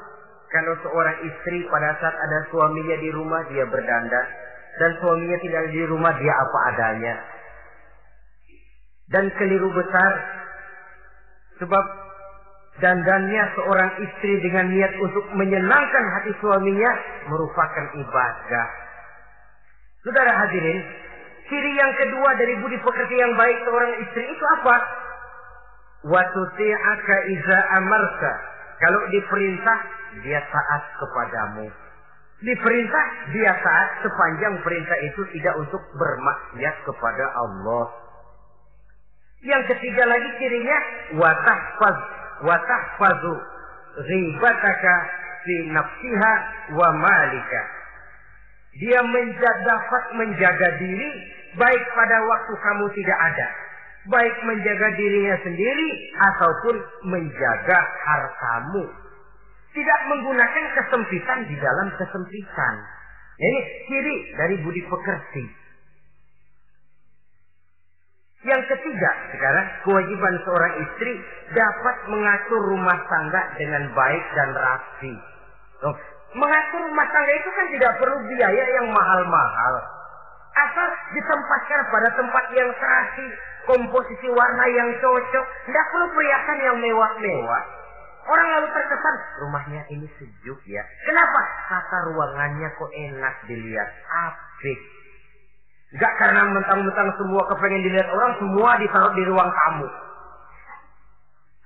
kalau 0.52 0.74
seorang 0.84 1.16
istri 1.24 1.64
pada 1.70 1.96
saat 2.02 2.12
ada 2.12 2.38
suaminya 2.52 2.96
di 3.00 3.08
rumah 3.14 3.40
dia 3.48 3.64
berdandan 3.64 4.45
dan 4.76 4.90
suaminya 5.00 5.38
tidak 5.40 5.62
di 5.72 5.80
rumah 5.88 6.12
dia 6.20 6.34
apa 6.36 6.58
adanya. 6.72 7.14
Dan 9.06 9.30
keliru 9.38 9.70
besar 9.72 10.12
sebab 11.62 11.84
dandannya 12.82 13.44
seorang 13.56 13.90
istri 14.04 14.42
dengan 14.44 14.68
niat 14.68 14.92
untuk 15.00 15.24
menyenangkan 15.32 16.04
hati 16.18 16.32
suaminya 16.42 16.90
merupakan 17.30 17.86
ibadah. 17.96 18.68
Saudara 20.04 20.32
hadirin, 20.44 20.78
ciri 21.48 21.72
yang 21.74 21.92
kedua 21.96 22.30
dari 22.36 22.54
budi 22.60 22.78
pekerti 22.78 23.14
yang 23.16 23.32
baik 23.34 23.58
seorang 23.64 23.92
istri 24.04 24.22
itu 24.28 24.44
apa? 24.60 24.76
Wa 26.06 26.22
tuti'aka 26.30 27.16
iza 27.32 27.58
amarta. 27.80 28.32
Kalau 28.76 29.00
diperintah, 29.08 29.78
dia 30.20 30.40
taat 30.52 30.82
kepadamu. 31.00 31.85
Diperintah, 32.36 33.06
dia 33.32 33.52
taat 33.64 34.04
sepanjang 34.04 34.60
perintah 34.60 34.98
itu 35.08 35.24
tidak 35.40 35.56
untuk 35.56 35.80
bermaksiat 35.96 36.76
kepada 36.84 37.24
Allah. 37.32 37.86
Yang 39.40 39.72
ketiga 39.72 40.04
lagi 40.04 40.30
cirinya 40.36 40.78
watahfaz 41.16 41.98
watahfazu 42.44 43.34
ghibataka 44.04 44.94
fi 45.48 45.54
nafsiha 45.72 46.32
wa 46.76 46.88
malika. 47.00 47.62
Dia 48.84 49.00
menjaga, 49.00 49.64
dapat 49.64 50.04
menjaga 50.20 50.68
diri 50.76 51.08
baik 51.56 51.82
pada 51.96 52.16
waktu 52.20 52.52
kamu 52.52 52.84
tidak 53.00 53.16
ada. 53.32 53.48
Baik 54.12 54.36
menjaga 54.44 54.92
dirinya 54.92 55.40
sendiri 55.40 55.88
ataupun 56.20 56.76
menjaga 57.08 57.80
hartamu 57.80 59.05
tidak 59.76 60.00
menggunakan 60.08 60.64
kesempitan 60.72 61.40
di 61.52 61.56
dalam 61.60 61.88
kesempitan. 62.00 62.74
Ini 63.36 63.60
ciri 63.84 64.16
dari 64.32 64.56
budi 64.64 64.80
pekerti. 64.88 65.44
Yang 68.46 68.62
ketiga, 68.72 69.10
sekarang 69.36 69.66
kewajiban 69.84 70.34
seorang 70.48 70.72
istri 70.80 71.12
dapat 71.52 71.96
mengatur 72.08 72.62
rumah 72.72 72.96
tangga 73.10 73.42
dengan 73.60 73.92
baik 73.92 74.24
dan 74.32 74.50
rapi. 74.56 75.12
Oh, 75.84 75.96
mengatur 76.40 76.80
rumah 76.88 77.06
tangga 77.12 77.32
itu 77.36 77.50
kan 77.52 77.66
tidak 77.76 77.92
perlu 78.00 78.16
biaya 78.32 78.64
yang 78.80 78.88
mahal-mahal. 78.88 79.74
Asal 80.56 80.88
ditempatkan 81.12 81.80
pada 81.92 82.08
tempat 82.16 82.44
yang 82.56 82.70
serasi, 82.80 83.28
komposisi 83.68 84.28
warna 84.32 84.64
yang 84.72 84.88
cocok, 85.04 85.46
tidak 85.68 85.84
perlu 85.92 86.06
perhiasan 86.16 86.58
yang 86.64 86.76
mewah-mewah. 86.80 87.85
Orang 88.26 88.46
lalu 88.58 88.66
terkesan 88.74 89.16
rumahnya 89.38 89.82
ini 89.94 90.06
sejuk 90.18 90.58
ya. 90.66 90.82
Kenapa? 91.06 91.40
Tata 91.70 91.98
ruangannya 92.10 92.68
kok 92.74 92.90
enak 92.90 93.34
dilihat. 93.46 93.88
Apik. 94.10 94.80
Gak 95.94 96.12
karena 96.18 96.42
mentang-mentang 96.50 97.14
semua 97.14 97.46
kepengen 97.46 97.86
dilihat 97.86 98.10
orang, 98.10 98.34
semua 98.42 98.74
ditaruh 98.82 99.14
di 99.14 99.24
ruang 99.30 99.46
tamu. 99.46 99.86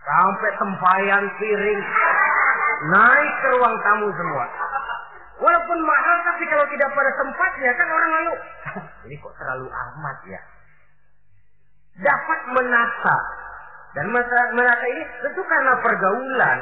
Sampai 0.04 0.50
tempayan 0.60 1.24
piring. 1.40 1.80
Naik 2.92 3.32
ke 3.40 3.48
ruang 3.56 3.76
tamu 3.80 4.08
semua. 4.12 4.44
Walaupun 5.40 5.78
mahal, 5.80 6.16
tapi 6.28 6.44
kalau 6.52 6.68
tidak 6.68 6.92
pada 6.92 7.12
tempatnya, 7.16 7.72
kan 7.72 7.88
orang 7.88 8.10
lalu. 8.12 8.34
ini 9.08 9.16
kok 9.16 9.32
terlalu 9.40 9.68
amat 9.72 10.18
ya. 10.28 10.40
Dapat 12.04 12.40
menata 12.52 13.39
dan 13.90 14.06
menata 14.54 14.86
ini 14.86 15.02
tentu 15.26 15.42
karena 15.42 15.72
pergaulan. 15.82 16.58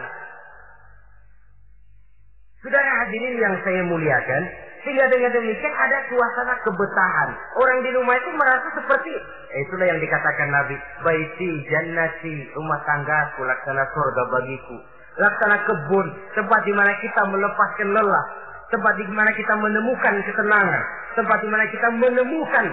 Saudara 2.59 2.91
hadirin 3.05 3.37
yang 3.39 3.55
saya 3.62 3.83
muliakan, 3.87 4.43
sehingga 4.83 5.07
dengan 5.12 5.31
demikian 5.31 5.74
ada 5.74 5.99
suasana 6.11 6.55
kebetahan. 6.64 7.31
Orang 7.61 7.79
di 7.85 7.91
rumah 7.95 8.16
itu 8.18 8.31
merasa 8.35 8.68
seperti 8.74 9.12
eh, 9.55 9.61
itulah 9.68 9.87
yang 9.87 10.01
dikatakan 10.01 10.49
Nabi, 10.51 10.74
baiti 11.05 11.51
jannati, 11.68 12.35
rumah 12.57 12.81
tangga 12.89 13.37
laksana 13.37 13.85
surga 13.95 14.22
bagiku. 14.33 14.76
Laksana 15.18 15.57
kebun, 15.66 16.07
tempat 16.35 16.61
di 16.62 16.72
mana 16.72 16.95
kita 17.03 17.22
melepaskan 17.26 17.89
lelah, 17.91 18.26
tempat 18.70 18.95
di 18.97 19.05
mana 19.11 19.31
kita 19.35 19.55
menemukan 19.59 20.14
ketenangan, 20.22 20.83
tempat 21.18 21.39
di 21.43 21.49
mana 21.51 21.64
kita 21.68 21.89
menemukan 21.93 22.66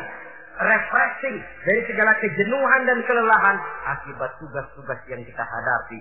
refreshing 0.56 1.38
dari 1.68 1.82
segala 1.92 2.12
kejenuhan 2.24 2.82
dan 2.88 3.00
kelelahan 3.04 3.58
akibat 3.96 4.32
tugas-tugas 4.40 5.00
yang 5.12 5.22
kita 5.24 5.44
hadapi. 5.44 6.00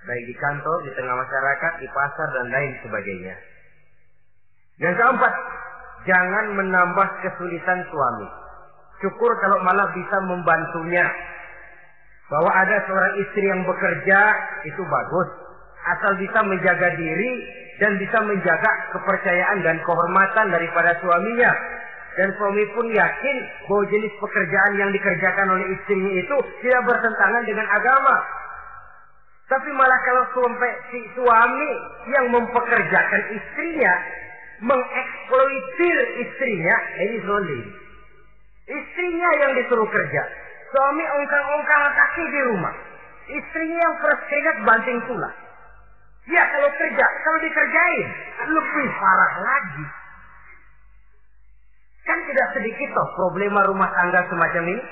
Baik 0.00 0.24
di 0.32 0.34
kantor, 0.38 0.78
di 0.88 0.90
tengah 0.96 1.12
masyarakat, 1.12 1.72
di 1.84 1.88
pasar, 1.92 2.28
dan 2.32 2.46
lain 2.48 2.72
sebagainya. 2.80 3.36
Yang 4.80 4.96
keempat, 4.96 5.32
jangan 6.08 6.44
menambah 6.56 7.08
kesulitan 7.20 7.84
suami. 7.92 8.28
Syukur 9.04 9.32
kalau 9.44 9.60
malah 9.60 9.92
bisa 9.92 10.16
membantunya. 10.24 11.04
Bahwa 12.32 12.48
ada 12.48 12.76
seorang 12.86 13.12
istri 13.26 13.44
yang 13.44 13.60
bekerja, 13.66 14.20
itu 14.64 14.82
bagus. 14.86 15.28
Asal 15.84 16.16
bisa 16.16 16.40
menjaga 16.46 16.96
diri 16.96 17.30
dan 17.80 17.96
bisa 17.96 18.20
menjaga 18.24 18.70
kepercayaan 18.96 19.64
dan 19.64 19.76
kehormatan 19.84 20.46
daripada 20.52 20.96
suaminya. 21.00 21.52
Dan 22.18 22.28
suami 22.34 22.64
pun 22.74 22.86
yakin 22.90 23.36
bahwa 23.70 23.84
jenis 23.86 24.14
pekerjaan 24.18 24.72
yang 24.78 24.90
dikerjakan 24.90 25.46
oleh 25.46 25.66
istrinya 25.78 26.12
itu 26.18 26.36
tidak 26.66 26.82
bertentangan 26.90 27.42
dengan 27.46 27.66
agama. 27.70 28.16
Tapi 29.50 29.70
malah 29.74 30.00
kalau 30.06 30.24
sampai 30.34 30.72
si 30.90 31.00
suami 31.14 31.70
yang 32.10 32.30
mempekerjakan 32.34 33.22
istrinya 33.34 33.94
mengeksploitir 34.60 35.98
istrinya, 36.20 36.76
ini 37.00 37.16
zolim. 37.24 37.62
Istrinya 38.70 39.30
yang 39.42 39.52
disuruh 39.56 39.88
kerja. 39.88 40.22
Suami 40.70 41.02
ongkang-ongkang 41.02 41.84
kaki 41.96 42.24
di 42.30 42.40
rumah. 42.46 42.74
Istrinya 43.30 43.78
yang 43.82 43.94
first 43.98 44.22
keringat 44.30 44.56
banting 44.62 44.98
tulang. 45.10 45.36
Ya 46.30 46.44
kalau 46.46 46.70
kerja, 46.78 47.06
kalau 47.26 47.38
dikerjain, 47.42 48.08
lebih 48.54 48.88
parah 49.00 49.34
lagi. 49.42 49.86
Kan 52.10 52.26
tidak 52.26 52.48
sedikit 52.58 52.90
toh 52.90 53.06
problema 53.14 53.62
rumah 53.70 53.86
tangga 53.94 54.26
semacam 54.26 54.66
ini. 54.66 54.82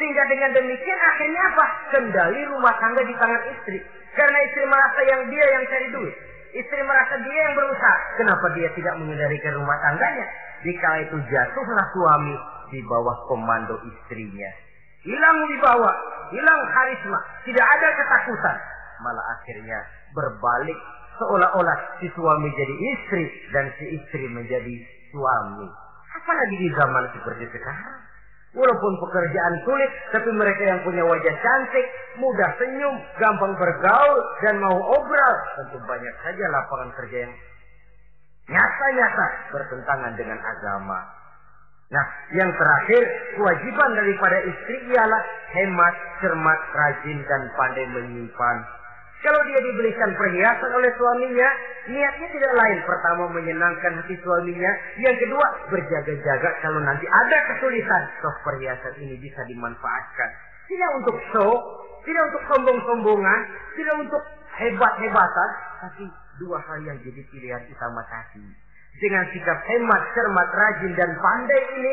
Sehingga 0.00 0.24
dengan 0.24 0.56
demikian 0.56 1.00
akhirnya 1.04 1.42
apa? 1.52 1.66
Kendali 1.92 2.40
rumah 2.48 2.72
tangga 2.80 3.04
di 3.04 3.12
tangan 3.12 3.42
istri. 3.52 3.84
Karena 4.16 4.38
istri 4.48 4.64
merasa 4.64 5.00
yang 5.04 5.28
dia 5.28 5.44
yang 5.52 5.64
cari 5.68 5.88
duit. 5.92 6.16
Istri 6.56 6.80
merasa 6.80 7.20
dia 7.20 7.40
yang 7.44 7.54
berusaha. 7.60 7.96
Kenapa 8.16 8.46
dia 8.56 8.72
tidak 8.72 8.94
mengendalikan 9.04 9.52
rumah 9.60 9.76
tangganya? 9.84 10.24
Jika 10.64 10.88
itu 11.04 11.16
jatuhlah 11.28 11.86
suami 11.92 12.32
di 12.72 12.80
bawah 12.80 13.28
komando 13.28 13.76
istrinya. 13.84 14.48
Hilang 15.04 15.44
wibawa, 15.44 15.92
hilang 16.32 16.60
karisma, 16.72 17.20
tidak 17.44 17.68
ada 17.68 17.88
ketakutan. 18.00 18.56
Malah 19.04 19.24
akhirnya 19.36 19.84
berbalik 20.16 20.80
seolah-olah 21.20 22.00
si 22.00 22.08
suami 22.16 22.48
jadi 22.48 22.76
istri 22.96 23.24
dan 23.52 23.68
si 23.76 23.84
istri 24.00 24.24
menjadi 24.32 24.95
suami. 25.12 25.68
Apalagi 26.16 26.56
di 26.56 26.68
zaman 26.74 27.04
seperti 27.12 27.44
sekarang. 27.52 27.98
Walaupun 28.56 28.92
pekerjaan 29.04 29.54
sulit, 29.68 29.90
tapi 30.16 30.32
mereka 30.32 30.62
yang 30.64 30.80
punya 30.80 31.04
wajah 31.04 31.36
cantik, 31.44 31.86
mudah 32.16 32.50
senyum, 32.56 32.96
gampang 33.20 33.52
bergaul, 33.52 34.18
dan 34.40 34.56
mau 34.64 34.76
obral. 34.96 35.34
Tentu 35.60 35.76
banyak 35.84 36.14
saja 36.24 36.44
lapangan 36.48 36.90
kerja 36.96 37.28
yang 37.28 37.34
nyata-nyata 38.48 39.26
bertentangan 39.52 40.12
dengan 40.16 40.40
agama. 40.40 41.04
Nah, 41.86 42.06
yang 42.34 42.50
terakhir, 42.56 43.02
kewajiban 43.38 43.90
daripada 43.92 44.38
istri 44.42 44.76
ialah 44.90 45.22
hemat, 45.52 45.94
cermat, 46.24 46.60
rajin, 46.72 47.18
dan 47.28 47.42
pandai 47.54 47.86
menyimpan 47.92 48.56
kalau 49.24 49.40
dia 49.48 49.60
dibelikan 49.64 50.12
perhiasan 50.12 50.70
oleh 50.76 50.92
suaminya, 51.00 51.48
niatnya 51.88 52.28
tidak 52.28 52.52
lain. 52.52 52.78
Pertama 52.84 53.24
menyenangkan 53.32 53.92
hati 54.04 54.14
suaminya. 54.20 54.70
Yang 55.00 55.24
kedua 55.24 55.46
berjaga-jaga 55.72 56.50
kalau 56.60 56.80
nanti 56.84 57.08
ada 57.08 57.38
kesulitan. 57.54 58.02
Toh 58.20 58.36
perhiasan 58.44 58.92
ini 59.00 59.16
bisa 59.16 59.40
dimanfaatkan. 59.48 60.30
Tidak 60.68 60.90
untuk 61.00 61.16
show, 61.32 61.52
tidak 62.04 62.22
untuk 62.28 62.42
sombong-sombongan, 62.54 63.40
tidak 63.74 63.94
untuk 64.04 64.22
hebat-hebatan. 64.60 65.50
Tapi 65.80 66.04
dua 66.38 66.60
hal 66.60 66.78
yang 66.84 66.98
jadi 67.00 67.22
pilihan 67.32 67.62
utama 67.72 68.04
tadi. 68.12 68.44
Dengan 69.00 69.24
sikap 69.32 69.60
hemat, 69.68 70.02
cermat, 70.16 70.48
rajin, 70.48 70.92
dan 70.96 71.10
pandai 71.20 71.62
ini, 71.76 71.92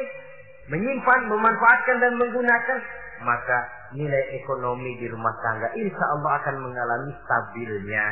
menyimpan, 0.72 1.20
memanfaatkan, 1.28 2.00
dan 2.00 2.16
menggunakan, 2.16 2.80
maka 3.28 3.60
nilai 3.94 4.24
ekonomi 4.42 4.98
di 5.00 5.08
rumah 5.10 5.34
tangga 5.42 5.70
insya 5.78 6.06
Allah 6.18 6.32
akan 6.42 6.56
mengalami 6.62 7.12
stabilnya. 7.26 8.06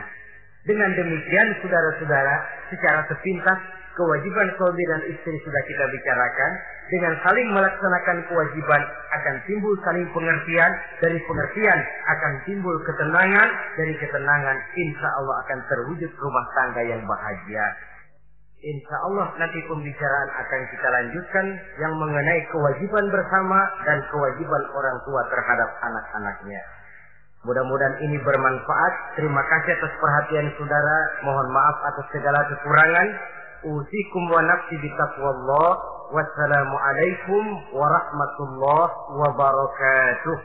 Dengan 0.61 0.93
demikian, 0.93 1.57
saudara-saudara, 1.65 2.36
secara 2.69 3.01
sepintas, 3.09 3.57
kewajiban 3.97 4.45
suami 4.61 4.84
dan 4.86 5.01
istri 5.09 5.34
sudah 5.41 5.61
kita 5.65 5.86
bicarakan. 5.89 6.51
Dengan 6.91 7.13
saling 7.25 7.49
melaksanakan 7.49 8.17
kewajiban 8.29 8.82
akan 9.09 9.36
timbul 9.49 9.73
saling 9.82 10.05
pengertian. 10.13 10.71
Dari 11.01 11.17
pengertian 11.25 11.79
akan 12.13 12.34
timbul 12.45 12.77
ketenangan. 12.86 13.49
Dari 13.73 13.93
ketenangan, 13.97 14.57
insya 14.77 15.09
Allah 15.17 15.36
akan 15.49 15.59
terwujud 15.65 16.11
rumah 16.13 16.45
tangga 16.53 16.82
yang 16.86 17.01
bahagia. 17.09 17.65
Insya 18.62 18.93
Allah 19.09 19.26
nanti 19.41 19.57
pembicaraan 19.66 20.30
akan 20.38 20.62
kita 20.70 20.88
lanjutkan 20.93 21.45
yang 21.82 21.97
mengenai 21.97 22.45
kewajiban 22.53 23.09
bersama 23.09 23.57
dan 23.89 24.05
kewajiban 24.14 24.64
orang 24.78 25.01
tua 25.01 25.22
terhadap 25.34 25.70
anak-anaknya. 25.82 26.62
Mudah-mudahan 27.41 28.05
ini 28.05 28.22
bermanfaat. 28.22 29.18
Terima 29.18 29.41
kasih 29.49 29.82
atas 29.82 29.93
perhatian 29.97 30.45
saudara. 30.62 30.97
Mohon 31.26 31.49
maaf 31.57 31.78
atas 31.89 32.05
segala 32.14 32.38
kekurangan. 32.53 33.07
Usikum 33.66 34.24
wa 34.30 34.45
nafsi 34.45 34.78
bitaqwallah. 34.78 35.70
Wassalamualaikum 36.14 37.43
warahmatullahi 37.74 38.93
wabarakatuh. 39.26 40.38